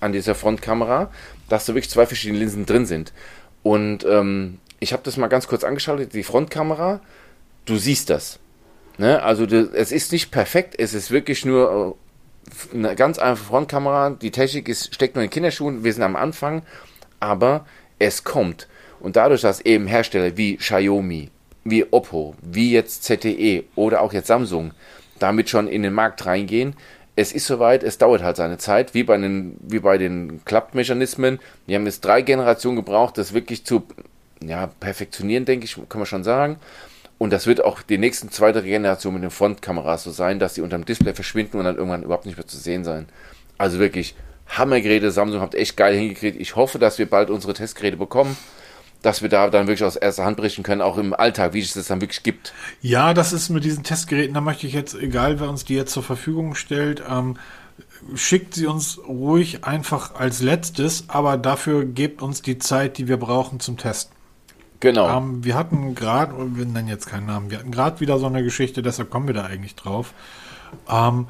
an 0.00 0.12
dieser 0.12 0.34
Frontkamera, 0.34 1.10
dass 1.48 1.66
da 1.66 1.74
wirklich 1.74 1.90
zwei 1.90 2.06
verschiedene 2.06 2.38
Linsen 2.38 2.64
drin 2.64 2.86
sind. 2.86 3.12
Und 3.62 4.04
ähm, 4.04 4.58
ich 4.80 4.94
habe 4.94 5.02
das 5.04 5.18
mal 5.18 5.28
ganz 5.28 5.46
kurz 5.46 5.64
angeschaut, 5.64 6.14
die 6.14 6.22
Frontkamera, 6.22 7.00
du 7.66 7.76
siehst 7.76 8.08
das. 8.08 8.38
Ne? 8.96 9.22
Also 9.22 9.44
du, 9.44 9.70
es 9.74 9.92
ist 9.92 10.12
nicht 10.12 10.30
perfekt, 10.30 10.74
es 10.78 10.94
ist 10.94 11.10
wirklich 11.10 11.44
nur 11.44 11.96
äh, 12.72 12.76
eine 12.76 12.96
ganz 12.96 13.18
einfache 13.18 13.48
Frontkamera. 13.48 14.10
Die 14.10 14.30
Technik 14.30 14.68
ist, 14.68 14.94
steckt 14.94 15.14
nur 15.14 15.22
in 15.22 15.30
Kinderschuhen, 15.30 15.84
wir 15.84 15.92
sind 15.92 16.02
am 16.02 16.16
Anfang 16.16 16.62
aber 17.22 17.64
es 18.02 18.24
kommt. 18.24 18.68
Und 19.00 19.16
dadurch, 19.16 19.40
dass 19.40 19.60
eben 19.60 19.86
Hersteller 19.86 20.36
wie 20.36 20.56
Xiaomi, 20.56 21.30
wie 21.64 21.86
Oppo, 21.92 22.34
wie 22.42 22.72
jetzt 22.72 23.04
ZTE 23.04 23.64
oder 23.74 24.00
auch 24.00 24.12
jetzt 24.12 24.26
Samsung 24.26 24.72
damit 25.18 25.48
schon 25.48 25.68
in 25.68 25.82
den 25.82 25.92
Markt 25.92 26.26
reingehen, 26.26 26.74
es 27.14 27.32
ist 27.32 27.46
soweit, 27.46 27.82
es 27.82 27.98
dauert 27.98 28.22
halt 28.22 28.36
seine 28.36 28.58
Zeit, 28.58 28.94
wie 28.94 29.02
bei 29.04 29.16
den, 29.16 29.56
wie 29.60 29.80
bei 29.80 29.98
den 29.98 30.44
Klappmechanismen. 30.44 31.40
Wir 31.66 31.76
haben 31.76 31.84
jetzt 31.84 32.00
drei 32.00 32.22
Generationen 32.22 32.76
gebraucht, 32.76 33.18
das 33.18 33.34
wirklich 33.34 33.64
zu 33.64 33.82
ja, 34.42 34.68
perfektionieren, 34.80 35.44
denke 35.44 35.66
ich, 35.66 35.74
kann 35.88 35.98
man 35.98 36.06
schon 36.06 36.24
sagen. 36.24 36.56
Und 37.18 37.32
das 37.32 37.46
wird 37.46 37.62
auch 37.62 37.82
die 37.82 37.98
nächsten 37.98 38.30
zwei, 38.30 38.50
drei 38.50 38.62
Generationen 38.62 39.16
mit 39.16 39.24
den 39.24 39.30
Frontkameras 39.30 40.04
so 40.04 40.10
sein, 40.10 40.38
dass 40.38 40.54
sie 40.54 40.62
unter 40.62 40.76
dem 40.76 40.86
Display 40.86 41.14
verschwinden 41.14 41.58
und 41.58 41.64
dann 41.64 41.76
irgendwann 41.76 42.02
überhaupt 42.02 42.26
nicht 42.26 42.36
mehr 42.36 42.46
zu 42.46 42.56
sehen 42.56 42.82
sein. 42.82 43.06
Also 43.58 43.78
wirklich 43.78 44.16
Hammergeräte. 44.58 45.10
Samsung 45.10 45.40
habt 45.40 45.54
echt 45.54 45.76
geil 45.76 45.96
hingekriegt. 45.96 46.40
Ich 46.40 46.56
hoffe, 46.56 46.78
dass 46.78 46.98
wir 46.98 47.08
bald 47.08 47.30
unsere 47.30 47.54
Testgeräte 47.54 47.96
bekommen 47.96 48.36
dass 49.02 49.20
wir 49.20 49.28
da 49.28 49.50
dann 49.50 49.66
wirklich 49.66 49.84
aus 49.84 49.96
erster 49.96 50.24
Hand 50.24 50.36
berichten 50.36 50.62
können, 50.62 50.80
auch 50.80 50.96
im 50.96 51.12
Alltag, 51.12 51.52
wie 51.52 51.60
es 51.60 51.74
das 51.74 51.88
dann 51.88 52.00
wirklich 52.00 52.22
gibt. 52.22 52.54
Ja, 52.80 53.14
das 53.14 53.32
ist 53.32 53.50
mit 53.50 53.64
diesen 53.64 53.82
Testgeräten, 53.82 54.34
da 54.34 54.40
möchte 54.40 54.66
ich 54.66 54.72
jetzt, 54.72 54.94
egal 54.94 55.40
wer 55.40 55.50
uns 55.50 55.64
die 55.64 55.74
jetzt 55.74 55.92
zur 55.92 56.04
Verfügung 56.04 56.54
stellt, 56.54 57.02
ähm, 57.08 57.36
schickt 58.14 58.54
sie 58.54 58.66
uns 58.66 58.98
ruhig 59.06 59.64
einfach 59.64 60.14
als 60.14 60.40
letztes, 60.40 61.04
aber 61.08 61.36
dafür 61.36 61.84
gebt 61.84 62.22
uns 62.22 62.42
die 62.42 62.58
Zeit, 62.58 62.98
die 62.98 63.08
wir 63.08 63.16
brauchen 63.16 63.60
zum 63.60 63.76
Testen. 63.76 64.14
Genau. 64.80 65.16
Ähm, 65.16 65.44
wir 65.44 65.54
hatten 65.54 65.94
gerade, 65.94 66.34
wir 66.56 66.64
nennen 66.64 66.88
jetzt 66.88 67.06
keinen 67.06 67.26
Namen, 67.26 67.50
wir 67.50 67.58
hatten 67.58 67.70
gerade 67.70 68.00
wieder 68.00 68.18
so 68.18 68.26
eine 68.26 68.42
Geschichte, 68.42 68.82
deshalb 68.82 69.10
kommen 69.10 69.26
wir 69.26 69.34
da 69.34 69.44
eigentlich 69.44 69.74
drauf. 69.74 70.12
Ähm, 70.88 71.28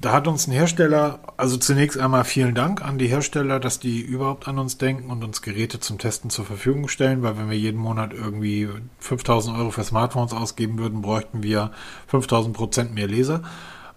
da 0.00 0.12
hat 0.12 0.28
uns 0.28 0.46
ein 0.46 0.52
Hersteller, 0.52 1.20
also 1.36 1.56
zunächst 1.56 1.98
einmal 1.98 2.24
vielen 2.24 2.54
Dank 2.54 2.82
an 2.84 2.98
die 2.98 3.06
Hersteller, 3.06 3.58
dass 3.58 3.78
die 3.78 4.00
überhaupt 4.00 4.46
an 4.46 4.58
uns 4.58 4.76
denken 4.76 5.10
und 5.10 5.24
uns 5.24 5.40
Geräte 5.40 5.80
zum 5.80 5.98
Testen 5.98 6.28
zur 6.28 6.44
Verfügung 6.44 6.88
stellen, 6.88 7.22
weil 7.22 7.38
wenn 7.38 7.48
wir 7.48 7.56
jeden 7.56 7.80
Monat 7.80 8.12
irgendwie 8.12 8.68
5000 8.98 9.56
Euro 9.56 9.70
für 9.70 9.84
Smartphones 9.84 10.34
ausgeben 10.34 10.78
würden, 10.78 11.00
bräuchten 11.00 11.42
wir 11.42 11.70
5000 12.08 12.54
Prozent 12.54 12.94
mehr 12.94 13.06
Leser. 13.06 13.42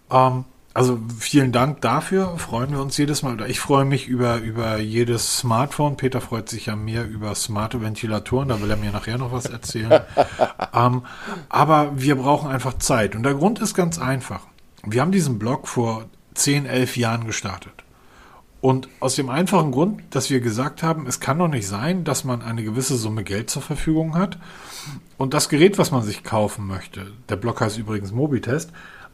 Ähm, 0.10 0.46
also 0.74 1.00
vielen 1.18 1.52
Dank 1.52 1.82
dafür, 1.82 2.38
freuen 2.38 2.72
wir 2.72 2.82
uns 2.82 2.96
jedes 2.96 3.22
Mal. 3.22 3.42
Ich 3.50 3.60
freue 3.60 3.84
mich 3.84 4.08
über, 4.08 4.38
über 4.38 4.78
jedes 4.78 5.40
Smartphone. 5.40 5.98
Peter 5.98 6.22
freut 6.22 6.48
sich 6.48 6.68
ja 6.68 6.78
mehr 6.78 7.06
über 7.06 7.36
smarte 7.36 7.82
Ventilatoren, 7.82 8.48
da 8.48 8.62
will 8.62 8.70
er 8.70 8.78
mir 8.78 8.92
nachher 8.92 9.18
noch 9.18 9.34
was 9.34 9.48
erzählen. 9.48 10.02
ähm, 10.74 11.02
aber 11.50 11.92
wir 11.96 12.16
brauchen 12.16 12.50
einfach 12.50 12.78
Zeit. 12.78 13.16
Und 13.16 13.24
der 13.24 13.34
Grund 13.34 13.60
ist 13.60 13.74
ganz 13.74 14.00
einfach. 14.00 14.49
Wir 14.86 15.02
haben 15.02 15.12
diesen 15.12 15.40
Blog 15.40 15.68
vor 15.68 16.06
10, 16.36 16.66
11 16.66 16.98
Jahren 16.98 17.26
gestartet. 17.26 17.74
Und 18.62 18.90
aus 19.00 19.16
dem 19.16 19.30
einfachen 19.30 19.72
Grund, 19.72 20.04
dass 20.10 20.30
wir 20.30 20.42
gesagt 20.42 20.84
haben, 20.84 21.08
es 21.08 21.22
kann 21.22 21.40
doch 21.40 21.48
nicht 21.48 21.68
sein, 21.68 22.04
dass 22.04 22.26
man 22.26 22.42
eine 22.42 22.64
gewisse 22.64 22.98
Summe 22.98 23.24
Geld 23.24 23.50
zur 23.50 23.62
Verfügung 23.62 24.16
hat 24.16 24.38
und 25.18 25.34
das 25.34 25.48
Gerät, 25.48 25.78
was 25.78 25.92
man 25.92 26.04
sich 26.04 26.24
kaufen 26.24 26.68
möchte, 26.68 27.12
der 27.30 27.38
Blog 27.38 27.62
heißt 27.62 27.78
übrigens 27.78 28.12
Mobitest, 28.12 28.72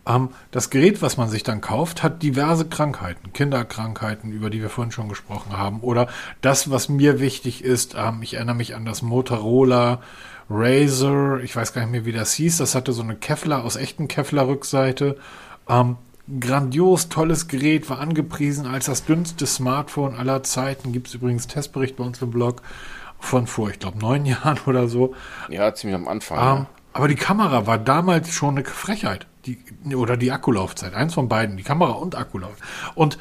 ähm, 0.08 0.30
das 0.50 0.72
Gerät, 0.72 1.02
was 1.04 1.18
man 1.18 1.30
sich 1.30 1.44
dann 1.44 1.62
kauft, 1.62 2.02
hat 2.02 2.24
diverse 2.24 2.68
Krankheiten, 2.68 3.34
Kinderkrankheiten, 3.34 4.32
über 4.32 4.50
die 4.50 4.62
wir 4.62 4.70
vorhin 4.70 4.92
schon 4.92 5.10
gesprochen 5.10 5.58
haben. 5.58 5.82
Oder 5.82 6.08
das, 6.42 6.70
was 6.70 6.90
mir 6.90 7.20
wichtig 7.20 7.64
ist, 7.64 7.96
ähm, 7.96 8.22
ich 8.22 8.36
erinnere 8.36 8.56
mich 8.56 8.76
an 8.76 8.86
das 8.86 9.02
Motorola 9.02 10.02
Razer, 10.50 11.40
ich 11.44 11.56
weiß 11.56 11.74
gar 11.74 11.82
nicht 11.82 11.92
mehr, 11.92 12.06
wie 12.06 12.12
das 12.12 12.34
hieß, 12.34 12.58
das 12.58 12.76
hatte 12.76 12.94
so 12.94 13.02
eine 13.02 13.16
Kevlar 13.16 13.64
aus 13.64 13.78
echten 13.78 14.08
Kevlar-Rückseite 14.08 15.18
ähm, 15.70 15.98
grandios, 16.40 17.10
tolles 17.10 17.48
Gerät, 17.48 17.90
war 17.90 18.00
angepriesen 18.00 18.66
als 18.66 18.86
das 18.86 19.06
dünnste 19.06 19.46
Smartphone 19.46 20.16
aller 20.16 20.44
Zeiten. 20.44 20.92
Gibt 20.92 21.08
es 21.08 21.14
übrigens 21.14 21.48
Testbericht 21.48 21.96
bei 21.96 22.04
uns 22.04 22.22
im 22.22 22.32
Blog. 22.32 22.62
von 23.20 23.48
vor, 23.48 23.70
ich 23.70 23.80
glaube, 23.80 23.98
neun 24.00 24.26
Jahren 24.26 24.60
oder 24.66 24.88
so. 24.88 25.16
Ja, 25.50 25.74
ziemlich 25.74 25.96
am 25.96 26.08
Anfang. 26.08 26.38
Ähm, 26.38 26.44
ja. 26.44 26.68
Aber 26.94 27.08
die 27.08 27.16
Kamera 27.16 27.68
war 27.68 27.78
damals 27.78 28.32
schon 28.32 28.58
eine 28.58 28.66
Frechheit. 28.66 29.28
Die, 29.46 29.60
oder 29.96 30.18
die 30.18 30.32
Akkulaufzeit. 30.32 30.94
Eins 30.94 31.14
von 31.14 31.28
beiden. 31.28 31.58
Die 31.58 31.64
Kamera 31.64 31.92
und 31.92 32.16
Akkulaufzeit. 32.16 32.68
Und 32.96 33.18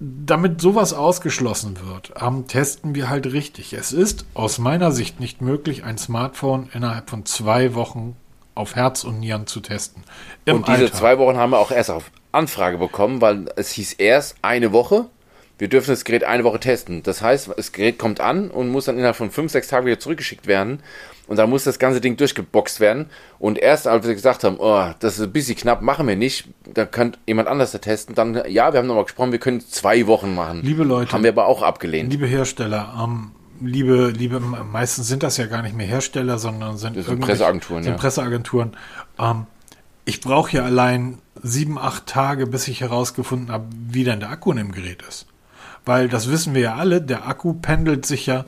damit 0.00 0.60
sowas 0.60 0.92
ausgeschlossen 0.92 1.78
wird, 1.84 2.12
ähm, 2.20 2.46
testen 2.46 2.94
wir 2.94 3.08
halt 3.08 3.26
richtig. 3.26 3.72
Es 3.72 3.92
ist 3.92 4.26
aus 4.34 4.58
meiner 4.58 4.92
Sicht 4.92 5.18
nicht 5.18 5.42
möglich, 5.42 5.84
ein 5.84 5.98
Smartphone 5.98 6.68
innerhalb 6.72 7.10
von 7.10 7.26
zwei 7.26 7.74
Wochen 7.74 8.16
auf 8.58 8.74
Herz 8.74 9.04
und 9.04 9.20
Nieren 9.20 9.46
zu 9.46 9.60
testen. 9.60 10.02
Und 10.46 10.66
diese 10.68 10.84
Alltag. 10.84 10.98
zwei 10.98 11.18
Wochen 11.18 11.36
haben 11.36 11.50
wir 11.50 11.58
auch 11.58 11.70
erst 11.70 11.90
auf 11.90 12.10
Anfrage 12.32 12.78
bekommen, 12.78 13.20
weil 13.20 13.46
es 13.56 13.70
hieß 13.70 13.94
erst 13.94 14.36
eine 14.42 14.72
Woche. 14.72 15.06
Wir 15.58 15.68
dürfen 15.68 15.90
das 15.90 16.04
Gerät 16.04 16.24
eine 16.24 16.44
Woche 16.44 16.60
testen. 16.60 17.02
Das 17.02 17.20
heißt, 17.20 17.50
das 17.56 17.72
Gerät 17.72 17.98
kommt 17.98 18.20
an 18.20 18.50
und 18.50 18.68
muss 18.68 18.84
dann 18.84 18.96
innerhalb 18.96 19.16
von 19.16 19.30
fünf, 19.30 19.50
sechs 19.50 19.68
Tagen 19.68 19.86
wieder 19.86 19.98
zurückgeschickt 19.98 20.46
werden. 20.46 20.80
Und 21.26 21.36
dann 21.36 21.50
muss 21.50 21.64
das 21.64 21.78
ganze 21.78 22.00
Ding 22.00 22.16
durchgeboxt 22.16 22.80
werden. 22.80 23.10
Und 23.38 23.58
erst 23.58 23.86
als 23.86 24.06
wir 24.06 24.14
gesagt 24.14 24.44
haben, 24.44 24.56
oh, 24.58 24.90
das 25.00 25.18
ist 25.18 25.24
ein 25.24 25.32
bisschen 25.32 25.56
knapp, 25.56 25.82
machen 25.82 26.06
wir 26.06 26.16
nicht, 26.16 26.48
da 26.72 26.86
könnte 26.86 27.18
jemand 27.26 27.48
anders 27.48 27.72
da 27.72 27.78
testen, 27.78 28.14
dann, 28.14 28.42
ja, 28.48 28.72
wir 28.72 28.78
haben 28.78 28.86
nochmal 28.86 29.04
gesprochen, 29.04 29.32
wir 29.32 29.38
können 29.38 29.60
zwei 29.60 30.06
Wochen 30.06 30.34
machen. 30.34 30.62
Liebe 30.62 30.84
Leute. 30.84 31.12
Haben 31.12 31.24
wir 31.24 31.30
aber 31.30 31.46
auch 31.46 31.62
abgelehnt. 31.62 32.12
Liebe 32.12 32.26
Hersteller, 32.26 32.94
ähm, 33.02 33.32
liebe, 33.60 34.08
liebe, 34.08 34.40
meistens 34.40 35.08
sind 35.08 35.22
das 35.22 35.36
ja 35.36 35.46
gar 35.46 35.62
nicht 35.62 35.76
mehr 35.76 35.86
Hersteller, 35.86 36.38
sondern 36.38 36.78
sind, 36.78 37.02
sind 37.02 37.20
Presseagenturen. 37.20 37.82
Sind 37.82 37.92
ja. 37.92 37.98
Presseagenturen. 37.98 38.76
Ähm, 39.18 39.46
ich 40.04 40.20
brauche 40.20 40.52
ja 40.56 40.64
allein 40.64 41.18
sieben, 41.42 41.78
acht 41.78 42.06
Tage, 42.06 42.46
bis 42.46 42.68
ich 42.68 42.80
herausgefunden 42.80 43.52
habe, 43.52 43.66
wie 43.90 44.04
denn 44.04 44.20
der 44.20 44.30
Akku 44.30 44.50
in 44.50 44.56
dem 44.56 44.72
Gerät 44.72 45.02
ist. 45.02 45.26
Weil 45.84 46.08
das 46.08 46.30
wissen 46.30 46.54
wir 46.54 46.62
ja 46.62 46.74
alle, 46.76 47.00
der 47.00 47.26
Akku 47.26 47.54
pendelt 47.54 48.06
sich 48.06 48.26
ja 48.26 48.44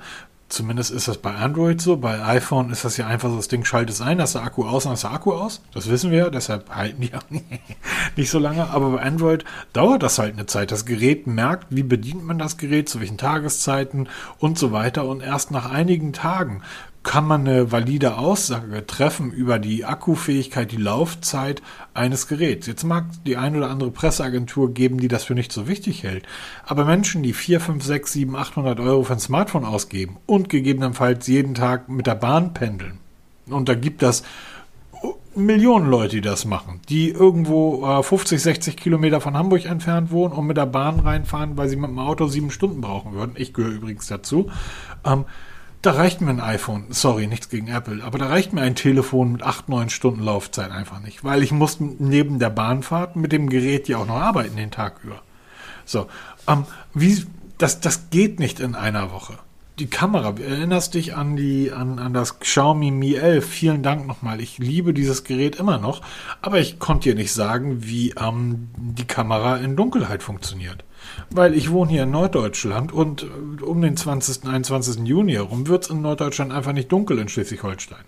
Zumindest 0.51 0.91
ist 0.91 1.07
das 1.07 1.19
bei 1.19 1.33
Android 1.33 1.81
so. 1.81 1.97
Bei 1.97 2.25
iPhone 2.25 2.71
ist 2.71 2.85
das 2.85 2.97
ja 2.97 3.07
einfach 3.07 3.31
so, 3.31 3.37
das 3.37 3.47
Ding 3.47 3.65
schaltet 3.65 3.95
es 3.95 4.01
ein, 4.01 4.19
dass 4.19 4.33
der 4.33 4.43
Akku 4.43 4.65
aus 4.65 4.85
und 4.85 4.95
ist 4.95 5.05
der 5.05 5.13
Akku 5.13 5.33
aus. 5.33 5.63
Das 5.73 5.89
wissen 5.89 6.11
wir 6.11 6.19
ja, 6.19 6.31
deshalb 6.31 6.75
halten 6.75 7.01
die 7.01 7.15
auch 7.15 7.23
nicht 8.17 8.31
so 8.31 8.41
lange. 8.41 8.69
Aber 8.69 8.91
bei 8.91 9.03
Android 9.03 9.45
dauert 9.73 10.03
das 10.03 10.19
halt 10.19 10.35
eine 10.35 10.47
Zeit. 10.47 10.73
Das 10.73 10.85
Gerät 10.85 11.29
merkt, 11.29 11.69
wie 11.71 11.85
bedient 11.85 12.25
man 12.25 12.41
das 12.41 12.57
Gerät, 12.57 12.89
zu 12.89 12.99
welchen 12.99 13.17
Tageszeiten 13.17 14.09
und 14.39 14.59
so 14.59 14.73
weiter. 14.73 15.07
Und 15.07 15.23
erst 15.23 15.53
nach 15.53 15.71
einigen 15.71 16.13
Tagen 16.13 16.63
kann 17.03 17.27
man 17.27 17.47
eine 17.47 17.73
valide 17.73 18.19
Aussage 18.19 18.87
treffen 18.87 19.33
über 19.33 19.59
die 19.59 19.85
Akkufähigkeit, 19.85 20.71
die 20.71 20.77
Laufzeit 20.77 21.63
eines 21.95 22.29
Geräts. 22.29 22.67
Jetzt 22.67 22.85
mag 22.85 23.05
die 23.25 23.37
ein 23.37 23.57
oder 23.57 23.71
andere 23.71 23.91
Presseagentur 23.91 24.75
geben, 24.75 24.99
die 24.99 25.09
das 25.09 25.25
für 25.25 25.35
nicht 25.35 25.53
so 25.53 25.67
wichtig 25.67 26.03
hält. 26.03 26.27
Aber 26.67 26.85
Menschen, 26.85 27.23
die 27.23 27.33
4, 27.33 27.61
5, 27.61 27.85
6, 27.85 28.13
7, 28.13 28.37
800 28.37 28.81
Euro 28.81 29.03
für 29.03 29.15
ein 29.15 29.21
Smartphone 29.21 29.65
ausgeben 29.65 30.19
und 30.27 30.49
gegebenenfalls 30.51 31.27
jeden 31.27 31.55
Tag 31.55 31.89
mit 31.89 32.07
der 32.07 32.17
Bahn 32.17 32.53
pendeln, 32.53 32.99
und 33.47 33.69
da 33.69 33.75
gibt 33.75 34.03
das 34.03 34.23
Millionen 35.35 35.89
Leute, 35.89 36.17
die 36.17 36.21
das 36.21 36.45
machen, 36.45 36.81
die 36.89 37.11
irgendwo 37.11 37.87
äh, 37.87 38.03
50, 38.03 38.43
60 38.43 38.77
Kilometer 38.77 39.21
von 39.21 39.37
Hamburg 39.37 39.65
entfernt 39.65 40.11
wohnen 40.11 40.35
und 40.35 40.47
mit 40.47 40.57
der 40.57 40.67
Bahn 40.67 41.01
reinfahren, 41.01 41.57
weil 41.57 41.69
sie 41.69 41.77
mit 41.77 41.89
dem 41.89 41.99
Auto 41.99 42.27
sieben 42.27 42.51
Stunden 42.51 42.81
brauchen 42.81 43.13
würden. 43.13 43.33
Ich 43.37 43.55
gehöre 43.55 43.73
übrigens 43.73 44.09
dazu. 44.09 44.51
Ähm, 45.05 45.25
da 45.83 45.93
reicht 45.93 46.21
mir 46.21 46.31
ein 46.31 46.41
iPhone, 46.41 46.87
sorry, 46.91 47.27
nichts 47.27 47.49
gegen 47.49 47.69
Apple, 47.69 48.05
aber 48.05 48.19
da 48.19 48.27
reicht 48.27 48.53
mir 48.53 48.61
ein 48.61 48.75
Telefon 48.75 49.33
mit 49.33 49.43
8, 49.43 49.69
9 49.69 49.89
Stunden 49.89 50.23
Laufzeit 50.23 50.71
einfach 50.71 51.01
nicht, 51.01 51.25
weil 51.25 51.43
ich 51.43 51.53
muss 51.53 51.79
neben 51.81 52.39
der 52.39 52.51
Bahnfahrt 52.51 53.17
mit 53.17 53.33
dem 53.33 53.49
Gerät 53.49 53.89
ja 53.89 53.99
auch 53.99 54.07
noch 54.07 54.21
arbeiten 54.21 54.57
den 54.57 54.71
Tag 54.71 55.01
über. 55.03 55.23
So, 55.87 56.09
ähm, 56.47 56.65
wie, 56.93 57.25
das, 57.57 57.81
das 57.81 58.11
geht 58.11 58.41
nicht 58.41 58.61
in 58.61 58.75
einer 58.75 59.11
Woche. 59.11 59.39
Die 59.79 59.87
Kamera, 59.87 60.35
erinnerst 60.39 60.93
dich 60.93 61.17
an 61.17 61.37
die, 61.37 61.73
an, 61.73 61.99
an 61.99 62.13
das 62.13 62.39
Xiaomi 62.39 62.91
Mi 62.91 63.15
11. 63.15 63.49
Vielen 63.49 63.83
Dank 63.83 64.07
nochmal. 64.07 64.43
Ich 64.43 64.59
liebe 64.59 64.93
dieses 64.93 65.25
Gerät 65.25 65.57
immer 65.57 65.79
noch, 65.79 66.03
aber 66.43 66.59
ich 66.59 66.79
konnte 66.79 67.09
dir 67.09 67.15
nicht 67.15 67.33
sagen, 67.33 67.83
wie 67.83 68.11
ähm, 68.11 68.69
die 68.77 69.07
Kamera 69.07 69.57
in 69.57 69.77
Dunkelheit 69.77 70.23
funktioniert 70.23 70.85
weil 71.31 71.55
ich 71.55 71.71
wohne 71.71 71.91
hier 71.91 72.03
in 72.05 72.11
Norddeutschland 72.11 72.93
und 72.93 73.23
äh, 73.23 73.63
um 73.63 73.81
den 73.81 73.97
20., 73.97 74.47
21. 74.47 75.07
Juni 75.07 75.33
herum 75.33 75.67
wird 75.67 75.85
es 75.85 75.91
in 75.91 76.03
Norddeutschland 76.03 76.53
einfach 76.53 76.73
nicht 76.73 76.91
dunkel 76.91 77.19
in 77.19 77.29
Schleswig-Holstein. 77.29 78.05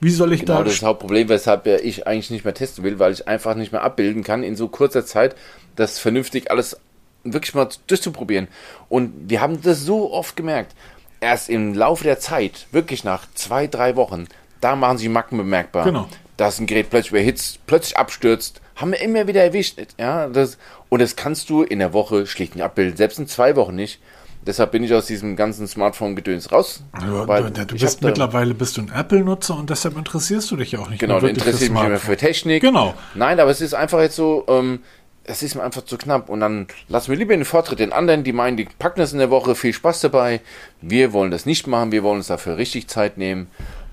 Wie 0.00 0.10
soll 0.10 0.32
ich 0.32 0.40
genau, 0.40 0.58
da... 0.58 0.64
das 0.64 0.74
ist 0.74 0.82
das 0.82 0.88
Hauptproblem, 0.88 1.28
weshalb 1.28 1.66
ich 1.66 2.06
eigentlich 2.06 2.30
nicht 2.30 2.44
mehr 2.44 2.54
testen 2.54 2.84
will, 2.84 2.98
weil 2.98 3.12
ich 3.12 3.28
einfach 3.28 3.54
nicht 3.54 3.72
mehr 3.72 3.82
abbilden 3.82 4.22
kann 4.24 4.42
in 4.42 4.56
so 4.56 4.68
kurzer 4.68 5.06
Zeit, 5.06 5.34
das 5.74 5.98
vernünftig 5.98 6.50
alles 6.50 6.76
wirklich 7.24 7.54
mal 7.54 7.68
durchzuprobieren. 7.86 8.48
Und 8.88 9.12
wir 9.28 9.40
haben 9.40 9.60
das 9.62 9.82
so 9.82 10.12
oft 10.12 10.36
gemerkt. 10.36 10.74
Erst 11.20 11.48
im 11.48 11.74
Laufe 11.74 12.04
der 12.04 12.20
Zeit, 12.20 12.66
wirklich 12.72 13.04
nach 13.04 13.26
zwei, 13.34 13.66
drei 13.66 13.96
Wochen, 13.96 14.26
da 14.60 14.76
machen 14.76 14.98
sich 14.98 15.08
Macken 15.08 15.38
bemerkbar. 15.38 15.84
Genau. 15.84 16.08
Dass 16.36 16.60
ein 16.60 16.66
Gerät 16.66 16.90
plötzlich 16.90 17.12
überhitzt, 17.12 17.60
plötzlich 17.66 17.96
abstürzt, 17.96 18.60
haben 18.74 18.92
wir 18.92 19.00
immer 19.00 19.26
wieder 19.26 19.42
erwischt. 19.42 19.78
Ja, 19.98 20.28
das, 20.28 20.58
und 20.88 21.00
das 21.00 21.16
kannst 21.16 21.48
du 21.48 21.62
in 21.62 21.78
der 21.78 21.92
Woche 21.92 22.26
schlicht 22.26 22.54
nicht 22.54 22.64
abbilden, 22.64 22.96
selbst 22.96 23.18
in 23.18 23.26
zwei 23.26 23.56
Wochen 23.56 23.74
nicht. 23.74 24.00
Deshalb 24.46 24.70
bin 24.70 24.84
ich 24.84 24.94
aus 24.94 25.06
diesem 25.06 25.34
ganzen 25.34 25.66
Smartphone-Gedöns 25.66 26.52
raus. 26.52 26.84
Ja, 27.00 27.26
weil 27.26 27.50
du, 27.50 27.66
bist 27.74 28.02
mittlerweile 28.02 28.54
bist 28.54 28.76
du 28.76 28.82
ein 28.82 28.92
Apple-Nutzer 28.94 29.56
und 29.56 29.70
deshalb 29.70 29.96
interessierst 29.96 30.48
du 30.52 30.56
dich 30.56 30.76
auch 30.76 30.88
nicht 30.88 31.00
genau, 31.00 31.14
mehr. 31.14 31.20
Genau, 31.20 31.34
du 31.34 31.40
interessierst 31.40 31.72
mich 31.72 31.82
immer 31.82 31.98
für 31.98 32.16
Technik. 32.16 32.62
Genau. 32.62 32.94
Nein, 33.16 33.40
aber 33.40 33.50
es 33.50 33.60
ist 33.60 33.74
einfach 33.74 34.00
jetzt 34.00 34.14
so, 34.14 34.44
ähm, 34.46 34.80
es 35.24 35.42
ist 35.42 35.56
mir 35.56 35.64
einfach 35.64 35.84
zu 35.84 35.98
knapp. 35.98 36.28
Und 36.28 36.40
dann 36.40 36.68
lassen 36.88 37.10
wir 37.10 37.16
lieber 37.16 37.34
den 37.34 37.44
Vortritt 37.44 37.80
den 37.80 37.92
anderen, 37.92 38.22
die 38.22 38.32
meinen, 38.32 38.56
die 38.56 38.68
packen 38.78 39.00
das 39.00 39.12
in 39.12 39.18
der 39.18 39.30
Woche, 39.30 39.56
viel 39.56 39.72
Spaß 39.72 40.00
dabei. 40.02 40.40
Wir 40.80 41.12
wollen 41.12 41.32
das 41.32 41.44
nicht 41.44 41.66
machen, 41.66 41.90
wir 41.90 42.04
wollen 42.04 42.18
uns 42.18 42.28
dafür 42.28 42.56
richtig 42.56 42.86
Zeit 42.86 43.18
nehmen, 43.18 43.48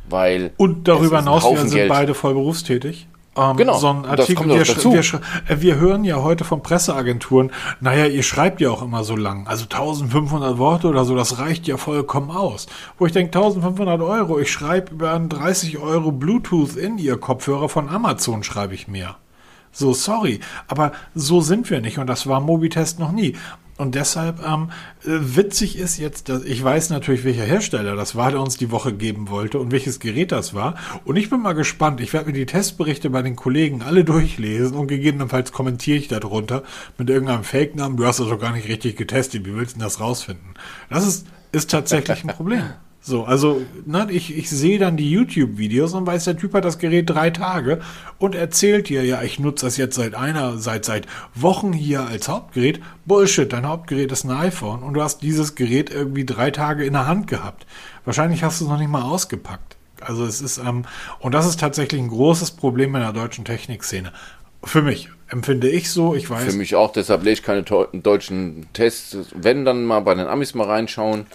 weil. 0.09 0.51
Und 0.57 0.87
darüber 0.87 1.19
hinaus, 1.19 1.43
wir 1.43 1.57
sind 1.57 1.73
Geld. 1.73 1.89
beide 1.89 2.13
voll 2.13 2.33
berufstätig. 2.33 3.07
Ähm, 3.35 3.57
genau, 3.57 3.79
so 3.79 3.87
ein 3.87 4.05
Artikel, 4.05 4.47
wir, 4.47 4.63
wir, 4.63 5.21
äh, 5.47 5.61
wir, 5.61 5.75
hören 5.77 6.03
ja 6.03 6.21
heute 6.21 6.43
von 6.43 6.61
Presseagenturen, 6.61 7.51
naja, 7.79 8.05
ihr 8.05 8.21
schreibt 8.21 8.61
ja 8.61 8.69
auch 8.69 8.83
immer 8.83 9.03
so 9.03 9.15
lang, 9.15 9.47
also 9.47 9.63
1500 9.63 10.59
Worte 10.59 10.87
oder 10.87 11.03
so, 11.03 11.15
das 11.15 11.39
reicht 11.39 11.65
ja 11.67 11.77
vollkommen 11.77 12.29
aus. 12.29 12.67
Wo 12.99 13.07
ich 13.07 13.11
denke, 13.11 13.35
1500 13.35 14.01
Euro, 14.01 14.37
ich 14.37 14.51
schreibe 14.51 14.93
über 14.93 15.13
einen 15.13 15.29
30 15.29 15.79
Euro 15.79 16.11
Bluetooth 16.11 16.75
in 16.75 16.99
ihr 16.99 17.17
Kopfhörer 17.17 17.69
von 17.69 17.89
Amazon, 17.89 18.43
schreibe 18.43 18.75
ich 18.75 18.87
mehr. 18.87 19.15
So, 19.71 19.93
sorry, 19.93 20.39
aber 20.67 20.91
so 21.15 21.41
sind 21.41 21.71
wir 21.71 21.81
nicht 21.81 21.97
und 21.97 22.05
das 22.05 22.27
war 22.27 22.39
Mobitest 22.39 22.99
noch 22.99 23.11
nie. 23.11 23.35
Und 23.77 23.95
deshalb 23.95 24.45
ähm, 24.45 24.69
äh, 25.03 25.35
witzig 25.35 25.79
ist 25.79 25.97
jetzt, 25.97 26.29
dass 26.29 26.43
ich 26.43 26.63
weiß 26.63 26.91
natürlich, 26.91 27.23
welcher 27.23 27.43
Hersteller 27.43 27.95
das 27.95 28.15
war, 28.15 28.29
der 28.31 28.39
uns 28.39 28.55
die 28.57 28.69
Woche 28.69 28.93
geben 28.93 29.29
wollte 29.29 29.57
und 29.57 29.71
welches 29.71 29.99
Gerät 29.99 30.31
das 30.31 30.53
war. 30.53 30.75
Und 31.05 31.15
ich 31.15 31.29
bin 31.29 31.41
mal 31.41 31.53
gespannt. 31.53 31.99
Ich 31.99 32.13
werde 32.13 32.27
mir 32.27 32.33
die 32.33 32.45
Testberichte 32.45 33.09
bei 33.09 33.23
den 33.23 33.35
Kollegen 33.35 33.81
alle 33.81 34.03
durchlesen 34.03 34.77
und 34.77 34.87
gegebenenfalls 34.87 35.51
kommentiere 35.51 35.97
ich 35.97 36.07
darunter 36.07 36.63
mit 36.97 37.09
irgendeinem 37.09 37.43
Fake-Namen. 37.43 37.97
Du 37.97 38.05
hast 38.05 38.19
das 38.19 38.27
doch 38.27 38.39
gar 38.39 38.53
nicht 38.53 38.67
richtig 38.67 38.95
getestet. 38.95 39.45
Wie 39.45 39.55
willst 39.55 39.73
du 39.73 39.79
denn 39.79 39.85
das 39.85 39.99
rausfinden? 39.99 40.53
Das 40.89 41.07
ist, 41.07 41.25
ist 41.51 41.71
tatsächlich 41.71 42.23
ein 42.23 42.35
Problem. 42.35 42.63
So, 43.05 43.25
also, 43.25 43.61
ne, 43.85 44.07
ich, 44.09 44.33
ich 44.37 44.49
sehe 44.49 44.79
dann 44.79 44.95
die 44.95 45.11
YouTube-Videos 45.11 45.93
und 45.93 46.07
weiß, 46.07 46.23
der 46.23 46.37
Typ 46.37 46.53
hat 46.53 46.63
das 46.63 46.79
Gerät 46.79 47.09
drei 47.09 47.31
Tage 47.31 47.81
und 48.17 48.33
erzählt 48.33 48.87
dir, 48.87 49.03
ja, 49.03 49.21
ich 49.21 49.39
nutze 49.39 49.65
das 49.65 49.75
jetzt 49.75 49.97
seit 49.97 50.15
einer, 50.15 50.57
seit, 50.57 50.85
seit 50.85 51.05
Wochen 51.35 51.73
hier 51.73 52.07
als 52.07 52.29
Hauptgerät. 52.29 52.79
Bullshit, 53.05 53.51
dein 53.51 53.67
Hauptgerät 53.67 54.13
ist 54.13 54.23
ein 54.23 54.31
iPhone 54.31 54.83
und 54.83 54.93
du 54.93 55.01
hast 55.01 55.21
dieses 55.21 55.55
Gerät 55.55 55.89
irgendwie 55.91 56.25
drei 56.25 56.49
Tage 56.49 56.85
in 56.85 56.93
der 56.93 57.05
Hand 57.05 57.27
gehabt. 57.27 57.65
Wahrscheinlich 58.05 58.41
hast 58.41 58.61
du 58.61 58.65
es 58.65 58.71
noch 58.71 58.79
nicht 58.79 58.89
mal 58.89 59.01
ausgepackt. 59.01 59.75
Also 59.99 60.25
es 60.25 60.39
ist, 60.39 60.59
ähm, 60.59 60.83
und 61.19 61.33
das 61.33 61.45
ist 61.45 61.59
tatsächlich 61.59 61.99
ein 61.99 62.07
großes 62.07 62.51
Problem 62.51 62.95
in 62.95 63.01
der 63.01 63.11
deutschen 63.11 63.43
Technikszene. 63.43 64.13
Für 64.63 64.81
mich 64.81 65.09
empfinde 65.27 65.69
ich 65.69 65.91
so, 65.91 66.15
ich 66.15 66.29
weiß. 66.29 66.45
Für 66.45 66.57
mich 66.57 66.75
auch, 66.75 66.93
deshalb 66.93 67.23
lese 67.23 67.33
ich 67.33 67.43
keine 67.43 67.63
deutschen 67.63 68.67
Tests. 68.71 69.17
Wenn 69.35 69.65
dann 69.65 69.83
mal 69.83 69.99
bei 69.99 70.15
den 70.15 70.27
Amis 70.27 70.53
mal 70.53 70.67
reinschauen. 70.67 71.25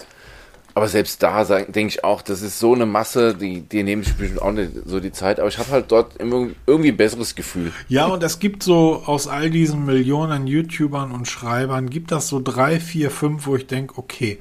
Aber 0.79 0.87
selbst 0.87 1.25
da 1.25 1.43
denke 1.43 1.89
ich 1.89 2.05
auch, 2.05 2.23
das 2.23 2.41
ist 2.41 2.61
so 2.61 2.73
eine 2.73 2.87
Masse, 2.87 3.35
die, 3.35 3.63
die 3.63 3.83
nehme 3.83 4.03
ich 4.03 4.15
bestimmt 4.15 4.41
auch 4.41 4.53
nicht 4.53 4.71
so 4.85 5.01
die 5.01 5.11
Zeit. 5.11 5.41
Aber 5.41 5.49
ich 5.49 5.59
habe 5.59 5.73
halt 5.73 5.91
dort 5.91 6.13
irgendwie 6.21 6.91
ein 6.91 6.97
besseres 6.97 7.35
Gefühl. 7.35 7.73
Ja, 7.89 8.07
und 8.07 8.23
es 8.23 8.39
gibt 8.39 8.63
so 8.63 9.03
aus 9.05 9.27
all 9.27 9.51
diesen 9.51 9.87
Millionen 9.87 10.47
YouTubern 10.47 11.11
und 11.11 11.27
Schreibern, 11.27 11.91
gibt 11.91 12.13
das 12.13 12.29
so 12.29 12.41
drei, 12.41 12.79
vier, 12.79 13.11
fünf, 13.11 13.49
wo 13.49 13.57
ich 13.57 13.67
denke, 13.67 13.99
okay, 13.99 14.39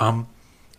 ähm, 0.00 0.24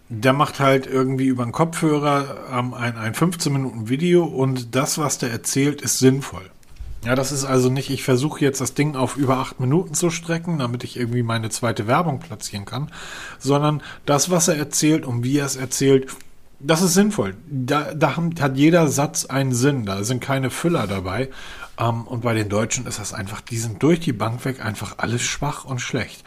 der 0.07 0.33
macht 0.33 0.59
halt 0.59 0.87
irgendwie 0.87 1.27
über 1.27 1.43
einen 1.43 1.51
Kopfhörer 1.51 2.47
ähm, 2.51 2.73
ein, 2.73 2.97
ein 2.97 3.13
15 3.13 3.53
Minuten 3.53 3.89
Video 3.89 4.23
und 4.25 4.73
das, 4.75 4.97
was 4.97 5.19
der 5.19 5.29
erzählt, 5.29 5.83
ist 5.83 5.99
sinnvoll. 5.99 6.49
Ja, 7.05 7.15
das 7.15 7.31
ist 7.31 7.45
also 7.45 7.69
nicht, 7.69 7.89
ich 7.89 8.03
versuche 8.03 8.41
jetzt 8.41 8.59
das 8.59 8.73
Ding 8.73 8.95
auf 8.95 9.15
über 9.15 9.37
acht 9.37 9.59
Minuten 9.59 9.93
zu 9.93 10.09
strecken, 10.09 10.59
damit 10.59 10.83
ich 10.83 10.97
irgendwie 10.97 11.23
meine 11.23 11.49
zweite 11.49 11.87
Werbung 11.87 12.19
platzieren 12.19 12.65
kann, 12.65 12.91
sondern 13.37 13.81
das, 14.05 14.29
was 14.29 14.49
er 14.49 14.57
erzählt 14.57 15.05
und 15.05 15.23
wie 15.23 15.37
er 15.37 15.45
es 15.45 15.55
erzählt, 15.55 16.07
das 16.59 16.81
ist 16.81 16.93
sinnvoll. 16.93 17.35
Da, 17.49 17.93
da 17.93 18.17
hat 18.17 18.57
jeder 18.57 18.89
Satz 18.89 19.25
einen 19.25 19.53
Sinn, 19.53 19.85
da 19.85 20.03
sind 20.03 20.19
keine 20.19 20.49
Füller 20.49 20.87
dabei. 20.87 21.29
Ähm, 21.79 22.05
und 22.05 22.21
bei 22.21 22.33
den 22.33 22.49
Deutschen 22.49 22.85
ist 22.85 22.99
das 22.99 23.13
einfach, 23.13 23.41
die 23.41 23.57
sind 23.57 23.81
durch 23.81 24.01
die 24.01 24.13
Bank 24.13 24.43
weg 24.43 24.63
einfach 24.63 24.95
alles 24.97 25.21
schwach 25.21 25.63
und 25.63 25.79
schlecht. 25.79 26.23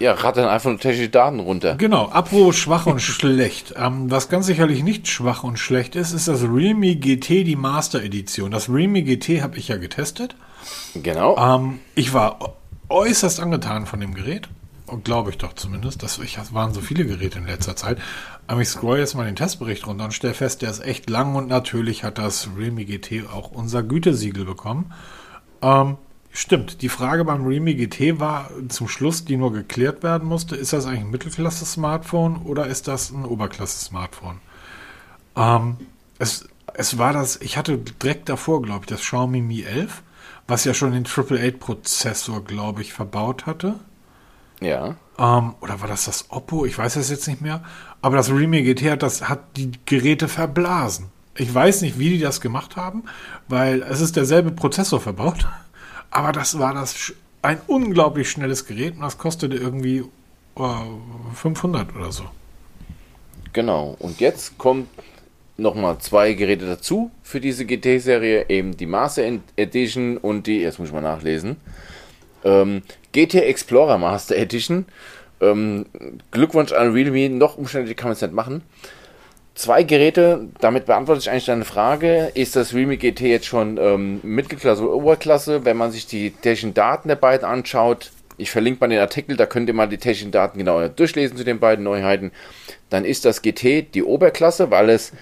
Ja, 0.00 0.12
rattern 0.12 0.48
einfach 0.48 0.70
nur 0.70 0.78
technische 0.78 1.08
Daten 1.08 1.40
runter. 1.40 1.76
Genau, 1.76 2.08
apropos 2.08 2.56
schwach 2.56 2.86
und 2.86 3.00
schlecht. 3.00 3.74
Ähm, 3.76 4.10
was 4.10 4.28
ganz 4.28 4.46
sicherlich 4.46 4.82
nicht 4.82 5.08
schwach 5.08 5.44
und 5.44 5.58
schlecht 5.58 5.96
ist, 5.96 6.12
ist 6.12 6.28
das 6.28 6.42
Realme 6.42 6.96
GT, 6.96 7.46
die 7.46 7.56
Master 7.56 8.02
Edition. 8.02 8.50
Das 8.50 8.68
Realme 8.68 9.02
GT 9.02 9.42
habe 9.42 9.56
ich 9.58 9.68
ja 9.68 9.76
getestet. 9.76 10.34
Genau. 10.94 11.36
Ähm, 11.36 11.80
ich 11.94 12.12
war 12.12 12.56
äußerst 12.88 13.40
angetan 13.40 13.86
von 13.86 14.00
dem 14.00 14.14
Gerät. 14.14 14.48
Glaube 15.02 15.30
ich 15.30 15.38
doch 15.38 15.54
zumindest. 15.54 16.02
Das 16.02 16.18
ich, 16.18 16.34
das 16.34 16.52
waren 16.52 16.74
so 16.74 16.80
viele 16.80 17.06
Geräte 17.06 17.38
in 17.38 17.46
letzter 17.46 17.74
Zeit. 17.74 17.98
Aber 18.46 18.60
ich 18.60 18.68
scroll 18.68 18.98
jetzt 18.98 19.14
mal 19.14 19.24
den 19.24 19.36
Testbericht 19.36 19.86
runter 19.86 20.04
und 20.04 20.12
stelle 20.12 20.34
fest, 20.34 20.62
der 20.62 20.70
ist 20.70 20.84
echt 20.84 21.08
lang 21.08 21.34
und 21.34 21.48
natürlich 21.48 22.04
hat 22.04 22.18
das 22.18 22.48
Realme 22.56 22.84
GT 22.84 23.28
auch 23.32 23.50
unser 23.50 23.82
Gütesiegel 23.82 24.44
bekommen. 24.44 24.92
Ähm, 25.62 25.96
stimmt, 26.34 26.82
die 26.82 26.88
Frage 26.88 27.24
beim 27.24 27.46
Realme 27.46 27.74
GT 27.74 28.20
war 28.20 28.50
zum 28.68 28.88
Schluss, 28.88 29.24
die 29.24 29.36
nur 29.36 29.52
geklärt 29.52 30.02
werden 30.02 30.28
musste, 30.28 30.56
ist 30.56 30.72
das 30.72 30.84
eigentlich 30.84 31.00
ein 31.00 31.10
Mittelklasse-Smartphone 31.10 32.42
oder 32.42 32.66
ist 32.66 32.88
das 32.88 33.10
ein 33.10 33.24
Oberklasse-Smartphone? 33.24 34.40
Ähm, 35.36 35.76
es, 36.18 36.46
es 36.74 36.98
war 36.98 37.12
das, 37.12 37.36
ich 37.40 37.56
hatte 37.56 37.78
direkt 37.78 38.28
davor, 38.28 38.60
glaube 38.62 38.80
ich, 38.82 38.86
das 38.86 39.00
Xiaomi 39.00 39.40
Mi 39.40 39.62
11, 39.62 40.02
was 40.46 40.64
ja 40.64 40.74
schon 40.74 40.92
den 40.92 41.04
Triple 41.04 41.40
8 41.40 41.58
Prozessor, 41.58 42.44
glaube 42.44 42.82
ich, 42.82 42.92
verbaut 42.92 43.46
hatte. 43.46 43.76
Ja. 44.60 44.96
Ähm, 45.18 45.54
oder 45.60 45.80
war 45.80 45.88
das 45.88 46.04
das 46.06 46.30
Oppo? 46.30 46.64
Ich 46.66 46.76
weiß 46.76 46.96
es 46.96 47.10
jetzt 47.10 47.28
nicht 47.28 47.40
mehr. 47.40 47.62
Aber 48.02 48.16
das 48.16 48.30
Realme 48.30 48.62
GT 48.62 48.90
hat, 48.90 49.02
das, 49.02 49.28
hat 49.28 49.56
die 49.56 49.70
Geräte 49.86 50.28
verblasen. 50.28 51.06
Ich 51.36 51.52
weiß 51.52 51.82
nicht, 51.82 51.98
wie 51.98 52.10
die 52.10 52.20
das 52.20 52.40
gemacht 52.40 52.76
haben, 52.76 53.04
weil 53.48 53.82
es 53.82 54.00
ist 54.00 54.16
derselbe 54.16 54.50
Prozessor 54.50 55.00
verbaut. 55.00 55.46
Aber 56.14 56.30
das 56.30 56.58
war 56.60 56.72
das 56.72 57.12
ein 57.42 57.60
unglaublich 57.66 58.30
schnelles 58.30 58.66
Gerät 58.66 58.94
und 58.94 59.02
das 59.02 59.18
kostete 59.18 59.56
irgendwie 59.56 60.04
oh, 60.54 60.76
500 61.34 61.94
oder 61.94 62.12
so. 62.12 62.24
Genau. 63.52 63.96
Und 63.98 64.20
jetzt 64.20 64.56
kommt 64.56 64.88
nochmal 65.56 65.98
zwei 65.98 66.34
Geräte 66.34 66.66
dazu 66.66 67.10
für 67.24 67.40
diese 67.40 67.66
GT-Serie, 67.66 68.48
eben 68.48 68.76
die 68.76 68.86
Master 68.86 69.24
Edition 69.56 70.16
und 70.16 70.46
die, 70.46 70.60
jetzt 70.60 70.78
muss 70.78 70.88
ich 70.88 70.94
mal 70.94 71.00
nachlesen, 71.00 71.56
ähm, 72.44 72.82
GT 73.10 73.34
Explorer 73.34 73.98
Master 73.98 74.36
Edition. 74.36 74.86
Ähm, 75.40 75.86
Glückwunsch 76.30 76.70
an 76.70 76.92
Realme, 76.92 77.28
noch 77.28 77.58
umständlich 77.58 77.96
kann 77.96 78.06
man 78.06 78.12
es 78.12 78.22
nicht 78.22 78.32
machen. 78.32 78.62
Zwei 79.54 79.84
Geräte, 79.84 80.48
damit 80.58 80.86
beantworte 80.86 81.20
ich 81.20 81.30
eigentlich 81.30 81.44
deine 81.44 81.64
Frage. 81.64 82.32
Ist 82.34 82.56
das 82.56 82.74
Realme 82.74 82.96
GT 82.96 83.20
jetzt 83.20 83.46
schon 83.46 83.78
ähm, 83.78 84.18
Mittelklasse 84.24 84.82
oder 84.82 84.94
Oberklasse? 84.94 85.64
Wenn 85.64 85.76
man 85.76 85.92
sich 85.92 86.06
die 86.06 86.30
technischen 86.30 86.74
Daten 86.74 87.06
der 87.06 87.14
beiden 87.14 87.46
anschaut, 87.46 88.10
ich 88.36 88.50
verlinke 88.50 88.80
mal 88.80 88.88
den 88.88 88.98
Artikel, 88.98 89.36
da 89.36 89.46
könnt 89.46 89.68
ihr 89.68 89.74
mal 89.74 89.88
die 89.88 89.98
technischen 89.98 90.32
Daten 90.32 90.58
genauer 90.58 90.88
durchlesen 90.88 91.36
zu 91.36 91.44
den 91.44 91.60
beiden 91.60 91.84
Neuheiten. 91.84 92.32
Dann 92.90 93.04
ist 93.04 93.24
das 93.24 93.42
GT 93.42 93.94
die 93.94 94.02
Oberklasse, 94.02 94.72
weil 94.72 94.90
es 94.90 95.12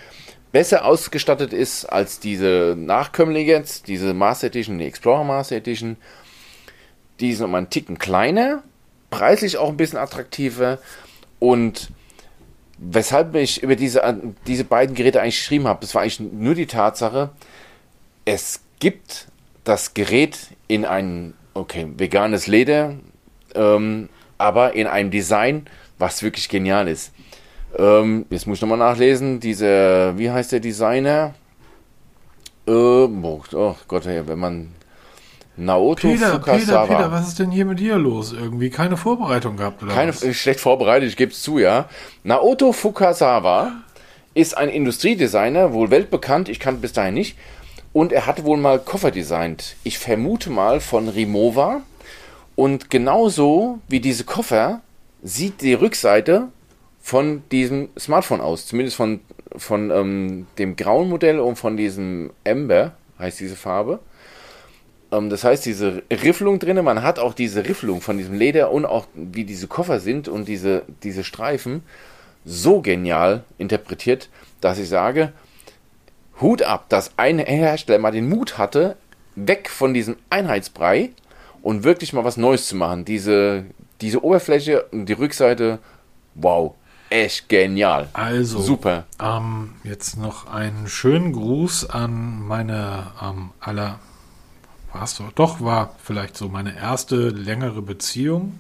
besser 0.51 0.87
ausgestattet 0.87 1.53
ist 1.53 1.85
als 1.85 2.19
diese 2.19 2.75
Nachkömmlinge 2.79 3.51
jetzt, 3.51 3.87
diese 3.89 4.15
Master 4.15 4.47
Edition, 4.47 4.79
die 4.79 4.87
Explorer 4.87 5.25
Master 5.25 5.57
Edition. 5.57 5.99
Die 7.21 7.35
sind 7.35 7.43
nochmal 7.43 7.59
einen 7.59 7.71
Ticken 7.71 7.99
kleiner, 7.99 8.63
preislich 9.11 9.59
auch 9.59 9.69
ein 9.69 9.77
bisschen 9.77 9.99
attraktiver 9.99 10.79
und 11.39 11.91
weshalb 12.91 13.35
ich 13.37 13.63
über 13.63 13.77
diese, 13.77 14.03
diese 14.47 14.65
beiden 14.65 14.95
Geräte 14.95 15.21
eigentlich 15.21 15.39
geschrieben 15.39 15.69
habe, 15.69 15.81
das 15.81 15.95
war 15.95 16.03
eigentlich 16.03 16.21
nur 16.21 16.55
die 16.55 16.67
Tatsache, 16.67 17.31
es 18.25 18.61
gibt 18.81 19.29
das 19.65 19.95
Gerät 19.95 20.39
in 20.67 20.85
ein, 20.85 21.35
okay, 21.55 21.87
veganes 21.97 22.47
Leder, 22.47 22.95
ähm, 23.55 24.09
aber 24.39 24.75
in 24.75 24.87
einem 24.87 25.11
Design, 25.11 25.67
was 25.99 26.23
wirklich 26.23 26.49
genial 26.49 26.89
ist. 26.89 27.13
Ähm, 27.79 28.27
jetzt 28.31 28.47
muss 28.47 28.59
ich 28.59 28.63
nochmal 28.63 28.79
nachlesen, 28.79 29.39
dieser, 29.39 30.19
wie 30.19 30.31
heißt 30.31 30.53
der 30.53 30.61
Designer? 30.61 31.35
Äh, 32.67 32.71
oh, 32.71 33.43
oh 33.53 33.77
Gott, 33.87 34.07
wenn 34.07 34.39
man 34.39 34.75
Naoto 35.57 36.09
Peter, 36.09 36.33
Fukasawa. 36.33 36.87
Peter, 36.87 36.97
Peter, 36.97 37.13
was 37.13 37.29
ist 37.29 37.39
denn 37.39 37.51
hier 37.51 37.65
mit 37.65 37.79
dir 37.79 37.97
los? 37.99 38.33
Irgendwie 38.33 38.71
keine 38.71 38.97
Vorbereitung 38.97 39.57
gehabt 39.57 39.83
oder 39.83 39.93
Keine, 39.93 40.15
was? 40.15 40.35
schlecht 40.35 40.61
vorbereitet, 40.61 41.09
ich 41.09 41.17
gebe 41.17 41.33
es 41.33 41.43
zu, 41.43 41.59
ja. 41.59 41.89
Naoto 42.25 42.73
Fukasawa 42.73 43.73
ist 44.35 44.57
ein 44.57 44.71
Industriedesigner, 44.71 45.73
wohl 45.75 45.91
weltbekannt, 45.91 46.49
ich 46.49 46.59
kannte 46.59 46.81
bis 46.81 46.93
dahin 46.93 47.15
nicht. 47.15 47.37
Und 47.93 48.13
er 48.13 48.27
hat 48.27 48.45
wohl 48.45 48.57
mal 48.57 48.79
Koffer 48.79 49.11
designt. 49.11 49.77
Ich 49.85 49.99
vermute 49.99 50.49
mal 50.49 50.81
von 50.81 51.09
Rimowa. 51.09 51.83
Und 52.55 52.89
genauso 52.89 53.81
wie 53.89 54.01
diese 54.01 54.25
Koffer 54.25 54.81
sieht 55.23 55.61
die 55.61 55.75
Rückseite 55.75 56.49
von 57.03 57.43
diesem 57.53 57.91
Smartphone 57.99 58.41
aus. 58.41 58.67
Zumindest 58.67 58.97
von, 58.97 59.21
von 59.57 59.91
ähm, 59.91 60.47
dem 60.59 60.77
grauen 60.77 61.11
Modell 61.11 61.39
und 61.39 61.57
von 61.57 61.77
diesem 61.77 62.31
Amber, 62.47 62.93
heißt 63.19 63.41
diese 63.41 63.57
Farbe. 63.57 63.99
Ähm, 65.13 65.31
das 65.31 65.45
heißt, 65.45 65.65
diese 65.65 66.03
Rifflung 66.11 66.59
drin, 66.59 66.83
man 66.85 67.03
hat 67.03 67.19
auch 67.19 67.35
diese 67.35 67.65
Rifflung 67.65 68.01
von 68.01 68.19
diesem 68.19 68.35
Leder 68.35 68.73
und 68.73 68.87
auch 68.87 69.07
wie 69.15 69.45
diese 69.45 69.69
Koffer 69.69 70.01
sind 70.01 70.27
und 70.27 70.49
diese, 70.49 70.83
diese 71.03 71.23
Streifen 71.23 71.83
so 72.45 72.81
genial 72.81 73.45
interpretiert, 73.59 74.29
dass 74.61 74.79
ich 74.79 74.89
sage, 74.89 75.33
Hut 76.41 76.63
ab, 76.63 76.87
dass 76.89 77.13
ein 77.19 77.39
Hersteller 77.39 77.99
mal 77.99 78.11
den 78.11 78.29
Mut 78.29 78.59
hatte, 78.59 78.97
weg 79.37 79.71
von 79.71 79.95
diesem 79.95 80.17
Einheitsbrei 80.31 81.11
und 81.63 81.85
wirklich 81.85 82.13
mal 82.13 82.25
was 82.25 82.37
Neues 82.37 82.67
zu 82.67 82.77
machen. 82.77 83.05
Diese, 83.05 83.65
diese 84.01 84.25
Oberfläche 84.25 84.83
und 84.91 85.07
die 85.07 85.13
Rückseite, 85.13 85.79
wow, 86.35 86.75
echt 87.11 87.49
genial. 87.49 88.09
Also, 88.13 88.61
Super. 88.61 89.05
Ähm, 89.21 89.75
jetzt 89.85 90.17
noch 90.19 90.53
einen 90.53 90.89
schönen 90.89 91.33
Gruß 91.33 91.91
an 91.91 92.43
meine 92.43 93.13
ähm, 93.23 93.51
aller, 93.61 94.01
war's 94.93 95.17
doch, 95.17 95.33
doch, 95.33 95.61
war 95.61 95.95
vielleicht 96.03 96.37
so 96.37 96.49
meine 96.49 96.77
erste 96.77 97.29
längere 97.29 97.83
Beziehung. 97.83 98.59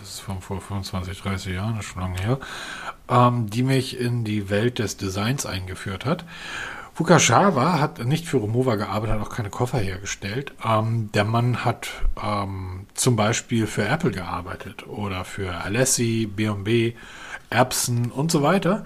Das 0.00 0.14
ist 0.14 0.20
von 0.20 0.40
vor 0.40 0.60
25, 0.60 1.20
30 1.20 1.54
Jahren, 1.54 1.78
ist 1.78 1.86
schon 1.86 2.02
lange 2.02 2.18
her, 2.18 2.38
ähm, 3.08 3.50
die 3.50 3.62
mich 3.62 4.00
in 4.00 4.24
die 4.24 4.48
Welt 4.48 4.78
des 4.78 4.96
Designs 4.96 5.44
eingeführt 5.44 6.06
hat. 6.06 6.24
Fukasawa 6.94 7.78
hat 7.78 8.02
nicht 8.06 8.26
für 8.26 8.42
Remova 8.42 8.76
gearbeitet, 8.76 9.16
hat 9.16 9.26
auch 9.26 9.34
keine 9.34 9.50
Koffer 9.50 9.78
hergestellt. 9.78 10.54
Ähm, 10.64 11.10
der 11.12 11.24
Mann 11.24 11.62
hat 11.62 11.88
ähm, 12.22 12.86
zum 12.94 13.16
Beispiel 13.16 13.66
für 13.66 13.86
Apple 13.86 14.12
gearbeitet 14.12 14.86
oder 14.86 15.26
für 15.26 15.52
Alessi, 15.52 16.26
B&B, 16.26 16.94
Erbsen 17.50 18.10
und 18.10 18.30
so 18.30 18.42
weiter. 18.42 18.84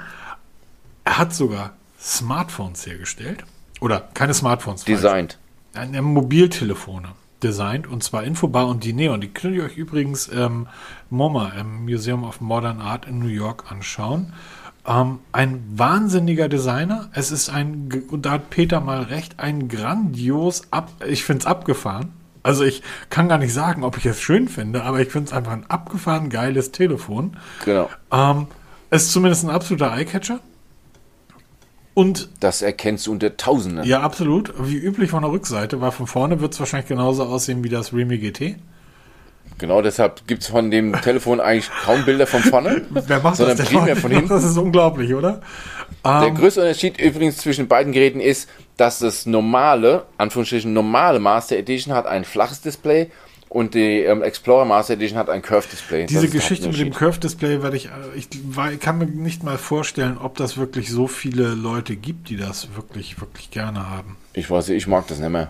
Er 1.04 1.18
hat 1.18 1.32
sogar 1.32 1.74
Smartphones 2.00 2.84
hergestellt. 2.84 3.44
Oder 3.80 4.08
keine 4.12 4.34
Smartphones. 4.34 4.84
Designt. 4.84 5.38
Eine 5.74 6.02
Mobiltelefone 6.02 7.08
designt 7.42 7.86
und 7.86 8.02
zwar 8.02 8.24
Infobar 8.24 8.66
und 8.68 8.84
die 8.84 8.92
Neon. 8.92 9.20
Die 9.20 9.28
könnt 9.28 9.54
ihr 9.54 9.64
euch 9.64 9.76
übrigens 9.76 10.28
ähm, 10.32 10.66
MoMA 11.08 11.52
im 11.58 11.84
Museum 11.84 12.24
of 12.24 12.40
Modern 12.40 12.80
Art 12.80 13.06
in 13.06 13.18
New 13.18 13.28
York 13.28 13.70
anschauen. 13.70 14.32
Ähm, 14.86 15.20
ein 15.32 15.62
wahnsinniger 15.74 16.48
Designer. 16.48 17.08
Es 17.12 17.30
ist 17.30 17.50
ein, 17.50 18.04
und 18.10 18.26
da 18.26 18.32
hat 18.32 18.50
Peter 18.50 18.80
mal 18.80 19.02
recht, 19.02 19.38
ein 19.38 19.68
grandios 19.68 20.64
ab, 20.70 20.90
ich 21.06 21.24
finde 21.24 21.40
es 21.40 21.46
abgefahren. 21.46 22.12
Also 22.42 22.64
ich 22.64 22.82
kann 23.10 23.28
gar 23.28 23.38
nicht 23.38 23.52
sagen, 23.52 23.84
ob 23.84 23.98
ich 23.98 24.06
es 24.06 24.20
schön 24.20 24.48
finde, 24.48 24.82
aber 24.84 25.00
ich 25.00 25.08
finde 25.08 25.28
es 25.28 25.32
einfach 25.32 25.52
ein 25.52 25.68
abgefahren 25.68 26.30
geiles 26.30 26.72
Telefon. 26.72 27.36
Genau. 27.64 27.90
Ähm, 28.10 28.46
es 28.88 29.04
ist 29.04 29.12
zumindest 29.12 29.44
ein 29.44 29.50
absoluter 29.50 29.92
Eyecatcher. 29.92 30.40
Und 31.94 32.28
Das 32.40 32.62
erkennst 32.62 33.06
du 33.06 33.12
unter 33.12 33.36
Tausenden. 33.36 33.84
ja, 33.84 34.00
absolut. 34.00 34.52
Wie 34.58 34.76
üblich 34.76 35.10
von 35.10 35.22
der 35.22 35.32
Rückseite, 35.32 35.80
weil 35.80 35.90
von 35.90 36.06
vorne 36.06 36.40
wird 36.40 36.52
es 36.54 36.60
wahrscheinlich 36.60 36.88
genauso 36.88 37.24
aussehen 37.24 37.64
wie 37.64 37.68
das 37.68 37.92
Realme 37.92 38.18
GT. 38.18 38.56
Genau 39.58 39.82
deshalb 39.82 40.26
gibt 40.26 40.42
es 40.42 40.48
von 40.48 40.70
dem 40.70 40.92
Telefon 41.02 41.40
eigentlich 41.40 41.68
kaum 41.84 42.04
Bilder 42.04 42.26
von 42.26 42.40
vorne, 42.40 42.82
Wer 42.90 43.20
macht 43.20 43.36
sondern 43.36 43.58
das 43.58 43.68
denn? 43.68 43.78
primär 43.78 43.96
von 43.96 44.10
hinten. 44.12 44.28
Das 44.28 44.44
ist 44.44 44.56
unglaublich, 44.56 45.12
oder? 45.14 45.40
Der 46.04 46.28
Ähm, 46.28 46.34
größte 46.36 46.60
Unterschied 46.62 46.98
übrigens 46.98 47.36
zwischen 47.38 47.68
beiden 47.68 47.92
Geräten 47.92 48.20
ist, 48.20 48.48
dass 48.78 49.00
das 49.00 49.26
normale, 49.26 50.06
Anführungsstrichen 50.16 50.72
normale 50.72 51.18
Master 51.18 51.56
Edition 51.58 51.94
hat 51.94 52.06
ein 52.06 52.24
flaches 52.24 52.62
Display 52.62 53.10
und 53.50 53.74
die 53.74 53.98
ähm, 54.04 54.22
Explorer 54.22 54.64
Master 54.64 54.94
Edition 54.94 55.18
hat 55.18 55.28
ein 55.28 55.42
Curved 55.42 55.70
Display. 55.72 56.06
Diese 56.06 56.28
Geschichte 56.28 56.68
mit 56.68 56.78
dem 56.78 56.92
Hauptunterschied. 56.94 56.98
Curve-Display 57.40 57.62
werde 57.62 57.76
ich, 57.76 57.86
äh, 57.86 57.90
ich 58.14 58.28
war- 58.44 58.70
kann 58.76 58.96
mir 58.98 59.06
nicht 59.06 59.42
mal 59.42 59.58
vorstellen, 59.58 60.16
ob 60.18 60.36
das 60.36 60.56
wirklich 60.56 60.88
so 60.90 61.06
viele 61.08 61.48
Leute 61.48 61.96
gibt, 61.96 62.28
die 62.30 62.36
das 62.36 62.74
wirklich, 62.76 63.20
wirklich 63.20 63.50
gerne 63.50 63.90
haben. 63.90 64.16
Ich 64.32 64.48
weiß 64.50 64.68
nicht, 64.68 64.76
ich 64.78 64.86
mag 64.86 65.06
das 65.08 65.18
nicht 65.18 65.28
mehr. 65.30 65.48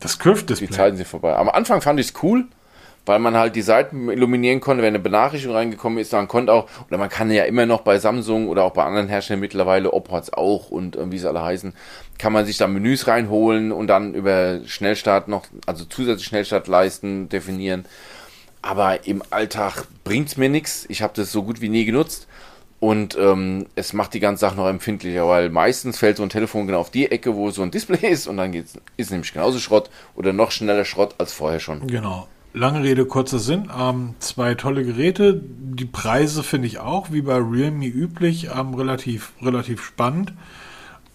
Das 0.00 0.12
Die 0.12 0.18
Curve-Display. 0.18 0.70
Zeiten 0.70 0.96
sind 0.96 1.08
vorbei. 1.08 1.34
Am 1.36 1.48
Anfang 1.48 1.80
fand 1.80 1.98
ich 2.00 2.08
es 2.08 2.14
cool, 2.22 2.46
weil 3.08 3.18
man 3.18 3.36
halt 3.36 3.56
die 3.56 3.62
Seiten 3.62 4.08
illuminieren 4.08 4.60
konnte, 4.60 4.82
wenn 4.82 4.88
eine 4.88 4.98
Benachrichtigung 4.98 5.56
reingekommen 5.56 5.98
ist. 5.98 6.12
Man 6.12 6.28
konnte 6.28 6.52
auch, 6.52 6.68
oder 6.88 6.98
man 6.98 7.08
kann 7.08 7.30
ja 7.30 7.44
immer 7.44 7.66
noch 7.66 7.80
bei 7.80 7.98
Samsung 7.98 8.48
oder 8.48 8.64
auch 8.64 8.72
bei 8.72 8.84
anderen 8.84 9.08
Herstellern 9.08 9.40
mittlerweile, 9.40 9.92
Oppo 9.92 10.12
hat's 10.14 10.32
auch 10.32 10.70
und 10.70 10.96
äh, 10.96 11.10
wie 11.10 11.18
sie 11.18 11.28
alle 11.28 11.42
heißen, 11.42 11.72
kann 12.18 12.32
man 12.32 12.46
sich 12.46 12.58
da 12.58 12.66
Menüs 12.66 13.06
reinholen 13.06 13.72
und 13.72 13.86
dann 13.86 14.14
über 14.14 14.60
Schnellstart 14.66 15.28
noch, 15.28 15.46
also 15.66 15.84
zusätzlich 15.84 16.26
Schnellstartleisten 16.26 17.28
definieren. 17.28 17.84
aber 18.62 19.06
im 19.06 19.22
Alltag 19.30 19.86
bringt 20.04 20.28
es 20.28 20.36
mir 20.36 20.48
nichts. 20.48 20.84
Ich 20.88 21.02
habe 21.02 21.12
das 21.16 21.32
so 21.32 21.42
gut 21.42 21.60
wie 21.60 21.68
nie 21.68 21.84
genutzt. 21.84 22.26
Und 22.80 23.16
ähm, 23.18 23.66
es 23.74 23.92
macht 23.92 24.14
die 24.14 24.20
ganze 24.20 24.42
Sache 24.42 24.54
noch 24.54 24.68
empfindlicher, 24.68 25.26
weil 25.26 25.50
meistens 25.50 25.98
fällt 25.98 26.16
so 26.16 26.22
ein 26.22 26.28
Telefon 26.28 26.68
genau 26.68 26.78
auf 26.78 26.90
die 26.90 27.10
Ecke, 27.10 27.34
wo 27.34 27.50
so 27.50 27.62
ein 27.62 27.72
Display 27.72 28.08
ist 28.08 28.28
und 28.28 28.36
dann 28.36 28.52
geht's, 28.52 28.74
ist 28.96 29.10
nämlich 29.10 29.32
genauso 29.32 29.58
Schrott 29.58 29.90
oder 30.14 30.32
noch 30.32 30.52
schneller 30.52 30.84
Schrott 30.84 31.16
als 31.18 31.32
vorher 31.32 31.58
schon. 31.58 31.84
Genau. 31.88 32.28
Lange 32.54 32.82
Rede, 32.82 33.04
kurzer 33.04 33.38
Sinn. 33.38 33.70
Ähm, 33.78 34.14
zwei 34.20 34.54
tolle 34.54 34.84
Geräte. 34.84 35.40
Die 35.42 35.84
Preise 35.84 36.42
finde 36.42 36.66
ich 36.66 36.78
auch, 36.78 37.12
wie 37.12 37.20
bei 37.20 37.36
Realme 37.36 37.86
üblich, 37.86 38.48
ähm, 38.54 38.74
relativ, 38.74 39.32
relativ 39.42 39.84
spannend. 39.84 40.32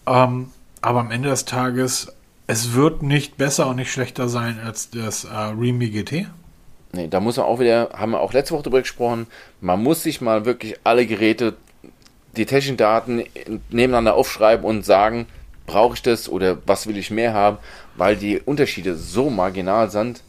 Ähm, 0.06 0.50
aber 0.80 1.00
am 1.00 1.10
Ende 1.10 1.30
des 1.30 1.44
Tages, 1.44 2.14
es 2.46 2.74
wird 2.74 3.02
nicht 3.02 3.36
besser 3.36 3.66
und 3.66 3.76
nicht 3.76 3.92
schlechter 3.92 4.28
sein 4.28 4.60
als 4.64 4.90
das 4.90 5.24
äh, 5.24 5.28
Realme 5.28 5.88
GT. 5.88 6.26
Nee, 6.92 7.08
da 7.08 7.18
muss 7.18 7.36
man 7.36 7.46
auch 7.46 7.58
wieder, 7.58 7.90
haben 7.94 8.12
wir 8.12 8.20
auch 8.20 8.32
letzte 8.32 8.54
Woche 8.54 8.62
drüber 8.62 8.80
gesprochen, 8.80 9.26
man 9.60 9.82
muss 9.82 10.04
sich 10.04 10.20
mal 10.20 10.44
wirklich 10.44 10.76
alle 10.84 11.06
Geräte, 11.06 11.54
die 12.36 12.46
technischen 12.46 12.76
Daten 12.76 13.24
nebeneinander 13.70 14.14
aufschreiben 14.14 14.64
und 14.64 14.84
sagen, 14.84 15.26
brauche 15.66 15.94
ich 15.94 16.02
das 16.02 16.28
oder 16.28 16.58
was 16.66 16.86
will 16.86 16.96
ich 16.96 17.10
mehr 17.10 17.34
haben, 17.34 17.58
weil 17.96 18.16
die 18.16 18.38
Unterschiede 18.40 18.94
so 18.94 19.30
marginal 19.30 19.90
sind. 19.90 20.22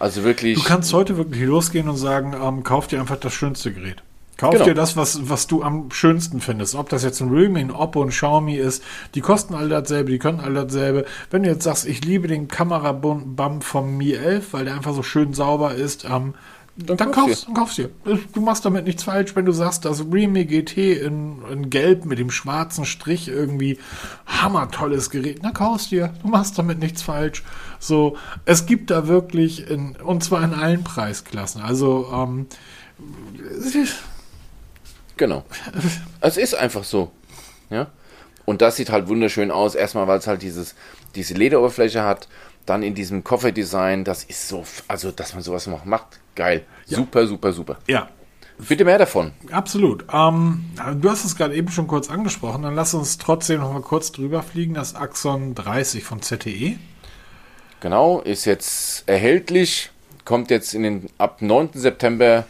Also 0.00 0.24
wirklich. 0.24 0.58
Du 0.58 0.64
kannst 0.64 0.92
heute 0.92 1.16
wirklich 1.16 1.42
losgehen 1.42 1.88
und 1.88 1.96
sagen, 1.96 2.34
ähm, 2.42 2.64
kauf 2.64 2.88
dir 2.88 2.98
einfach 2.98 3.16
das 3.16 3.32
schönste 3.34 3.72
Gerät. 3.72 4.02
Kauf 4.38 4.52
Genau. 4.52 4.64
dir 4.64 4.74
das, 4.74 4.96
was, 4.96 5.28
was 5.28 5.46
du 5.46 5.62
am 5.62 5.90
schönsten 5.90 6.40
findest. 6.40 6.74
Ob 6.74 6.88
das 6.88 7.04
jetzt 7.04 7.20
ein 7.20 7.28
Realme, 7.28 7.60
ein 7.60 7.70
Oppo, 7.70 8.02
ein 8.02 8.08
Xiaomi 8.08 8.54
ist, 8.54 8.82
die 9.14 9.20
kosten 9.20 9.54
alle 9.54 9.68
dasselbe, 9.68 10.10
die 10.10 10.18
können 10.18 10.40
alle 10.40 10.64
dasselbe. 10.64 11.04
Wenn 11.30 11.42
du 11.42 11.50
jetzt 11.50 11.64
sagst, 11.64 11.86
ich 11.86 12.02
liebe 12.02 12.26
den 12.26 12.48
Kamerabump 12.48 13.62
vom 13.62 13.98
Mi 13.98 14.12
11, 14.12 14.54
weil 14.54 14.64
der 14.64 14.74
einfach 14.74 14.94
so 14.94 15.02
schön 15.02 15.34
sauber 15.34 15.74
ist, 15.74 16.06
ähm, 16.06 16.32
dann, 16.76 16.96
kaufst 16.96 17.14
kaufst, 17.14 17.46
dann 17.48 17.54
kaufst 17.54 17.78
dir. 17.78 17.90
Du 18.32 18.40
machst 18.40 18.64
damit 18.64 18.86
nichts 18.86 19.02
falsch, 19.02 19.36
wenn 19.36 19.44
du 19.44 19.52
sagst, 19.52 19.84
das 19.84 20.04
Realme 20.10 20.46
GT 20.46 20.78
in, 21.02 21.42
in 21.50 21.68
Gelb 21.68 22.06
mit 22.06 22.18
dem 22.18 22.30
schwarzen 22.30 22.86
Strich 22.86 23.28
irgendwie 23.28 23.78
hammertolles 24.26 25.10
Gerät, 25.10 25.44
dann 25.44 25.52
kaufst 25.52 25.90
dir. 25.90 26.14
Du 26.22 26.28
machst 26.28 26.58
damit 26.58 26.78
nichts 26.78 27.02
falsch. 27.02 27.42
So, 27.80 28.16
es 28.44 28.66
gibt 28.66 28.90
da 28.90 29.08
wirklich 29.08 29.68
in, 29.68 29.96
und 29.96 30.22
zwar 30.22 30.44
in 30.44 30.54
allen 30.54 30.84
Preisklassen. 30.84 31.62
Also, 31.62 32.08
ähm, 32.12 32.46
Genau. 35.16 35.44
Es 36.20 36.36
ist 36.36 36.54
einfach 36.54 36.84
so. 36.84 37.10
Ja. 37.70 37.88
Und 38.44 38.62
das 38.62 38.76
sieht 38.76 38.90
halt 38.90 39.08
wunderschön 39.08 39.50
aus. 39.50 39.74
Erstmal, 39.74 40.06
weil 40.06 40.18
es 40.18 40.26
halt 40.26 40.42
dieses, 40.42 40.74
diese 41.14 41.34
Lederoberfläche 41.34 42.02
hat. 42.02 42.28
Dann 42.66 42.82
in 42.82 42.94
diesem 42.94 43.24
Kofferdesign. 43.24 44.04
Das 44.04 44.24
ist 44.24 44.48
so, 44.48 44.64
also, 44.86 45.10
dass 45.10 45.34
man 45.34 45.42
sowas 45.42 45.66
noch 45.66 45.84
macht. 45.84 46.20
Geil. 46.36 46.64
Super, 46.86 47.26
super, 47.26 47.52
super. 47.52 47.78
ja, 47.86 48.08
Bitte 48.68 48.84
mehr 48.84 48.98
davon. 48.98 49.32
Absolut. 49.50 50.04
Ähm, 50.12 50.64
du 51.00 51.10
hast 51.10 51.24
es 51.24 51.36
gerade 51.36 51.54
eben 51.54 51.68
schon 51.70 51.86
kurz 51.86 52.10
angesprochen, 52.10 52.62
dann 52.62 52.74
lass 52.74 52.92
uns 52.92 53.16
trotzdem 53.18 53.60
noch 53.60 53.72
mal 53.72 53.80
kurz 53.80 54.12
drüber 54.12 54.42
fliegen. 54.42 54.74
Das 54.74 54.94
Axon 54.94 55.54
30 55.54 56.04
von. 56.04 56.20
ZTE. 56.20 56.78
Genau, 57.80 58.20
ist 58.20 58.44
jetzt 58.44 59.08
erhältlich. 59.08 59.90
Kommt 60.24 60.50
jetzt 60.50 60.74
in 60.74 60.82
den, 60.82 61.10
ab 61.18 61.40
9. 61.40 61.70
September 61.74 62.44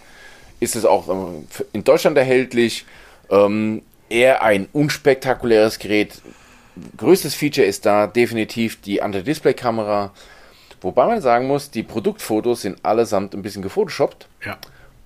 ist 0.58 0.76
es 0.76 0.84
auch 0.84 1.08
ähm, 1.08 1.46
in 1.72 1.84
Deutschland 1.84 2.16
erhältlich. 2.18 2.84
Ähm, 3.30 3.82
eher 4.08 4.42
ein 4.42 4.68
unspektakuläres 4.72 5.78
Gerät. 5.78 6.20
Größtes 6.96 7.34
Feature 7.34 7.66
ist 7.66 7.86
da 7.86 8.06
definitiv 8.06 8.80
die 8.80 9.02
Anti-Display-Kamera. 9.02 10.12
Wobei 10.80 11.06
man 11.06 11.20
sagen 11.20 11.46
muss, 11.46 11.70
die 11.70 11.82
Produktfotos 11.82 12.62
sind 12.62 12.84
allesamt 12.84 13.34
ein 13.34 13.42
bisschen 13.42 13.62
gefotoshoppt, 13.62 14.26
Ja. 14.44 14.58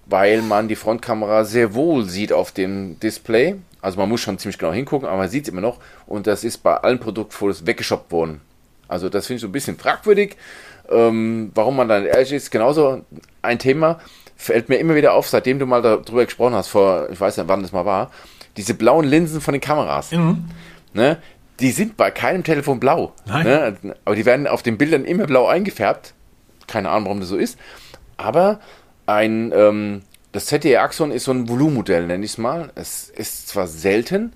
weil 0.07 0.41
man 0.41 0.69
die 0.69 0.77
Frontkamera 0.77 1.45
sehr 1.45 1.75
wohl 1.75 2.05
sieht 2.05 2.33
auf 2.33 2.53
dem 2.53 2.99
Display. 3.01 3.57
Also 3.83 3.99
man 3.99 4.09
muss 4.09 4.21
schon 4.23 4.39
ziemlich 4.39 4.57
genau 4.59 4.73
hingucken, 4.73 5.07
aber 5.09 5.19
man 5.19 5.29
sieht 5.29 5.45
es 5.45 5.49
immer 5.51 5.61
noch. 5.61 5.79
Und 6.07 6.27
das 6.27 6.45
ist 6.45 6.59
bei 6.59 6.77
allen 6.77 7.01
Produktfotos 7.01 7.67
weggeschoppt 7.67 8.11
worden. 8.13 8.41
Also 8.89 9.09
das 9.09 9.27
finde 9.27 9.37
ich 9.37 9.43
so 9.43 9.49
ein 9.49 9.53
bisschen 9.53 9.79
fragwürdig. 9.79 10.37
Ähm, 10.91 11.51
warum 11.55 11.77
man 11.77 11.89
dann 11.89 12.05
ehrlich 12.05 12.33
ist, 12.33 12.51
genauso 12.51 13.05
ein 13.43 13.59
Thema, 13.59 14.01
fällt 14.37 14.69
mir 14.69 14.77
immer 14.77 14.95
wieder 14.95 15.15
auf, 15.15 15.29
seitdem 15.29 15.59
du 15.59 15.67
mal 15.67 15.83
darüber 15.83 16.25
gesprochen 16.25 16.55
hast, 16.55 16.69
vor, 16.69 17.09
ich 17.11 17.21
weiß 17.21 17.37
nicht, 17.37 17.49
wann 17.49 17.63
das 17.63 17.73
mal 17.73 17.87
war, 17.87 18.11
diese 18.57 18.75
blauen 18.75 19.07
Linsen 19.07 19.41
von 19.41 19.53
den 19.53 19.61
Kameras. 19.61 20.11
Ne? 20.93 21.19
Die 21.61 21.71
sind 21.71 21.97
bei 21.97 22.11
keinem 22.11 22.45
Telefon 22.45 22.81
blau. 22.81 23.13
Nein. 23.27 23.47
Ne? 23.47 23.97
Aber 24.05 24.15
die 24.15 24.27
werden 24.27 24.47
auf 24.47 24.63
den 24.63 24.77
Bildern 24.77 25.05
immer 25.05 25.27
blau 25.27 25.47
eingefärbt. 25.47 26.15
Keine 26.67 26.91
Ahnung, 26.91 27.07
warum 27.07 27.21
das 27.21 27.29
so 27.29 27.37
ist. 27.37 27.59
Aber 28.17 28.61
ein, 29.07 29.53
ähm, 29.55 30.03
das 30.33 30.47
ZTE 30.47 30.81
Axon 30.81 31.11
ist 31.11 31.25
so 31.25 31.33
ein 31.33 31.49
Volumenmodell, 31.49 32.07
nenne 32.07 32.25
ich 32.25 32.33
es 32.33 32.39
mal. 32.39 32.71
Es 32.75 33.09
ist 33.09 33.49
zwar 33.49 33.67
selten, 33.67 34.33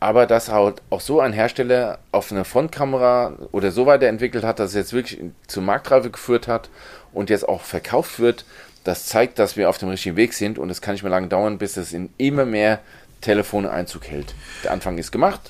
aber 0.00 0.26
dass 0.26 0.50
halt 0.50 0.80
auch 0.90 1.00
so 1.00 1.20
ein 1.20 1.32
Hersteller 1.32 1.98
auf 2.12 2.30
eine 2.30 2.44
Frontkamera 2.44 3.32
oder 3.52 3.70
so 3.72 3.86
weiterentwickelt 3.86 4.44
hat, 4.44 4.58
dass 4.58 4.70
es 4.70 4.74
jetzt 4.74 4.92
wirklich 4.92 5.20
zur 5.46 5.62
Marktreife 5.62 6.10
geführt 6.10 6.46
hat 6.48 6.70
und 7.12 7.30
jetzt 7.30 7.48
auch 7.48 7.62
verkauft 7.62 8.20
wird, 8.20 8.44
das 8.84 9.06
zeigt, 9.06 9.38
dass 9.38 9.56
wir 9.56 9.68
auf 9.68 9.78
dem 9.78 9.88
richtigen 9.88 10.16
Weg 10.16 10.32
sind 10.34 10.58
und 10.58 10.70
es 10.70 10.80
kann 10.80 10.94
nicht 10.94 11.02
mehr 11.02 11.10
lange 11.10 11.28
dauern, 11.28 11.58
bis 11.58 11.76
es 11.76 11.92
in 11.92 12.10
immer 12.16 12.44
mehr 12.44 12.78
Telefone 13.20 13.70
Einzug 13.70 14.06
hält. 14.06 14.34
Der 14.62 14.70
Anfang 14.72 14.96
ist 14.98 15.10
gemacht 15.10 15.40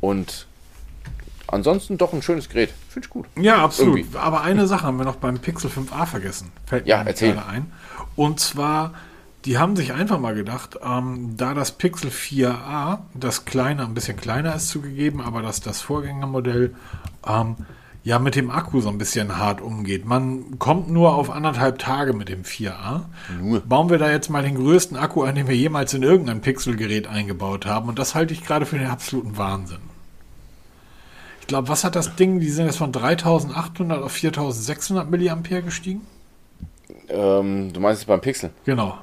und 0.00 0.46
ansonsten 1.48 1.98
doch 1.98 2.12
ein 2.12 2.22
schönes 2.22 2.48
Gerät. 2.48 2.70
Finde 2.88 3.06
ich 3.06 3.10
gut. 3.10 3.26
Ja, 3.36 3.62
absolut. 3.64 3.98
Irgendwie. 3.98 4.18
Aber 4.18 4.42
eine 4.42 4.66
Sache 4.66 4.86
haben 4.86 4.98
wir 4.98 5.04
noch 5.04 5.16
beim 5.16 5.38
Pixel 5.38 5.70
5a 5.70 6.06
vergessen. 6.06 6.52
Fällt 6.66 6.86
Ja, 6.86 7.02
mir 7.02 7.10
erzähl. 7.10 7.32
gerade 7.32 7.48
ein. 7.48 7.72
Und 8.16 8.40
zwar, 8.40 8.94
die 9.44 9.58
haben 9.58 9.76
sich 9.76 9.92
einfach 9.92 10.20
mal 10.20 10.34
gedacht, 10.34 10.78
ähm, 10.84 11.34
da 11.36 11.54
das 11.54 11.72
Pixel 11.72 12.10
4a, 12.10 12.98
das 13.14 13.44
kleine, 13.44 13.84
ein 13.84 13.94
bisschen 13.94 14.16
kleiner 14.16 14.54
ist 14.54 14.68
zugegeben, 14.68 15.20
aber 15.20 15.42
dass 15.42 15.60
das 15.60 15.80
Vorgängermodell 15.80 16.74
ähm, 17.26 17.56
ja 18.04 18.18
mit 18.18 18.34
dem 18.34 18.50
Akku 18.50 18.80
so 18.80 18.88
ein 18.88 18.98
bisschen 18.98 19.36
hart 19.38 19.60
umgeht. 19.60 20.04
Man 20.04 20.58
kommt 20.58 20.90
nur 20.90 21.14
auf 21.14 21.30
anderthalb 21.30 21.78
Tage 21.78 22.12
mit 22.12 22.28
dem 22.28 22.42
4a. 22.42 23.02
Nur. 23.40 23.60
Bauen 23.60 23.90
wir 23.90 23.98
da 23.98 24.10
jetzt 24.10 24.28
mal 24.28 24.42
den 24.42 24.56
größten 24.56 24.96
Akku 24.96 25.22
ein, 25.22 25.34
den 25.34 25.48
wir 25.48 25.56
jemals 25.56 25.94
in 25.94 26.02
irgendein 26.02 26.40
Pixel-Gerät 26.40 27.06
eingebaut 27.06 27.66
haben. 27.66 27.88
Und 27.88 27.98
das 27.98 28.14
halte 28.14 28.34
ich 28.34 28.44
gerade 28.44 28.66
für 28.66 28.78
den 28.78 28.88
absoluten 28.88 29.36
Wahnsinn. 29.36 29.78
Ich 31.40 31.46
glaube, 31.48 31.68
was 31.68 31.84
hat 31.84 31.96
das 31.96 32.14
Ding? 32.16 32.40
Die 32.40 32.48
sind 32.48 32.66
jetzt 32.66 32.78
von 32.78 32.92
3800 32.92 34.02
auf 34.02 34.12
4600 34.12 35.10
Milliampere 35.10 35.62
gestiegen? 35.62 36.02
Ähm, 37.08 37.72
du 37.72 37.80
meinst 37.80 38.02
es 38.02 38.06
beim 38.06 38.20
Pixel? 38.20 38.50
Genau. 38.64 38.98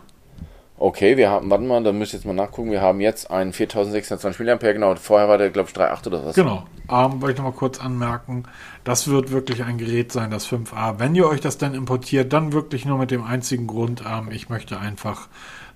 Okay, 0.82 1.18
wir 1.18 1.30
haben, 1.30 1.50
warte 1.50 1.66
mal, 1.66 1.84
da 1.84 1.92
müsst 1.92 2.14
ihr 2.14 2.20
jetzt 2.20 2.26
mal 2.26 2.34
nachgucken. 2.34 2.72
Wir 2.72 2.82
haben 2.82 3.02
jetzt 3.02 3.30
einen 3.30 3.52
4620 3.52 4.46
mAh, 4.46 4.72
genau. 4.72 4.96
Vorher 4.96 5.28
war 5.28 5.38
der, 5.38 5.50
glaube 5.50 5.68
ich, 5.70 5.76
3,8 5.76 6.08
oder 6.08 6.26
was. 6.26 6.36
Genau. 6.38 6.64
Ähm, 6.90 7.22
wollte 7.22 7.34
ich 7.34 7.38
noch 7.38 7.52
mal 7.52 7.58
kurz 7.58 7.82
anmerken, 7.82 8.44
das 8.86 9.10
wird 9.10 9.30
wirklich 9.30 9.66
ein 9.66 9.78
Gerät 9.78 10.14
sein, 10.14 10.32
das 10.32 10.48
5a. 10.48 10.98
Wenn 10.98 11.16
ihr 11.16 11.28
euch 11.28 11.42
das 11.42 11.58
dann 11.58 11.76
importiert, 11.76 12.32
dann 12.32 12.54
wirklich 12.54 12.86
nur 12.86 12.98
mit 12.98 13.12
dem 13.12 13.26
einzigen 13.26 13.68
Grund, 13.68 14.04
ähm, 14.10 14.30
ich 14.32 14.48
möchte 14.48 14.80
einfach 14.80 15.28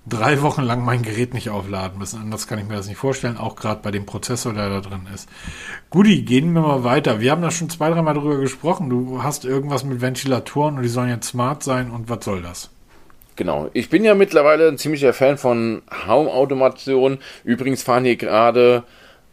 drei 0.06 0.40
Wochen 0.40 0.62
lang 0.62 0.82
mein 0.82 1.02
Gerät 1.02 1.34
nicht 1.34 1.50
aufladen 1.50 1.98
müssen. 1.98 2.22
Anders 2.22 2.46
kann 2.46 2.58
ich 2.58 2.66
mir 2.66 2.76
das 2.76 2.88
nicht 2.88 2.96
vorstellen, 2.96 3.36
auch 3.36 3.56
gerade 3.56 3.82
bei 3.82 3.90
dem 3.90 4.06
Prozessor, 4.06 4.54
der 4.54 4.70
da 4.70 4.80
drin 4.80 5.06
ist. 5.14 5.28
Guti, 5.90 6.22
gehen 6.22 6.54
wir 6.54 6.62
mal 6.62 6.82
weiter. 6.82 7.20
Wir 7.20 7.30
haben 7.30 7.42
da 7.42 7.50
schon 7.50 7.68
zwei, 7.68 7.90
dreimal 7.90 8.14
drüber 8.14 8.38
gesprochen. 8.38 8.88
Du 8.88 9.22
hast 9.22 9.44
irgendwas 9.44 9.84
mit 9.84 10.00
Ventilatoren 10.00 10.76
und 10.76 10.82
die 10.82 10.88
sollen 10.88 11.10
jetzt 11.10 11.28
smart 11.28 11.62
sein 11.62 11.90
und 11.90 12.08
was 12.08 12.24
soll 12.24 12.40
das? 12.40 12.70
Genau. 13.36 13.68
Ich 13.72 13.90
bin 13.90 14.04
ja 14.04 14.14
mittlerweile 14.14 14.68
ein 14.68 14.78
ziemlicher 14.78 15.12
Fan 15.12 15.38
von 15.38 15.82
Haumautomation. 16.06 17.18
Übrigens 17.42 17.82
fahren 17.82 18.04
hier 18.04 18.16
gerade 18.16 18.84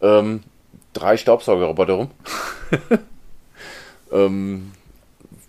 ähm, 0.02 0.42
drei 0.94 1.18
Staubsaugerroboter 1.18 1.94
rum. 1.94 2.12
ähm, 4.12 4.72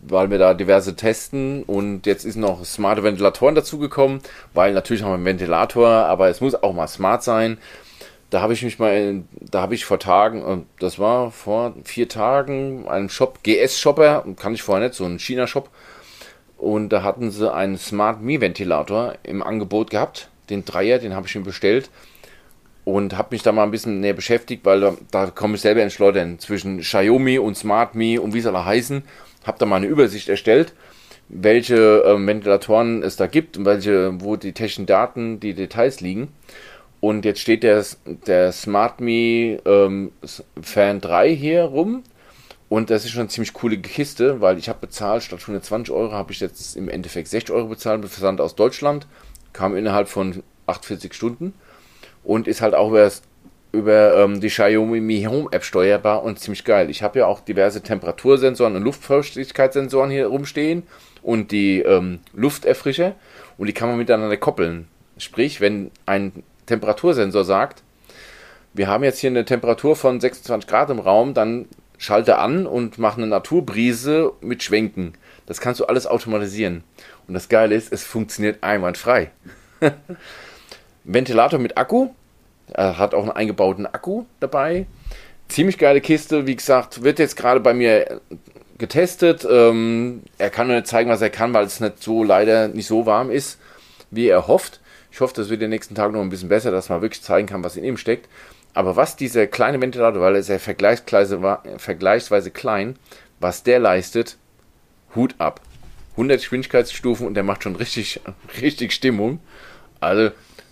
weil 0.02 0.30
wir 0.30 0.38
da 0.38 0.52
diverse 0.52 0.96
testen 0.96 1.62
und 1.62 2.06
jetzt 2.06 2.24
ist 2.24 2.36
noch 2.36 2.64
smarte 2.64 3.04
Ventilatoren 3.04 3.54
dazugekommen, 3.54 4.20
weil 4.52 4.72
natürlich 4.72 5.02
haben 5.02 5.10
wir 5.10 5.14
einen 5.14 5.24
Ventilator, 5.24 5.88
aber 5.88 6.28
es 6.28 6.40
muss 6.40 6.60
auch 6.60 6.74
mal 6.74 6.88
smart 6.88 7.22
sein. 7.22 7.58
Da 8.30 8.40
habe 8.40 8.52
ich 8.52 8.62
mich 8.62 8.78
mal, 8.78 9.22
da 9.40 9.60
habe 9.60 9.74
ich 9.74 9.84
vor 9.84 9.98
Tagen, 9.98 10.42
äh, 10.42 10.62
das 10.80 10.98
war 10.98 11.30
vor 11.30 11.74
vier 11.84 12.08
Tagen, 12.08 12.88
einen 12.88 13.10
Shop, 13.10 13.40
GS-Shopper, 13.44 14.24
kann 14.36 14.54
ich 14.54 14.62
vorher 14.62 14.88
nicht, 14.88 14.96
so 14.96 15.04
einen 15.04 15.18
China-Shop, 15.18 15.68
und 16.62 16.90
da 16.90 17.02
hatten 17.02 17.32
sie 17.32 17.52
einen 17.52 17.76
Smart 17.76 18.22
Me 18.22 18.40
Ventilator 18.40 19.14
im 19.24 19.42
Angebot 19.42 19.90
gehabt, 19.90 20.28
den 20.48 20.64
Dreier, 20.64 21.00
den 21.00 21.12
habe 21.12 21.26
ich 21.26 21.34
mir 21.34 21.42
bestellt 21.42 21.90
und 22.84 23.18
habe 23.18 23.28
mich 23.32 23.42
da 23.42 23.50
mal 23.50 23.64
ein 23.64 23.72
bisschen 23.72 23.98
näher 23.98 24.14
beschäftigt, 24.14 24.64
weil 24.64 24.96
da, 25.10 25.26
komme 25.26 25.56
ich 25.56 25.60
selber 25.60 25.82
ins 25.82 25.92
Schleudern 25.92 26.38
zwischen 26.38 26.78
Xiaomi 26.78 27.40
und 27.40 27.56
Smart 27.56 27.96
Me 27.96 28.20
und 28.20 28.32
wie 28.32 28.40
soll 28.40 28.54
er 28.54 28.64
heißen. 28.64 29.02
Habe 29.44 29.58
da 29.58 29.66
mal 29.66 29.76
eine 29.76 29.86
Übersicht 29.86 30.28
erstellt, 30.28 30.72
welche 31.28 32.04
ähm, 32.06 32.28
Ventilatoren 32.28 33.02
es 33.02 33.16
da 33.16 33.26
gibt 33.26 33.56
und 33.56 33.64
welche, 33.64 34.20
wo 34.20 34.36
die 34.36 34.52
technischen 34.52 34.86
Daten, 34.86 35.40
die 35.40 35.54
Details 35.54 36.00
liegen. 36.00 36.28
Und 37.00 37.24
jetzt 37.24 37.40
steht 37.40 37.64
der, 37.64 37.84
der 38.28 38.52
Smart 38.52 39.00
Me 39.00 39.58
ähm, 39.64 40.12
Fan 40.60 41.00
3 41.00 41.34
hier 41.34 41.64
rum 41.64 42.04
Und 42.72 42.88
das 42.88 43.04
ist 43.04 43.10
schon 43.10 43.20
eine 43.20 43.28
ziemlich 43.28 43.52
coole 43.52 43.76
Kiste, 43.76 44.40
weil 44.40 44.56
ich 44.56 44.70
habe 44.70 44.78
bezahlt, 44.80 45.22
statt 45.22 45.40
120 45.42 45.92
Euro 45.92 46.12
habe 46.12 46.32
ich 46.32 46.40
jetzt 46.40 46.74
im 46.74 46.88
Endeffekt 46.88 47.28
60 47.28 47.54
Euro 47.54 47.68
bezahlt 47.68 48.00
mit 48.00 48.08
Versand 48.08 48.40
aus 48.40 48.54
Deutschland. 48.54 49.06
Kam 49.52 49.76
innerhalb 49.76 50.08
von 50.08 50.42
48 50.64 51.12
Stunden 51.12 51.52
und 52.24 52.48
ist 52.48 52.62
halt 52.62 52.72
auch 52.72 52.88
über, 52.88 53.10
über 53.72 54.16
ähm, 54.16 54.40
die 54.40 54.48
Xiaomi 54.48 55.02
Mi 55.02 55.24
Home 55.24 55.48
App 55.50 55.64
steuerbar 55.64 56.22
und 56.22 56.38
ziemlich 56.38 56.64
geil. 56.64 56.88
Ich 56.88 57.02
habe 57.02 57.18
ja 57.18 57.26
auch 57.26 57.40
diverse 57.40 57.82
Temperatursensoren 57.82 58.74
und 58.74 58.84
Luftfeuchtigkeitssensoren 58.84 60.10
hier 60.10 60.28
rumstehen 60.28 60.84
und 61.20 61.52
die 61.52 61.80
ähm, 61.80 62.20
Lufterfrischer 62.32 63.16
und 63.58 63.66
die 63.66 63.74
kann 63.74 63.90
man 63.90 63.98
miteinander 63.98 64.38
koppeln. 64.38 64.88
Sprich, 65.18 65.60
wenn 65.60 65.90
ein 66.06 66.42
Temperatursensor 66.64 67.44
sagt, 67.44 67.82
wir 68.72 68.88
haben 68.88 69.04
jetzt 69.04 69.18
hier 69.18 69.28
eine 69.28 69.44
Temperatur 69.44 69.94
von 69.94 70.18
26 70.18 70.66
Grad 70.66 70.88
im 70.88 71.00
Raum, 71.00 71.34
dann 71.34 71.66
schalte 72.02 72.38
an 72.38 72.66
und 72.66 72.98
mach 72.98 73.16
eine 73.16 73.28
Naturbrise 73.28 74.32
mit 74.40 74.62
Schwenken. 74.62 75.14
Das 75.46 75.60
kannst 75.60 75.80
du 75.80 75.84
alles 75.84 76.06
automatisieren. 76.06 76.82
Und 77.28 77.34
das 77.34 77.48
Geile 77.48 77.76
ist, 77.76 77.92
es 77.92 78.02
funktioniert 78.02 78.62
einwandfrei. 78.64 79.30
Ventilator 81.04 81.60
mit 81.60 81.78
Akku. 81.78 82.08
Er 82.72 82.98
hat 82.98 83.14
auch 83.14 83.22
einen 83.22 83.30
eingebauten 83.30 83.86
Akku 83.86 84.24
dabei. 84.40 84.86
Ziemlich 85.48 85.78
geile 85.78 86.00
Kiste, 86.00 86.46
wie 86.46 86.56
gesagt, 86.56 87.04
wird 87.04 87.20
jetzt 87.20 87.36
gerade 87.36 87.60
bei 87.60 87.72
mir 87.72 88.20
getestet. 88.78 89.46
Ähm, 89.48 90.22
er 90.38 90.50
kann 90.50 90.66
nur 90.66 90.76
nicht 90.76 90.88
zeigen, 90.88 91.08
was 91.08 91.22
er 91.22 91.30
kann, 91.30 91.54
weil 91.54 91.66
es 91.66 91.78
nicht 91.78 92.02
so 92.02 92.24
leider 92.24 92.66
nicht 92.66 92.86
so 92.88 93.06
warm 93.06 93.30
ist, 93.30 93.60
wie 94.10 94.26
er 94.26 94.48
hofft. 94.48 94.80
Ich 95.12 95.20
hoffe, 95.20 95.34
das 95.36 95.50
wird 95.50 95.62
den 95.62 95.70
nächsten 95.70 95.94
Tag 95.94 96.10
noch 96.10 96.20
ein 96.20 96.30
bisschen 96.30 96.48
besser, 96.48 96.72
dass 96.72 96.88
man 96.88 97.00
wirklich 97.00 97.22
zeigen 97.22 97.46
kann, 97.46 97.62
was 97.62 97.76
in 97.76 97.84
ihm 97.84 97.96
steckt. 97.96 98.28
Aber 98.74 98.96
was 98.96 99.16
dieser 99.16 99.46
kleine 99.46 99.80
Ventilator, 99.80 100.20
weil 100.20 100.34
er 100.34 100.40
ist 100.40 100.48
ja 100.48 100.58
vergleichsweise, 100.58 102.50
klein, 102.50 102.96
was 103.40 103.62
der 103.62 103.78
leistet, 103.78 104.38
Hut 105.14 105.34
ab. 105.38 105.60
100 106.12 106.40
Geschwindigkeitsstufen 106.40 107.26
und 107.26 107.34
der 107.34 107.42
macht 107.42 107.62
schon 107.62 107.76
richtig, 107.76 108.20
richtig 108.60 108.92
Stimmung. 108.92 109.40
Also 110.00 110.30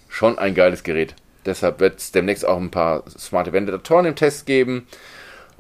schon 0.09 0.39
ein 0.39 0.55
geiles 0.55 0.83
Gerät. 0.83 1.15
Deshalb 1.47 1.81
wird 1.81 1.99
es 1.99 2.13
demnächst 2.13 2.47
auch 2.47 2.59
ein 2.59 2.71
paar 2.71 3.05
smarte 3.09 3.53
Ventilatoren 3.53 4.07
im 4.07 4.17
Test 4.17 4.47
geben. 4.47 4.87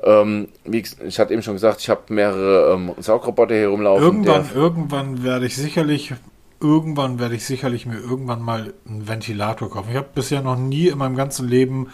Ähm, 0.02 0.48
wie 0.64 0.82
ich 1.06 1.18
hatte 1.18 1.32
eben 1.32 1.42
schon 1.42 1.54
gesagt, 1.54 1.80
ich 1.80 1.90
habe 1.90 2.12
mehrere 2.12 2.74
ähm, 2.74 2.92
Saugroboter 2.98 3.54
hier 3.54 3.68
rumlaufen. 3.68 4.04
Irgendwann, 4.04 4.48
irgendwann 4.54 5.22
werde 5.22 5.46
ich 5.46 5.56
sicherlich, 5.56 6.14
irgendwann 6.60 7.18
werde 7.18 7.34
ich 7.34 7.44
sicherlich 7.44 7.86
mir 7.86 7.98
irgendwann 7.98 8.40
mal 8.40 8.74
einen 8.86 9.08
Ventilator 9.08 9.70
kaufen. 9.70 9.90
Ich 9.90 9.96
habe 9.96 10.08
bisher 10.14 10.42
noch 10.42 10.56
nie 10.56 10.88
in 10.88 10.98
meinem 10.98 11.16
ganzen 11.16 11.48
Leben 11.48 11.88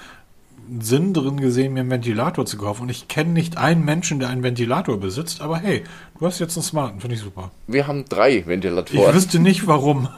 Sinn 0.80 1.14
drin 1.14 1.40
gesehen, 1.40 1.72
mir 1.72 1.80
einen 1.80 1.90
Ventilator 1.90 2.46
zu 2.46 2.56
kaufen. 2.56 2.82
Und 2.82 2.88
ich 2.90 3.08
kenne 3.08 3.30
nicht 3.30 3.58
einen 3.58 3.84
Menschen, 3.84 4.20
der 4.20 4.28
einen 4.28 4.42
Ventilator 4.42 4.98
besitzt. 4.98 5.40
Aber 5.40 5.58
hey, 5.58 5.84
du 6.18 6.26
hast 6.26 6.38
jetzt 6.38 6.56
einen 6.56 6.64
smarten, 6.64 7.00
finde 7.00 7.16
ich 7.16 7.22
super. 7.22 7.50
Wir 7.66 7.86
haben 7.86 8.04
drei 8.08 8.46
Ventilatoren. 8.46 9.08
Ich 9.08 9.14
wüsste 9.14 9.38
nicht 9.38 9.66
warum. 9.66 10.08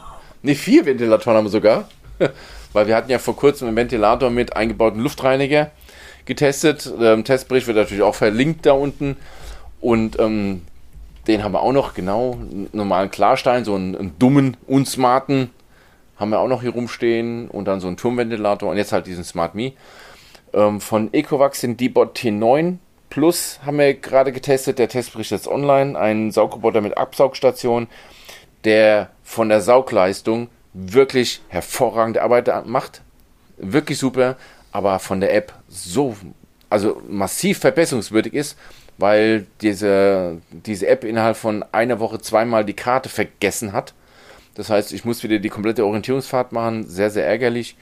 Ne, 0.43 0.55
vier 0.55 0.87
Ventilatoren 0.87 1.37
haben 1.37 1.45
wir 1.47 1.51
sogar. 1.51 1.89
Weil 2.73 2.87
wir 2.87 2.97
hatten 2.97 3.11
ja 3.11 3.19
vor 3.19 3.37
kurzem 3.37 3.69
einen 3.69 3.77
Ventilator 3.77 4.31
mit 4.31 4.57
eingebauten 4.57 5.01
Luftreiniger 5.01 5.71
getestet. 6.25 6.93
Der 7.01 7.23
Testbericht 7.25 7.67
wird 7.67 7.77
natürlich 7.77 8.03
auch 8.03 8.15
verlinkt 8.15 8.67
da 8.67 8.73
unten. 8.73 9.17
Und 9.81 10.19
ähm, 10.19 10.63
den 11.27 11.45
haben 11.45 11.53
wir 11.53 11.61
auch 11.61 11.73
noch, 11.73 11.95
genau, 11.95 12.33
einen 12.33 12.69
normalen 12.73 13.11
Klarstein, 13.11 13.65
so 13.65 13.75
einen, 13.75 13.97
einen 13.97 14.19
dummen, 14.19 14.57
unsmarten 14.67 15.51
haben 16.19 16.31
wir 16.31 16.41
auch 16.41 16.49
noch 16.49 16.63
hier 16.63 16.73
rumstehen 16.73 17.49
und 17.49 17.67
dann 17.67 17.81
so 17.81 17.87
einen 17.87 17.97
Turmventilator 17.97 18.71
und 18.71 18.77
jetzt 18.77 18.93
halt 18.93 19.07
diesen 19.07 19.25
Smart 19.25 19.55
Me. 19.55 19.73
Ähm, 20.53 20.81
von 20.81 21.13
Ecovax 21.13 21.61
den 21.61 21.77
D-Bot 21.77 22.19
T9 22.19 22.79
Plus 23.11 23.61
haben 23.65 23.79
wir 23.79 23.95
gerade 23.95 24.33
getestet. 24.33 24.79
Der 24.79 24.89
Testbericht 24.89 25.33
ist 25.33 25.49
online. 25.49 25.99
Ein 25.99 26.31
Saugroboter 26.31 26.81
mit 26.81 26.97
Absaugstation, 26.97 27.89
der 28.65 29.11
von 29.23 29.49
der 29.49 29.61
Saugleistung 29.61 30.49
wirklich 30.75 31.41
hervorragende 31.49 32.23
Arbeit 32.23 32.67
macht. 32.67 33.03
Wirklich 33.57 33.99
super, 33.99 34.37
aber 34.73 34.99
von 34.99 35.21
der 35.21 35.35
App 35.35 35.53
so, 35.69 36.17
also 36.71 37.03
massiv 37.09 37.59
verbesserungswürdig 37.59 38.35
ist, 38.35 38.57
weil 38.99 39.47
diese, 39.63 40.41
diese 40.51 40.87
App 40.87 41.03
innerhalb 41.03 41.37
von 41.37 41.65
einer 41.73 41.99
Woche 41.99 42.21
zweimal 42.21 42.65
die 42.65 42.75
Karte 42.75 43.09
vergessen 43.09 43.73
hat. 43.73 43.95
Das 44.55 44.71
heißt, 44.71 44.93
ich 44.93 45.05
muss 45.05 45.23
wieder 45.23 45.39
die 45.39 45.49
komplette 45.49 45.85
Orientierungsfahrt 45.85 46.53
machen. 46.53 46.87
Sehr, 46.87 47.11
sehr 47.11 47.27
ärgerlich. 47.27 47.77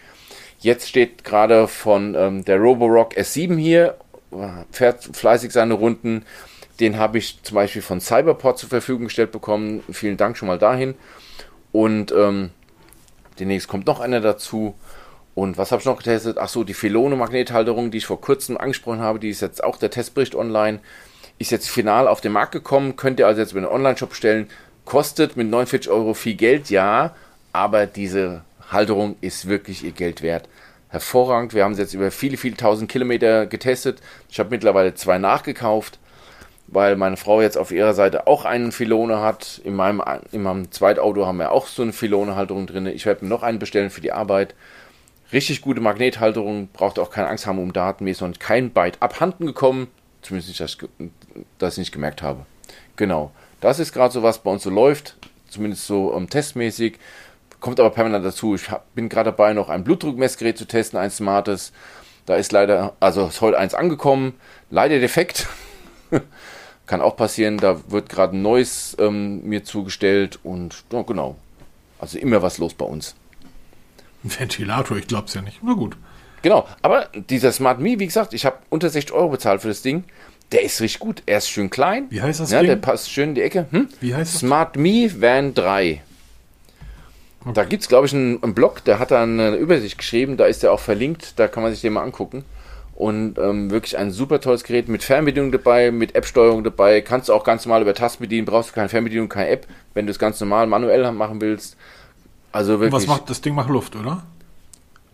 Jetzt 0.58 0.88
steht 0.88 1.24
gerade 1.24 1.68
von 1.68 2.14
ähm, 2.14 2.44
der 2.44 2.58
Roborock 2.58 3.14
S7 3.16 3.56
hier, 3.56 3.96
fährt 4.70 5.04
fleißig 5.12 5.52
seine 5.52 5.74
Runden. 5.74 6.24
Den 6.80 6.98
habe 6.98 7.18
ich 7.18 7.42
zum 7.42 7.54
Beispiel 7.54 7.82
von 7.82 8.00
Cyberport 8.00 8.58
zur 8.58 8.68
Verfügung 8.68 9.04
gestellt 9.04 9.32
bekommen. 9.32 9.82
Vielen 9.90 10.16
Dank 10.16 10.36
schon 10.36 10.48
mal 10.48 10.58
dahin. 10.58 10.94
Und 11.72 12.12
ähm, 12.12 12.50
demnächst 13.38 13.68
kommt 13.68 13.86
noch 13.86 14.00
einer 14.00 14.20
dazu. 14.20 14.74
Und 15.34 15.58
was 15.58 15.70
habe 15.70 15.80
ich 15.80 15.86
noch 15.86 15.98
getestet? 15.98 16.38
Achso, 16.38 16.64
die 16.64 16.74
Filone-Magnethalterung, 16.74 17.90
die 17.90 17.98
ich 17.98 18.06
vor 18.06 18.20
kurzem 18.20 18.56
angesprochen 18.56 19.00
habe, 19.00 19.18
die 19.18 19.28
ist 19.28 19.42
jetzt 19.42 19.62
auch 19.62 19.76
der 19.76 19.90
Testbericht 19.90 20.34
online. 20.34 20.80
Ist 21.38 21.50
jetzt 21.50 21.68
final 21.68 22.08
auf 22.08 22.22
den 22.22 22.32
Markt 22.32 22.52
gekommen. 22.52 22.96
Könnt 22.96 23.20
ihr 23.20 23.26
also 23.26 23.40
jetzt 23.40 23.52
über 23.52 23.60
den 23.60 23.68
Online-Shop 23.68 24.14
stellen. 24.14 24.48
Kostet 24.86 25.36
mit 25.36 25.48
49 25.48 25.90
Euro 25.90 26.14
viel 26.14 26.34
Geld, 26.34 26.70
ja. 26.70 27.14
Aber 27.52 27.86
diese 27.86 28.42
Halterung 28.68 29.16
ist 29.20 29.48
wirklich 29.48 29.84
ihr 29.84 29.92
Geld 29.92 30.22
wert. 30.22 30.48
Hervorragend. 30.88 31.54
Wir 31.54 31.64
haben 31.64 31.74
sie 31.74 31.82
jetzt 31.82 31.94
über 31.94 32.10
viele, 32.10 32.36
viele 32.36 32.56
tausend 32.56 32.90
Kilometer 32.90 33.46
getestet. 33.46 34.00
Ich 34.28 34.38
habe 34.38 34.50
mittlerweile 34.50 34.94
zwei 34.94 35.18
nachgekauft, 35.18 35.98
weil 36.68 36.96
meine 36.96 37.16
Frau 37.16 37.40
jetzt 37.40 37.58
auf 37.58 37.70
ihrer 37.70 37.94
Seite 37.94 38.26
auch 38.26 38.44
einen 38.44 38.72
Filone 38.72 39.20
hat. 39.20 39.60
In 39.64 39.74
meinem, 39.74 40.02
in 40.32 40.42
meinem 40.42 40.70
Zweitauto 40.70 41.26
haben 41.26 41.38
wir 41.38 41.52
auch 41.52 41.66
so 41.66 41.82
eine 41.82 41.92
Filone-Halterung 41.92 42.66
drin. 42.66 42.86
Ich 42.86 43.06
werde 43.06 43.24
mir 43.24 43.28
noch 43.28 43.42
einen 43.42 43.58
bestellen 43.58 43.90
für 43.90 44.00
die 44.00 44.12
Arbeit. 44.12 44.54
Richtig 45.32 45.60
gute 45.60 45.80
Magnethalterung, 45.80 46.68
braucht 46.72 46.98
auch 47.00 47.10
keine 47.10 47.28
Angst 47.28 47.46
haben 47.46 47.58
um 47.58 47.72
Daten. 47.72 48.04
Mir 48.04 48.12
ist 48.12 48.20
noch 48.20 48.38
kein 48.38 48.70
Byte 48.70 49.02
abhanden 49.02 49.46
gekommen. 49.46 49.88
Zumindest 50.22 50.48
nicht, 50.48 50.60
dass 50.60 51.72
ich, 51.72 51.72
ich 51.72 51.78
nicht 51.78 51.92
gemerkt 51.92 52.22
habe. 52.22 52.46
Genau. 52.94 53.32
Das 53.60 53.78
ist 53.80 53.92
gerade 53.92 54.12
so, 54.12 54.22
was 54.22 54.38
bei 54.38 54.50
uns 54.50 54.62
so 54.62 54.70
läuft. 54.70 55.16
Zumindest 55.48 55.86
so 55.86 56.08
um, 56.08 56.24
ähm, 56.24 56.30
testmäßig 56.30 56.98
kommt 57.60 57.80
aber 57.80 57.90
permanent 57.90 58.24
dazu. 58.24 58.54
Ich 58.54 58.70
hab, 58.70 58.94
bin 58.94 59.08
gerade 59.08 59.30
dabei, 59.30 59.52
noch 59.52 59.68
ein 59.68 59.84
Blutdruckmessgerät 59.84 60.58
zu 60.58 60.66
testen, 60.66 60.98
ein 60.98 61.10
smartes. 61.10 61.72
Da 62.26 62.36
ist 62.36 62.52
leider, 62.52 62.94
also 63.00 63.26
ist 63.26 63.40
heute 63.40 63.58
eins 63.58 63.74
angekommen, 63.74 64.34
leider 64.70 64.98
defekt. 64.98 65.46
Kann 66.86 67.00
auch 67.00 67.16
passieren, 67.16 67.58
da 67.58 67.80
wird 67.88 68.08
gerade 68.08 68.36
ein 68.36 68.42
neues 68.42 68.96
ähm, 69.00 69.42
mir 69.44 69.64
zugestellt 69.64 70.38
und 70.42 70.84
ja, 70.92 71.02
genau. 71.02 71.36
Also 71.98 72.18
immer 72.18 72.42
was 72.42 72.58
los 72.58 72.74
bei 72.74 72.84
uns. 72.84 73.14
Ein 74.24 74.38
Ventilator, 74.38 74.96
ich 74.96 75.06
glaube 75.06 75.26
es 75.26 75.34
ja 75.34 75.42
nicht. 75.42 75.60
Na 75.62 75.72
gut. 75.72 75.96
Genau, 76.42 76.66
aber 76.82 77.08
dieser 77.14 77.50
Smart 77.50 77.80
Me, 77.80 77.98
wie 77.98 78.06
gesagt, 78.06 78.34
ich 78.34 78.44
habe 78.44 78.58
unter 78.68 78.88
60 78.88 79.12
Euro 79.12 79.30
bezahlt 79.30 79.62
für 79.62 79.68
das 79.68 79.82
Ding. 79.82 80.04
Der 80.52 80.62
ist 80.62 80.80
richtig 80.80 81.00
gut. 81.00 81.22
Er 81.26 81.38
ist 81.38 81.48
schön 81.48 81.70
klein. 81.70 82.06
Wie 82.10 82.22
heißt 82.22 82.38
das 82.38 82.52
ja, 82.52 82.60
Ding? 82.60 82.68
Der 82.68 82.76
passt 82.76 83.10
schön 83.10 83.30
in 83.30 83.34
die 83.34 83.42
Ecke. 83.42 83.66
Hm? 83.70 83.88
Wie 84.00 84.14
heißt 84.14 84.34
das? 84.34 84.40
Smart 84.40 84.76
Me 84.76 85.10
Van 85.18 85.54
3. 85.54 86.02
Da 87.54 87.64
gibt 87.64 87.82
es, 87.82 87.88
glaube 87.88 88.06
ich, 88.06 88.14
einen, 88.14 88.42
einen, 88.42 88.54
Blog, 88.54 88.84
der 88.84 88.98
hat 88.98 89.10
da 89.10 89.22
eine 89.22 89.56
Übersicht 89.56 89.98
geschrieben, 89.98 90.36
da 90.36 90.46
ist 90.46 90.62
der 90.62 90.72
auch 90.72 90.80
verlinkt, 90.80 91.38
da 91.38 91.48
kann 91.48 91.62
man 91.62 91.72
sich 91.72 91.80
den 91.80 91.92
mal 91.92 92.02
angucken. 92.02 92.44
Und 92.94 93.38
ähm, 93.38 93.70
wirklich 93.70 93.98
ein 93.98 94.10
super 94.10 94.40
tolles 94.40 94.64
Gerät 94.64 94.88
mit 94.88 95.02
Fernbedienung 95.02 95.52
dabei, 95.52 95.90
mit 95.90 96.14
App-Steuerung 96.14 96.64
dabei. 96.64 97.02
Kannst 97.02 97.28
du 97.28 97.34
auch 97.34 97.44
ganz 97.44 97.66
normal 97.66 97.82
über 97.82 97.92
Tasten 97.92 98.22
bedienen, 98.22 98.46
brauchst 98.46 98.70
du 98.70 98.74
keine 98.74 98.88
Fernbedienung, 98.88 99.28
keine 99.28 99.50
App, 99.50 99.66
wenn 99.92 100.06
du 100.06 100.12
es 100.12 100.18
ganz 100.18 100.40
normal 100.40 100.66
manuell 100.66 101.12
machen 101.12 101.40
willst. 101.42 101.76
Also 102.52 102.80
wirklich. 102.80 102.92
Was 102.92 103.06
macht 103.06 103.28
das 103.28 103.42
Ding 103.42 103.54
macht 103.54 103.68
Luft, 103.68 103.96
oder? 103.96 104.22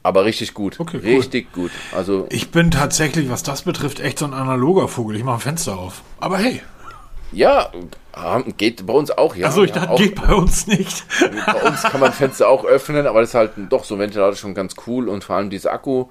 Aber 0.04 0.24
richtig 0.24 0.54
gut. 0.54 0.78
Okay, 0.78 1.00
cool. 1.02 1.10
Richtig 1.16 1.52
gut. 1.52 1.70
Also 1.94 2.26
ich 2.30 2.50
bin 2.50 2.70
tatsächlich, 2.70 3.30
was 3.30 3.42
das 3.42 3.62
betrifft, 3.62 4.00
echt 4.00 4.18
so 4.18 4.24
ein 4.24 4.34
analoger 4.34 4.88
Vogel. 4.88 5.16
Ich 5.16 5.24
mache 5.24 5.36
ein 5.36 5.40
Fenster 5.40 5.76
auf. 5.76 6.02
Aber 6.20 6.38
hey. 6.38 6.60
Ja, 7.32 7.72
geht 8.58 8.84
bei 8.86 8.92
uns 8.92 9.10
auch, 9.10 9.34
ja. 9.34 9.46
Also 9.46 9.64
ich 9.64 9.74
ja, 9.74 9.86
dachte, 9.86 10.02
geht 10.02 10.14
bei 10.14 10.34
uns 10.34 10.66
nicht. 10.66 11.04
Bei 11.46 11.62
uns 11.62 11.82
kann 11.82 12.00
man 12.00 12.12
Fenster 12.12 12.48
auch 12.48 12.64
öffnen, 12.64 13.06
aber 13.06 13.20
das 13.20 13.30
ist 13.30 13.34
halt 13.34 13.52
doch 13.70 13.84
so 13.84 13.94
ein 13.94 14.00
Ventilator 14.00 14.36
schon 14.36 14.54
ganz 14.54 14.74
cool 14.86 15.08
und 15.08 15.24
vor 15.24 15.36
allem 15.36 15.50
diese 15.50 15.72
Akku, 15.72 16.06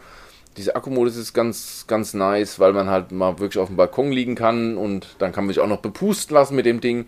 diese 0.57 0.75
Akkumodus 0.75 1.15
ist 1.15 1.33
ganz, 1.33 1.85
ganz 1.87 2.13
nice, 2.13 2.59
weil 2.59 2.73
man 2.73 2.89
halt 2.89 3.11
mal 3.11 3.39
wirklich 3.39 3.61
auf 3.61 3.69
dem 3.69 3.77
Balkon 3.77 4.11
liegen 4.11 4.35
kann 4.35 4.77
und 4.77 5.07
dann 5.19 5.31
kann 5.31 5.45
man 5.45 5.53
sich 5.53 5.61
auch 5.61 5.67
noch 5.67 5.79
bepusten 5.79 6.35
lassen 6.35 6.55
mit 6.55 6.65
dem 6.65 6.81
Ding. 6.81 7.05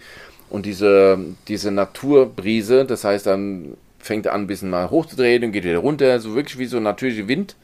Und 0.49 0.67
diese, 0.67 1.17
diese 1.47 1.71
Naturbrise, 1.71 2.85
das 2.85 3.03
heißt, 3.03 3.25
dann 3.25 3.75
fängt 3.97 4.27
er 4.27 4.33
an, 4.33 4.41
ein 4.41 4.47
bisschen 4.47 4.69
mal 4.69 4.91
hochzudrehen 4.91 5.43
und 5.43 5.51
geht 5.51 5.63
wieder 5.63 5.79
runter, 5.79 6.19
so 6.19 6.35
wirklich 6.35 6.59
wie 6.59 6.65
so 6.65 6.77
ein 6.77 6.83
natürlicher 6.83 7.27
Wind. 7.27 7.55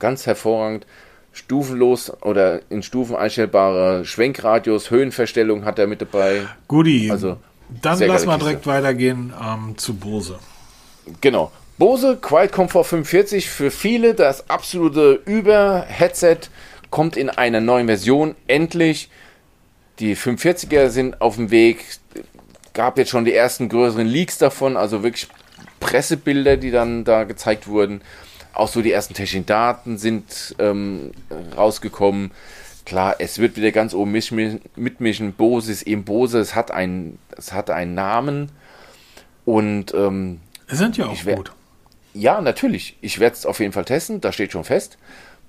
Ganz 0.00 0.26
hervorragend 0.26 0.84
stufenlos 1.32 2.12
oder 2.22 2.60
in 2.70 2.82
Stufen 2.82 3.16
einstellbare 3.16 4.04
Schwenkradius, 4.04 4.90
Höhenverstellung 4.90 5.64
hat 5.64 5.78
er 5.78 5.86
mit 5.86 6.00
dabei. 6.02 6.46
Guti, 6.68 7.10
also 7.10 7.38
dann 7.80 7.98
lass 8.00 8.26
mal 8.26 8.38
direkt 8.38 8.66
weitergehen 8.66 9.32
ähm, 9.42 9.78
zu 9.78 9.94
Bose. 9.94 10.38
Genau. 11.20 11.50
Bose 11.78 12.18
Quiet 12.20 12.52
Comfort 12.52 12.84
45 12.84 13.48
für 13.48 13.70
viele 13.70 14.14
das 14.14 14.50
absolute 14.50 15.20
Über-Headset 15.24 16.38
kommt 16.90 17.16
in 17.16 17.30
einer 17.30 17.60
neuen 17.60 17.86
Version 17.86 18.34
endlich. 18.46 19.08
Die 19.98 20.16
540er 20.16 20.90
sind 20.90 21.20
auf 21.20 21.36
dem 21.36 21.50
Weg. 21.50 21.84
Gab 22.74 22.98
jetzt 22.98 23.10
schon 23.10 23.24
die 23.24 23.34
ersten 23.34 23.68
größeren 23.68 24.06
Leaks 24.06 24.38
davon, 24.38 24.76
also 24.76 25.02
wirklich 25.02 25.28
Pressebilder, 25.80 26.56
die 26.56 26.70
dann 26.70 27.04
da 27.04 27.24
gezeigt 27.24 27.66
wurden. 27.66 28.02
Auch 28.52 28.68
so 28.68 28.82
die 28.82 28.92
ersten 28.92 29.14
technischen 29.14 29.46
Daten 29.46 29.98
sind 29.98 30.54
ähm, 30.58 31.12
rausgekommen. 31.56 32.32
Klar, 32.84 33.16
es 33.18 33.38
wird 33.38 33.56
wieder 33.56 33.70
ganz 33.70 33.94
oben 33.94 34.12
mitmischen. 34.12 35.32
Bose 35.32 35.72
ist 35.72 35.82
eben 35.82 36.04
Bose. 36.04 36.38
Es 36.40 36.54
hat 36.54 36.70
einen, 36.70 37.18
es 37.36 37.52
hat 37.52 37.70
einen 37.70 37.94
Namen. 37.94 38.50
Und 39.44 39.94
ähm, 39.94 40.40
sind 40.68 40.96
ja 40.96 41.06
auch 41.06 41.24
gut. 41.24 41.52
Ja, 42.14 42.40
natürlich. 42.40 42.96
Ich 43.00 43.18
werde 43.20 43.34
es 43.36 43.46
auf 43.46 43.60
jeden 43.60 43.72
Fall 43.72 43.84
testen. 43.84 44.20
Da 44.20 44.32
steht 44.32 44.52
schon 44.52 44.64
fest. 44.64 44.98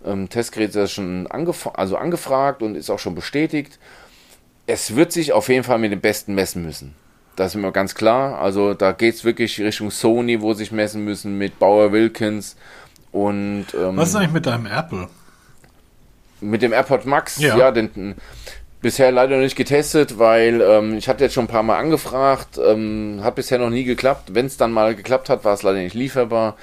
Ähm, 0.06 0.30
Testgerät 0.30 0.76
ist 0.76 0.91
schon 0.91 1.28
angef 1.28 1.68
also 1.74 1.97
angefragt 1.97 2.62
und 2.62 2.76
ist 2.76 2.89
auch 2.89 2.99
schon 2.99 3.16
bestätigt. 3.16 3.80
Es 4.66 4.95
wird 4.95 5.12
sich 5.12 5.34
auf 5.34 5.49
jeden 5.49 5.64
Fall 5.64 5.80
mit 5.80 5.91
dem 5.91 6.01
Besten 6.01 6.36
messen 6.36 6.64
müssen. 6.64 6.95
Das 7.36 7.51
ist 7.51 7.56
immer 7.56 7.72
ganz 7.72 7.95
klar. 7.95 8.39
Also 8.39 8.74
da 8.74 8.91
geht 8.91 9.16
es 9.16 9.24
wirklich 9.24 9.60
Richtung 9.60 9.91
Sony, 9.91 10.41
wo 10.41 10.54
sich 10.54 10.72
messen 10.72 11.04
müssen 11.04 11.38
mit 11.38 11.60
Bauer 11.60 11.91
Wilkins 11.91 12.56
und. 13.14 13.68
Ähm, 13.74 13.95
Was 13.95 14.09
ist 14.09 14.16
eigentlich 14.16 14.34
mit 14.34 14.45
deinem 14.45 14.66
Apple? 14.66 15.07
Mit 16.41 16.61
dem 16.61 16.74
AirPod 16.74 17.05
Max, 17.05 17.39
ja, 17.39 17.57
ja 17.57 17.72
den, 17.72 18.16
bisher 18.82 19.14
leider 19.14 19.38
noch 19.38 19.43
nicht 19.43 19.55
getestet, 19.55 20.20
weil 20.20 20.61
ähm, 20.61 20.97
ich 20.97 21.07
hatte 21.07 21.24
jetzt 21.24 21.34
schon 21.34 21.45
ein 21.45 21.49
paar 21.49 21.64
Mal 21.64 21.80
angefragt, 21.80 22.59
ähm, 22.64 23.22
hat 23.24 23.36
bisher 23.36 23.57
noch 23.57 23.70
nie 23.70 23.86
geklappt. 23.86 24.36
Wenn 24.36 24.47
es 24.47 24.57
dann 24.57 24.74
mal 24.74 24.93
geklappt 24.93 25.30
hat, 25.30 25.45
war 25.45 25.53
es 25.53 25.64
leider 25.64 25.80
nicht 25.80 25.95
lieferbar. 25.95 26.57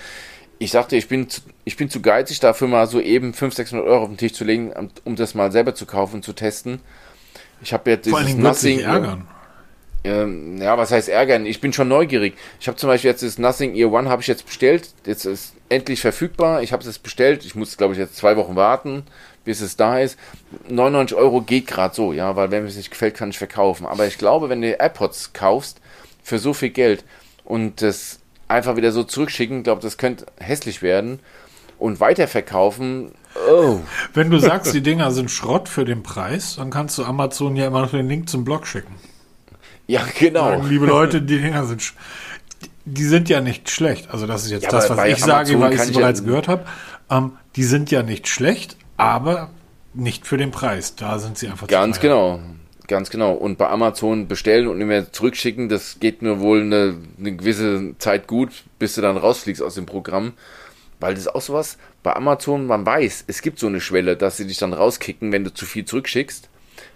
Ich 0.58 0.70
sagte, 0.70 0.96
ich 0.96 1.08
bin, 1.08 1.30
zu, 1.30 1.40
ich 1.64 1.78
bin 1.78 1.88
zu 1.88 2.02
geizig 2.02 2.38
dafür 2.38 2.68
mal 2.68 2.86
so 2.86 3.00
eben 3.00 3.32
500, 3.32 3.56
600 3.56 3.86
Euro 3.88 4.02
auf 4.02 4.08
den 4.08 4.18
Tisch 4.18 4.34
zu 4.34 4.44
legen, 4.44 4.72
um 5.04 5.16
das 5.16 5.34
mal 5.34 5.50
selber 5.50 5.74
zu 5.74 5.86
kaufen 5.86 6.16
und 6.16 6.22
zu 6.22 6.34
testen. 6.34 6.80
Ich 7.62 7.72
habe 7.72 7.90
jetzt 7.90 8.04
dieses 8.04 8.34
Nothing. 8.34 8.80
Ärgern. 8.80 9.26
Ähm, 10.02 10.56
ja, 10.60 10.78
was 10.78 10.90
heißt 10.92 11.08
ärgern? 11.08 11.44
Ich 11.44 11.60
bin 11.60 11.72
schon 11.72 11.88
neugierig. 11.88 12.34
Ich 12.58 12.68
habe 12.68 12.76
zum 12.76 12.88
Beispiel 12.88 13.10
jetzt 13.10 13.22
das 13.22 13.38
Nothing 13.38 13.74
Ear 13.74 13.92
One 13.92 14.08
habe 14.08 14.22
ich 14.22 14.28
jetzt 14.28 14.46
bestellt. 14.46 14.88
Jetzt 15.04 15.26
ist 15.26 15.54
endlich 15.68 16.00
verfügbar. 16.00 16.62
Ich 16.62 16.72
habe 16.72 16.80
es 16.80 16.86
jetzt 16.86 17.02
bestellt. 17.02 17.44
Ich 17.44 17.54
muss, 17.54 17.76
glaube 17.76 17.92
ich, 17.92 17.98
jetzt 17.98 18.16
zwei 18.16 18.36
Wochen 18.36 18.56
warten, 18.56 19.04
bis 19.44 19.60
es 19.60 19.76
da 19.76 19.98
ist. 19.98 20.18
99 20.68 21.16
Euro 21.16 21.42
geht 21.42 21.66
gerade 21.66 21.94
so, 21.94 22.12
ja, 22.12 22.34
weil 22.34 22.50
wenn 22.50 22.62
mir 22.62 22.70
es 22.70 22.76
nicht 22.76 22.90
gefällt, 22.90 23.14
kann 23.14 23.30
ich 23.30 23.38
verkaufen. 23.38 23.86
Aber 23.86 24.06
ich 24.06 24.16
glaube, 24.16 24.48
wenn 24.48 24.62
du 24.62 24.68
AirPods 24.68 25.32
kaufst 25.34 25.80
für 26.22 26.38
so 26.38 26.54
viel 26.54 26.70
Geld 26.70 27.04
und 27.44 27.82
das 27.82 28.20
einfach 28.48 28.76
wieder 28.76 28.92
so 28.92 29.04
zurückschicken, 29.04 29.62
glaube 29.62 29.82
das 29.82 29.98
könnte 29.98 30.26
hässlich 30.38 30.82
werden 30.82 31.20
und 31.78 32.00
weiterverkaufen. 32.00 33.12
Oh. 33.50 33.80
Wenn 34.12 34.30
du 34.30 34.38
sagst, 34.38 34.74
die 34.74 34.82
Dinger 34.82 35.12
sind 35.12 35.30
Schrott 35.30 35.68
für 35.68 35.84
den 35.84 36.02
Preis, 36.02 36.56
dann 36.56 36.70
kannst 36.70 36.98
du 36.98 37.04
Amazon 37.04 37.54
ja 37.54 37.66
immer 37.66 37.82
noch 37.82 37.90
den 37.90 38.08
Link 38.08 38.28
zum 38.28 38.44
Blog 38.44 38.66
schicken. 38.66 38.94
Ja, 39.90 40.06
genau. 40.18 40.50
Sagen, 40.50 40.68
liebe 40.68 40.86
Leute, 40.86 41.20
die 41.20 41.40
Dinger 41.40 41.64
sind 41.64 41.94
die 42.84 43.04
sind 43.04 43.28
ja 43.28 43.40
nicht 43.40 43.70
schlecht. 43.70 44.08
Also 44.10 44.26
das 44.26 44.44
ist 44.44 44.50
jetzt 44.50 44.64
ja, 44.64 44.70
das, 44.70 44.88
was 44.88 44.98
ich 44.98 45.22
Amazon 45.22 45.28
sage, 45.28 45.60
weil 45.60 45.72
ich 45.74 45.80
es 45.80 45.92
bereits 45.92 46.20
ja 46.20 46.26
gehört 46.26 46.48
habe. 46.48 46.64
Ähm, 47.10 47.32
die 47.56 47.64
sind 47.64 47.90
ja 47.90 48.02
nicht 48.02 48.28
schlecht, 48.28 48.76
aber 48.96 49.50
nicht 49.92 50.26
für 50.26 50.36
den 50.36 50.50
Preis. 50.50 50.94
Da 50.94 51.18
sind 51.18 51.38
sie 51.38 51.48
einfach 51.48 51.66
Ganz 51.66 52.00
genau. 52.00 52.40
Ganz 52.86 53.10
genau. 53.10 53.32
Und 53.32 53.58
bei 53.58 53.68
Amazon 53.68 54.28
bestellen 54.28 54.68
und 54.68 54.78
nicht 54.78 54.86
mehr 54.86 55.12
zurückschicken, 55.12 55.68
das 55.68 55.98
geht 56.00 56.22
nur 56.22 56.40
wohl 56.40 56.62
eine, 56.62 56.96
eine 57.18 57.36
gewisse 57.36 57.94
Zeit 57.98 58.26
gut, 58.26 58.64
bis 58.78 58.94
du 58.94 59.00
dann 59.00 59.16
rausfliegst 59.16 59.62
aus 59.62 59.74
dem 59.74 59.86
Programm. 59.86 60.32
Weil 61.00 61.14
das 61.14 61.24
ist 61.24 61.34
auch 61.34 61.40
sowas, 61.40 61.78
bei 62.02 62.14
Amazon, 62.14 62.66
man 62.66 62.86
weiß, 62.86 63.24
es 63.26 63.42
gibt 63.42 63.58
so 63.58 63.66
eine 63.66 63.80
Schwelle, 63.80 64.16
dass 64.16 64.36
sie 64.36 64.46
dich 64.46 64.58
dann 64.58 64.72
rauskicken, 64.72 65.32
wenn 65.32 65.44
du 65.44 65.52
zu 65.52 65.66
viel 65.66 65.84
zurückschickst 65.84 66.48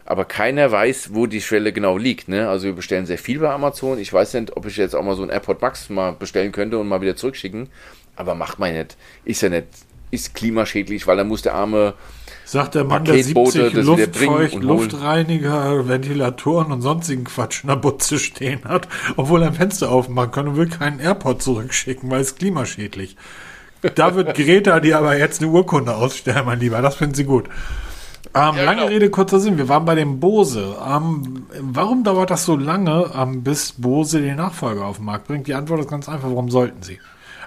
aber 0.04 0.24
keiner 0.24 0.70
weiß, 0.70 1.10
wo 1.12 1.26
die 1.26 1.40
Schwelle 1.40 1.72
genau 1.72 1.96
liegt. 1.96 2.28
Ne? 2.28 2.48
Also 2.48 2.66
wir 2.66 2.74
bestellen 2.74 3.06
sehr 3.06 3.18
viel 3.18 3.38
bei 3.38 3.50
Amazon. 3.50 3.98
Ich 3.98 4.12
weiß 4.12 4.34
nicht, 4.34 4.56
ob 4.56 4.66
ich 4.66 4.76
jetzt 4.76 4.94
auch 4.94 5.02
mal 5.02 5.16
so 5.16 5.22
ein 5.22 5.30
AirPod 5.30 5.62
Max 5.62 5.88
mal 5.88 6.12
bestellen 6.12 6.52
könnte 6.52 6.78
und 6.78 6.88
mal 6.88 7.00
wieder 7.00 7.16
zurückschicken. 7.16 7.68
Aber 8.16 8.34
macht 8.34 8.58
man 8.58 8.72
nicht. 8.72 8.96
Ist 9.24 9.42
ja 9.42 9.48
nicht. 9.48 9.66
Ist 10.10 10.34
klimaschädlich, 10.34 11.06
weil 11.06 11.16
dann 11.16 11.28
muss 11.28 11.42
der 11.42 11.54
arme 11.54 11.94
Sagt 12.44 12.74
der 12.74 12.84
Mann, 12.84 13.04
der 13.04 13.22
70 13.22 13.72
Luftfeucht, 13.72 14.62
Luftreiniger, 14.62 15.88
Ventilatoren 15.88 16.72
und 16.72 16.82
sonstigen 16.82 17.24
Quatsch 17.24 17.64
in 17.64 17.68
der 17.68 17.76
Butze 17.76 18.18
stehen 18.18 18.60
hat, 18.64 18.86
obwohl 19.16 19.42
er 19.42 19.48
ein 19.48 19.54
Fenster 19.54 19.90
aufmachen 19.90 20.30
kann 20.30 20.48
und 20.48 20.56
will 20.56 20.68
keinen 20.68 21.00
AirPod 21.00 21.42
zurückschicken, 21.42 22.10
weil 22.10 22.20
es 22.20 22.36
klimaschädlich. 22.36 23.16
Da 23.94 24.14
wird 24.14 24.34
Greta 24.36 24.80
dir 24.80 24.98
aber 24.98 25.16
jetzt 25.18 25.42
eine 25.42 25.50
Urkunde 25.50 25.94
ausstellen, 25.94 26.44
mein 26.44 26.60
Lieber. 26.60 26.80
Das 26.82 26.96
finden 26.96 27.14
sie 27.14 27.24
gut. 27.24 27.48
Ähm, 28.36 28.56
ja, 28.56 28.64
lange 28.64 28.80
genau. 28.80 28.86
Rede, 28.88 29.10
kurzer 29.10 29.38
Sinn. 29.38 29.58
Wir 29.58 29.68
waren 29.68 29.84
bei 29.84 29.94
dem 29.94 30.18
Bose. 30.18 30.76
Ähm, 30.84 31.46
warum 31.60 32.02
dauert 32.02 32.30
das 32.30 32.44
so 32.44 32.56
lange, 32.56 33.10
ähm, 33.16 33.44
bis 33.44 33.72
Bose 33.72 34.20
den 34.20 34.36
Nachfolger 34.36 34.86
auf 34.86 34.96
den 34.96 35.06
Markt 35.06 35.28
bringt? 35.28 35.46
Die 35.46 35.54
Antwort 35.54 35.80
ist 35.80 35.90
ganz 35.90 36.08
einfach. 36.08 36.28
Warum 36.28 36.50
sollten 36.50 36.82
sie? 36.82 36.98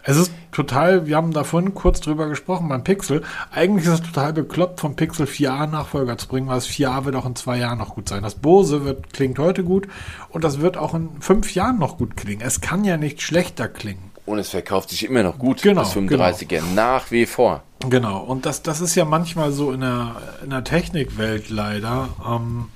Es 0.09 0.15
ist 0.15 0.31
total, 0.53 1.05
wir 1.05 1.17
haben 1.17 1.33
da 1.33 1.43
vorhin 1.43 1.73
kurz 1.73 1.99
drüber 1.99 2.29
gesprochen 2.29 2.69
beim 2.69 2.85
Pixel. 2.85 3.23
Eigentlich 3.51 3.85
ist 3.87 3.93
es 3.95 4.01
total 4.03 4.31
bekloppt, 4.31 4.79
vom 4.79 4.95
Pixel 4.95 5.25
4a 5.25 5.67
Nachfolger 5.67 6.17
zu 6.17 6.29
bringen, 6.29 6.47
weil 6.47 6.55
das 6.55 6.69
4a 6.69 7.03
wird 7.03 7.17
auch 7.17 7.25
in 7.25 7.35
zwei 7.35 7.57
Jahren 7.57 7.79
noch 7.79 7.95
gut 7.95 8.07
sein. 8.07 8.23
Das 8.23 8.35
Bose 8.35 8.85
wird, 8.85 9.11
klingt 9.11 9.37
heute 9.37 9.65
gut 9.65 9.89
und 10.29 10.45
das 10.45 10.61
wird 10.61 10.77
auch 10.77 10.93
in 10.93 11.09
fünf 11.19 11.53
Jahren 11.53 11.77
noch 11.77 11.97
gut 11.97 12.15
klingen. 12.15 12.39
Es 12.39 12.61
kann 12.61 12.85
ja 12.85 12.95
nicht 12.95 13.21
schlechter 13.21 13.67
klingen. 13.67 14.06
Und 14.27 14.39
es 14.39 14.49
verkauft 14.49 14.89
sich 14.89 15.05
immer 15.05 15.23
noch 15.23 15.39
gut, 15.39 15.61
genau, 15.61 15.81
das 15.81 15.95
35er, 15.95 16.45
genau. 16.45 16.65
nach 16.75 17.11
wie 17.11 17.25
vor. 17.25 17.63
Genau, 17.79 18.19
und 18.19 18.45
das, 18.45 18.61
das 18.61 18.81
ist 18.81 18.93
ja 18.95 19.05
manchmal 19.05 19.53
so 19.53 19.71
in 19.71 19.79
der, 19.79 20.17
in 20.43 20.49
der 20.49 20.65
Technikwelt 20.65 21.49
leider, 21.49 22.09
ähm, 22.27 22.67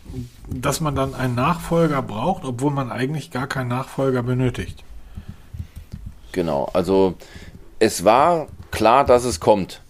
dass 0.47 0.80
man 0.80 0.95
dann 0.95 1.14
einen 1.14 1.36
Nachfolger 1.36 2.02
braucht, 2.02 2.45
obwohl 2.45 2.72
man 2.72 2.89
eigentlich 2.89 3.32
gar 3.32 3.47
keinen 3.47 3.68
Nachfolger 3.68 4.24
benötigt. 4.24 4.86
Genau, 6.32 6.70
also 6.72 7.16
es 7.80 8.06
war 8.06 8.47
klar, 8.72 9.04
dass 9.04 9.26
es 9.26 9.41
kommt. 9.41 9.82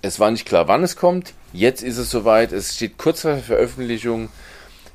Es 0.00 0.20
war 0.20 0.30
nicht 0.30 0.46
klar, 0.46 0.68
wann 0.68 0.82
es 0.82 0.96
kommt. 0.96 1.34
Jetzt 1.52 1.82
ist 1.82 1.98
es 1.98 2.10
soweit. 2.10 2.52
Es 2.52 2.76
steht 2.76 2.96
kurz 2.96 3.20
vor 3.20 3.32
der 3.32 3.42
Veröffentlichung. 3.42 4.30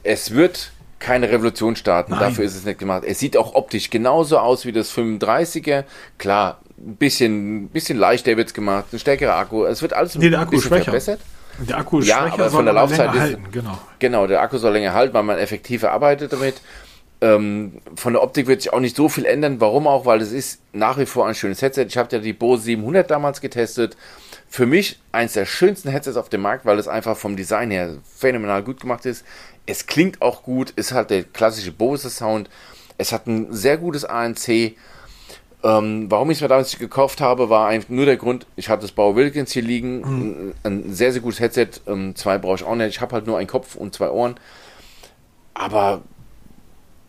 Es 0.01 0.31
wird 0.31 0.71
keine 0.99 1.29
Revolution 1.29 1.75
starten. 1.75 2.11
Nein. 2.11 2.21
Dafür 2.21 2.45
ist 2.45 2.55
es 2.55 2.65
nicht 2.65 2.79
gemacht. 2.79 3.03
Es 3.05 3.19
sieht 3.19 3.37
auch 3.37 3.53
optisch 3.55 3.89
genauso 3.89 4.39
aus 4.39 4.65
wie 4.65 4.71
das 4.71 4.91
35er. 4.95 5.83
Klar, 6.17 6.59
ein 6.77 6.95
bisschen, 6.95 7.69
bisschen 7.69 7.97
leichter 7.97 8.35
wird 8.37 8.47
es 8.47 8.53
gemacht, 8.53 8.85
ein 8.93 8.99
stärkerer 8.99 9.35
Akku. 9.35 9.65
Es 9.65 9.81
wird 9.81 9.93
alles 9.93 10.15
nee, 10.15 10.29
der 10.29 10.39
Akku 10.39 10.51
bisschen 10.51 10.69
schwächer. 10.69 10.85
verbessert. 10.85 11.19
Der 11.59 11.77
Akku 11.77 11.99
ist 11.99 12.07
ja, 12.07 12.21
schwächer, 12.21 12.33
aber 12.33 12.49
von 12.49 12.65
der 12.65 12.73
Laufzeit 12.73 13.13
ist, 13.13 13.19
halten, 13.19 13.45
genau. 13.51 13.77
Genau, 13.99 14.27
der 14.27 14.41
Akku 14.41 14.57
soll 14.57 14.73
länger 14.73 14.93
halten, 14.93 15.13
weil 15.13 15.23
man 15.23 15.37
effektiver 15.37 15.91
arbeitet 15.91 16.33
damit. 16.33 16.55
Ähm, 17.21 17.81
von 17.95 18.13
der 18.13 18.21
Optik 18.21 18.47
wird 18.47 18.61
sich 18.61 18.73
auch 18.73 18.81
nicht 18.81 18.95
so 18.95 19.07
viel 19.07 19.25
ändern. 19.25 19.61
Warum 19.61 19.87
auch? 19.87 20.05
Weil 20.05 20.21
es 20.21 20.33
ist 20.33 20.61
nach 20.73 20.97
wie 20.97 21.05
vor 21.05 21.27
ein 21.27 21.35
schönes 21.35 21.61
Headset. 21.61 21.85
Ich 21.87 21.97
habe 21.97 22.09
ja 22.11 22.19
die 22.19 22.33
Bose 22.33 22.63
700 22.63 23.09
damals 23.09 23.39
getestet. 23.39 23.95
Für 24.55 24.65
mich 24.65 25.01
eins 25.11 25.33
der 25.33 25.45
schönsten 25.45 25.89
Headsets 25.89 26.15
auf 26.15 26.29
dem 26.29 26.41
Markt, 26.41 26.65
weil 26.65 26.79
es 26.79 26.87
einfach 26.87 27.17
vom 27.17 27.35
Design 27.35 27.71
her 27.71 27.97
phänomenal 28.05 28.63
gut 28.63 28.79
gemacht 28.79 29.05
ist. 29.05 29.25
Es 29.65 29.85
klingt 29.85 30.21
auch 30.21 30.43
gut, 30.43 30.69
ist 30.77 30.93
halt 30.93 31.09
der 31.09 31.23
klassische 31.25 31.73
Bose 31.73 32.09
Sound. 32.09 32.49
Es 32.97 33.11
hat 33.11 33.27
ein 33.27 33.51
sehr 33.51 33.77
gutes 33.77 34.05
ANC 34.05 34.77
ähm, 35.61 36.09
warum 36.09 36.29
ich 36.29 36.37
es 36.37 36.41
mir 36.41 36.47
damals 36.47 36.69
nicht 36.69 36.79
gekauft 36.79 37.19
habe, 37.19 37.49
war 37.49 37.67
einfach 37.67 37.89
nur 37.89 38.05
der 38.05 38.15
Grund, 38.15 38.45
ich 38.55 38.69
hatte 38.69 38.83
das 38.83 38.91
Bauer 38.93 39.17
Wilkins 39.17 39.51
hier 39.51 39.63
liegen, 39.63 39.97
mhm. 39.97 40.53
ein, 40.63 40.83
ein, 40.85 40.93
sehr, 40.93 41.11
sehr 41.11 41.21
gutes 41.21 41.41
Headset, 41.41 41.81
ähm, 41.87 42.15
zwei 42.15 42.37
brauche 42.37 42.55
ich 42.55 42.63
auch 42.63 42.75
nicht, 42.75 42.87
ich 42.87 43.01
habe 43.01 43.13
halt 43.13 43.27
nur 43.27 43.39
einen 43.39 43.47
Kopf 43.47 43.75
und 43.75 43.93
zwei 43.93 44.09
Ohren. 44.09 44.35
Aber 45.55 46.03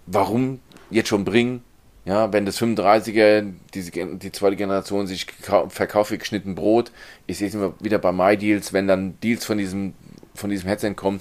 warum 0.07 0.61
jetzt 0.91 1.09
schon 1.09 1.25
bringen? 1.25 1.63
Ja, 2.07 2.33
wenn 2.33 2.47
das 2.47 2.61
35er, 2.63 3.53
diese, 3.75 3.91
die 3.91 4.31
zweite 4.31 4.55
Generation 4.55 5.09
sich 5.09 5.27
verkauft 5.69 6.13
wie 6.13 6.19
geschnitten 6.19 6.55
Brot, 6.55 6.93
ich 7.27 7.39
sehe 7.39 7.49
es 7.49 7.55
immer 7.55 7.75
wieder 7.81 7.99
bei 7.99 8.13
MyDeals, 8.13 8.73
wenn 8.73 8.87
dann 8.87 9.19
Deals 9.21 9.45
von 9.45 9.59
diesem, 9.59 9.93
von 10.33 10.49
diesem 10.49 10.69
Headset 10.69 10.95
kommen, 10.95 11.19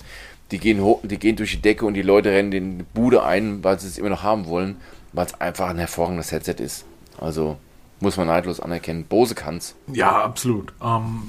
die 0.52 0.60
gehen, 0.60 0.80
hoch, 0.82 1.00
die 1.02 1.18
gehen 1.18 1.38
durch 1.38 1.52
die 1.52 1.62
Decke 1.62 1.88
und 1.88 1.96
die 1.96 2.04
Leute 2.04 2.30
rennen 2.30 2.52
in 2.52 2.78
die 2.78 2.84
Bude 2.84 3.24
ein, 3.24 3.64
weil 3.64 3.80
sie 3.80 3.88
es 3.88 3.98
immer 3.98 4.10
noch 4.10 4.22
haben 4.22 4.46
wollen, 4.46 4.78
weil 5.12 5.26
es 5.26 5.34
einfach 5.42 5.70
ein 5.70 5.80
hervorragendes 5.80 6.32
Headset 6.32 6.58
ist. 6.60 6.86
Also 7.18 7.58
muss 8.00 8.16
man 8.18 8.28
neidlos 8.28 8.60
anerkennen. 8.60 9.06
Bose 9.06 9.34
kann's. 9.34 9.76
Ja, 9.92 10.24
absolut. 10.24 10.72
Ähm, 10.84 11.24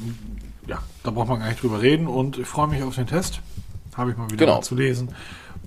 ja, 0.66 0.82
da 1.02 1.10
braucht 1.10 1.28
man 1.28 1.38
gar 1.38 1.48
nicht 1.48 1.62
drüber 1.62 1.80
reden 1.80 2.08
und 2.08 2.36
ich 2.36 2.46
freue 2.46 2.68
mich 2.68 2.82
auf 2.82 2.94
den 2.94 3.06
Test. 3.06 3.40
Habe 3.96 4.10
ich 4.10 4.18
mal 4.18 4.30
wieder 4.30 4.44
genau. 4.44 4.60
zu 4.60 4.74
lesen, 4.74 5.14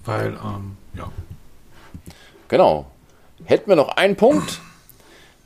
weil, 0.06 0.34
ähm, 0.34 0.78
ja. 0.94 1.10
Genau. 2.50 2.86
Hätten 3.50 3.68
wir 3.68 3.76
noch 3.76 3.98
einen 3.98 4.16
Punkt. 4.16 4.62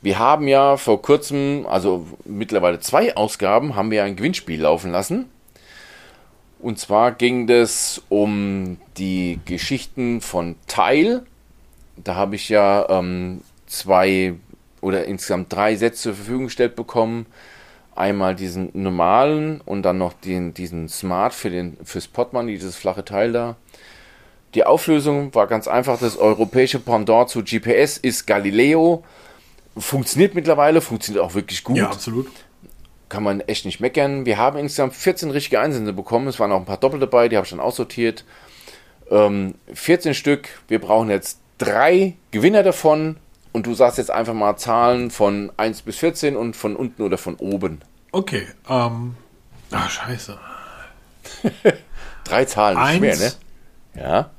Wir 0.02 0.18
haben 0.18 0.46
ja 0.46 0.76
vor 0.76 1.00
kurzem, 1.00 1.64
also 1.66 2.06
mittlerweile 2.26 2.78
zwei 2.78 3.16
Ausgaben, 3.16 3.76
haben 3.76 3.90
wir 3.90 4.04
ein 4.04 4.14
Gewinnspiel 4.14 4.60
laufen 4.60 4.92
lassen. 4.92 5.30
Und 6.58 6.78
zwar 6.78 7.12
ging 7.12 7.48
es 7.48 8.02
um 8.10 8.76
die 8.98 9.40
Geschichten 9.46 10.20
von 10.20 10.56
Teil. 10.66 11.24
Da 11.96 12.14
habe 12.14 12.36
ich 12.36 12.50
ja 12.50 12.86
ähm, 12.90 13.40
zwei 13.64 14.34
oder 14.82 15.06
insgesamt 15.06 15.50
drei 15.50 15.74
Sätze 15.74 16.02
zur 16.02 16.14
Verfügung 16.14 16.44
gestellt 16.44 16.76
bekommen. 16.76 17.24
Einmal 17.96 18.34
diesen 18.34 18.68
normalen 18.74 19.62
und 19.62 19.82
dann 19.82 19.96
noch 19.96 20.12
den, 20.12 20.52
diesen 20.52 20.90
Smart 20.90 21.32
für 21.32 21.48
den, 21.48 21.78
fürs 21.84 22.08
Portemonnaie, 22.08 22.52
dieses 22.56 22.76
flache 22.76 23.06
Teil 23.06 23.32
da. 23.32 23.56
Die 24.54 24.64
Auflösung 24.64 25.34
war 25.34 25.46
ganz 25.46 25.66
einfach. 25.68 25.98
Das 25.98 26.16
europäische 26.16 26.78
Pendant 26.78 27.28
zu 27.28 27.42
GPS 27.42 27.98
ist 27.98 28.26
Galileo. 28.26 29.04
Funktioniert 29.76 30.34
mittlerweile, 30.34 30.80
funktioniert 30.80 31.24
auch 31.24 31.34
wirklich 31.34 31.64
gut. 31.64 31.76
Ja, 31.76 31.86
absolut. 31.90 32.28
Kann 33.08 33.22
man 33.22 33.40
echt 33.40 33.64
nicht 33.64 33.80
meckern. 33.80 34.26
Wir 34.26 34.38
haben 34.38 34.58
insgesamt 34.58 34.94
14 34.94 35.30
richtige 35.30 35.60
Einsendungen 35.60 35.96
bekommen. 35.96 36.28
Es 36.28 36.38
waren 36.38 36.52
auch 36.52 36.58
ein 36.58 36.64
paar 36.64 36.76
Doppel 36.78 37.00
dabei, 37.00 37.28
die 37.28 37.36
habe 37.36 37.44
ich 37.44 37.50
dann 37.50 37.60
aussortiert. 37.60 38.24
Ähm, 39.10 39.54
14 39.72 40.14
Stück. 40.14 40.48
Wir 40.68 40.80
brauchen 40.80 41.10
jetzt 41.10 41.38
drei 41.58 42.14
Gewinner 42.30 42.62
davon. 42.62 43.16
Und 43.52 43.66
du 43.66 43.74
sagst 43.74 43.98
jetzt 43.98 44.10
einfach 44.10 44.34
mal 44.34 44.56
Zahlen 44.56 45.12
von 45.12 45.52
1 45.56 45.82
bis 45.82 45.98
14 45.98 46.36
und 46.36 46.56
von 46.56 46.74
unten 46.74 47.02
oder 47.02 47.18
von 47.18 47.36
oben. 47.36 47.82
Okay. 48.10 48.48
Ähm. 48.68 49.14
Ah, 49.70 49.88
scheiße. 49.88 50.36
Drei 52.24 52.44
Zahlen, 52.46 52.78
ist 52.78 52.96
schwer, 52.96 53.16
ne? 53.16 53.24
Eins, 53.24 53.38
Ja. 53.94 54.30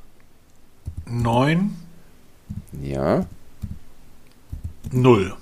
Neun, 1.05 1.75
Ja. 2.81 3.25
null. 4.91 5.33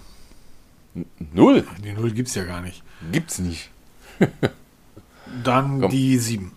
Null. 1.33 1.65
Die 1.83 1.91
Null 1.93 2.11
gibt's 2.11 2.35
ja 2.35 2.43
gar 2.43 2.61
nicht. 2.61 2.83
Gibt's 3.11 3.39
nicht. 3.39 3.69
Dann 5.43 5.81
Komm. 5.81 5.91
die 5.91 6.17
sieben. 6.17 6.51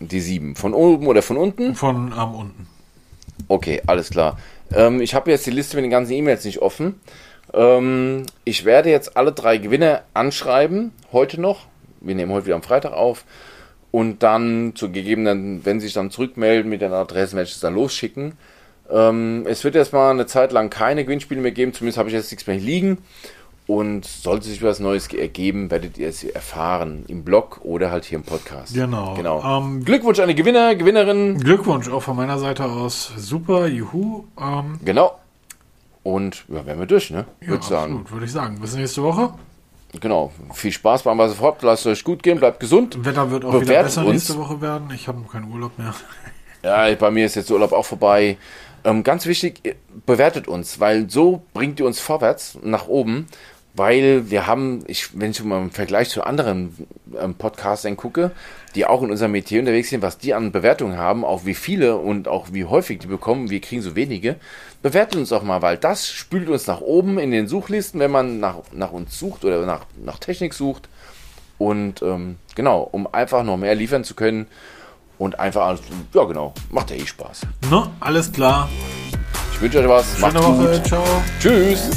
Die 0.00 0.20
sieben. 0.20 0.56
Von 0.56 0.74
oben 0.74 1.06
oder 1.06 1.22
von 1.22 1.36
unten? 1.36 1.74
Von 1.76 2.12
am 2.12 2.34
unten. 2.34 2.66
Okay, 3.48 3.82
alles 3.86 4.10
klar. 4.10 4.38
Ähm, 4.72 5.00
ich 5.00 5.14
habe 5.14 5.30
jetzt 5.30 5.46
die 5.46 5.50
Liste 5.50 5.76
mit 5.76 5.84
den 5.84 5.90
ganzen 5.90 6.12
E-Mails 6.12 6.44
nicht 6.44 6.60
offen. 6.60 7.00
Ähm, 7.52 8.24
ich 8.44 8.64
werde 8.64 8.90
jetzt 8.90 9.16
alle 9.16 9.32
drei 9.32 9.58
Gewinner 9.58 10.02
anschreiben, 10.14 10.92
heute 11.12 11.40
noch. 11.40 11.66
Wir 12.00 12.14
nehmen 12.14 12.32
heute 12.32 12.46
wieder 12.46 12.56
am 12.56 12.62
Freitag 12.62 12.92
auf. 12.92 13.24
Und 13.92 14.22
dann 14.22 14.72
zu 14.76 14.90
gegebenen, 14.92 15.64
wenn 15.64 15.80
sie 15.80 15.86
sich 15.86 15.94
dann 15.94 16.10
zurückmelden 16.10 16.70
mit 16.70 16.80
den 16.80 16.92
Adressen, 16.92 17.36
werde 17.36 17.48
ich 17.48 17.54
es 17.54 17.60
dann 17.60 17.74
losschicken. 17.74 18.34
Ähm, 18.90 19.44
es 19.48 19.64
wird 19.64 19.74
erstmal 19.74 20.10
eine 20.12 20.26
Zeit 20.26 20.52
lang 20.52 20.70
keine 20.70 21.04
Gewinnspiele 21.04 21.40
mehr 21.40 21.50
geben, 21.52 21.72
zumindest 21.72 21.98
habe 21.98 22.08
ich 22.08 22.14
jetzt 22.14 22.30
nichts 22.30 22.46
mehr 22.46 22.56
liegen. 22.56 22.98
Und 23.66 24.04
sollte 24.04 24.46
sich 24.48 24.62
was 24.64 24.80
Neues 24.80 25.06
ge- 25.06 25.20
ergeben, 25.20 25.70
werdet 25.70 25.96
ihr 25.96 26.08
es 26.08 26.24
erfahren 26.24 27.04
im 27.06 27.22
Blog 27.22 27.60
oder 27.62 27.92
halt 27.92 28.04
hier 28.04 28.18
im 28.18 28.24
Podcast. 28.24 28.74
Genau. 28.74 29.14
genau. 29.14 29.58
Ähm, 29.58 29.84
Glückwunsch 29.84 30.18
an 30.18 30.28
die 30.28 30.34
Gewinner, 30.34 30.74
Gewinnerinnen. 30.74 31.38
Glückwunsch 31.38 31.88
auch 31.88 32.02
von 32.02 32.16
meiner 32.16 32.38
Seite 32.40 32.64
aus. 32.64 33.12
Super, 33.16 33.66
juhu. 33.68 34.24
Ähm, 34.40 34.80
Genau. 34.84 35.16
Und 36.02 36.44
ja, 36.48 36.64
wären 36.66 36.78
wir 36.80 36.86
durch, 36.86 37.10
ne? 37.10 37.26
ja, 37.42 37.48
Würde 37.48 37.60
ich 37.62 37.68
sagen. 37.68 37.92
absolut, 37.92 38.10
würde 38.12 38.26
ich 38.26 38.32
sagen. 38.32 38.58
Bis 38.60 38.74
nächste 38.74 39.02
Woche. 39.04 39.34
Genau. 39.98 40.32
Viel 40.54 40.72
Spaß 40.72 41.02
beim 41.02 41.18
was 41.18 41.34
vorhabt. 41.34 41.62
Lasst 41.62 41.86
es 41.86 41.98
euch 41.98 42.04
gut 42.04 42.22
gehen, 42.22 42.38
bleibt 42.38 42.60
gesund. 42.60 43.04
Wetter 43.04 43.30
wird 43.30 43.44
auch 43.44 43.50
wieder 43.50 43.60
Bewertet 43.60 43.86
besser 43.86 44.00
uns. 44.02 44.12
nächste 44.12 44.38
Woche 44.38 44.60
werden. 44.60 44.90
Ich 44.94 45.08
habe 45.08 45.20
keinen 45.30 45.50
Urlaub 45.52 45.78
mehr. 45.78 45.94
Ja, 46.62 46.94
bei 46.94 47.10
mir 47.10 47.24
ist 47.24 47.36
jetzt 47.36 47.48
der 47.48 47.54
Urlaub 47.54 47.72
auch 47.72 47.86
vorbei. 47.86 48.36
Ähm, 48.84 49.02
ganz 49.02 49.24
wichtig, 49.24 49.60
ihr 49.62 49.76
bewertet 50.04 50.46
uns, 50.46 50.78
weil 50.78 51.08
so 51.08 51.42
bringt 51.54 51.80
ihr 51.80 51.86
uns 51.86 52.00
vorwärts 52.00 52.58
nach 52.62 52.86
oben. 52.86 53.28
Weil 53.72 54.30
wir 54.30 54.46
haben, 54.46 54.84
ich, 54.86 55.18
wenn 55.18 55.30
ich 55.30 55.42
mal 55.44 55.58
im 55.62 55.70
Vergleich 55.70 56.10
zu 56.10 56.22
anderen 56.24 56.76
ähm, 57.18 57.34
Podcastern 57.34 57.96
gucke, 57.96 58.32
die 58.74 58.84
auch 58.84 59.02
in 59.02 59.10
unserem 59.10 59.32
Metier 59.32 59.60
unterwegs 59.60 59.88
sind, 59.88 60.02
was 60.02 60.18
die 60.18 60.34
an 60.34 60.52
Bewertungen 60.52 60.98
haben, 60.98 61.24
auch 61.24 61.46
wie 61.46 61.54
viele 61.54 61.96
und 61.96 62.28
auch 62.28 62.48
wie 62.52 62.64
häufig 62.66 62.98
die 62.98 63.06
bekommen, 63.06 63.48
wir 63.48 63.60
kriegen 63.60 63.80
so 63.80 63.94
wenige, 63.94 64.36
bewertet 64.82 65.16
uns 65.16 65.32
auch 65.32 65.42
mal, 65.42 65.62
weil 65.62 65.76
das 65.76 66.08
spült 66.10 66.48
uns 66.48 66.66
nach 66.66 66.80
oben 66.80 67.18
in 67.18 67.30
den 67.30 67.48
Suchlisten, 67.48 68.00
wenn 68.00 68.10
man 68.10 68.40
nach, 68.40 68.56
nach 68.72 68.92
uns 68.92 69.18
sucht 69.18 69.44
oder 69.44 69.64
nach, 69.66 69.84
nach 70.02 70.18
Technik 70.18 70.54
sucht. 70.54 70.88
Und 71.58 72.00
ähm, 72.02 72.36
genau, 72.54 72.80
um 72.90 73.06
einfach 73.12 73.42
noch 73.42 73.56
mehr 73.58 73.74
liefern 73.74 74.02
zu 74.04 74.14
können 74.14 74.46
und 75.18 75.38
einfach, 75.38 75.66
alles- 75.66 75.80
ja 76.14 76.24
genau, 76.24 76.54
macht 76.70 76.90
ja 76.90 76.96
eh 76.96 77.06
Spaß. 77.06 77.42
Ne? 77.70 77.90
Alles 78.00 78.32
klar. 78.32 78.68
Ich 79.52 79.60
wünsche 79.60 79.80
euch 79.80 79.88
was, 79.88 80.18
macht's 80.18 80.34
Schöne 80.42 80.46
Woche. 80.58 80.72
gut. 80.78 80.86
Ciao. 80.86 81.04
Tschüss. 81.38 81.90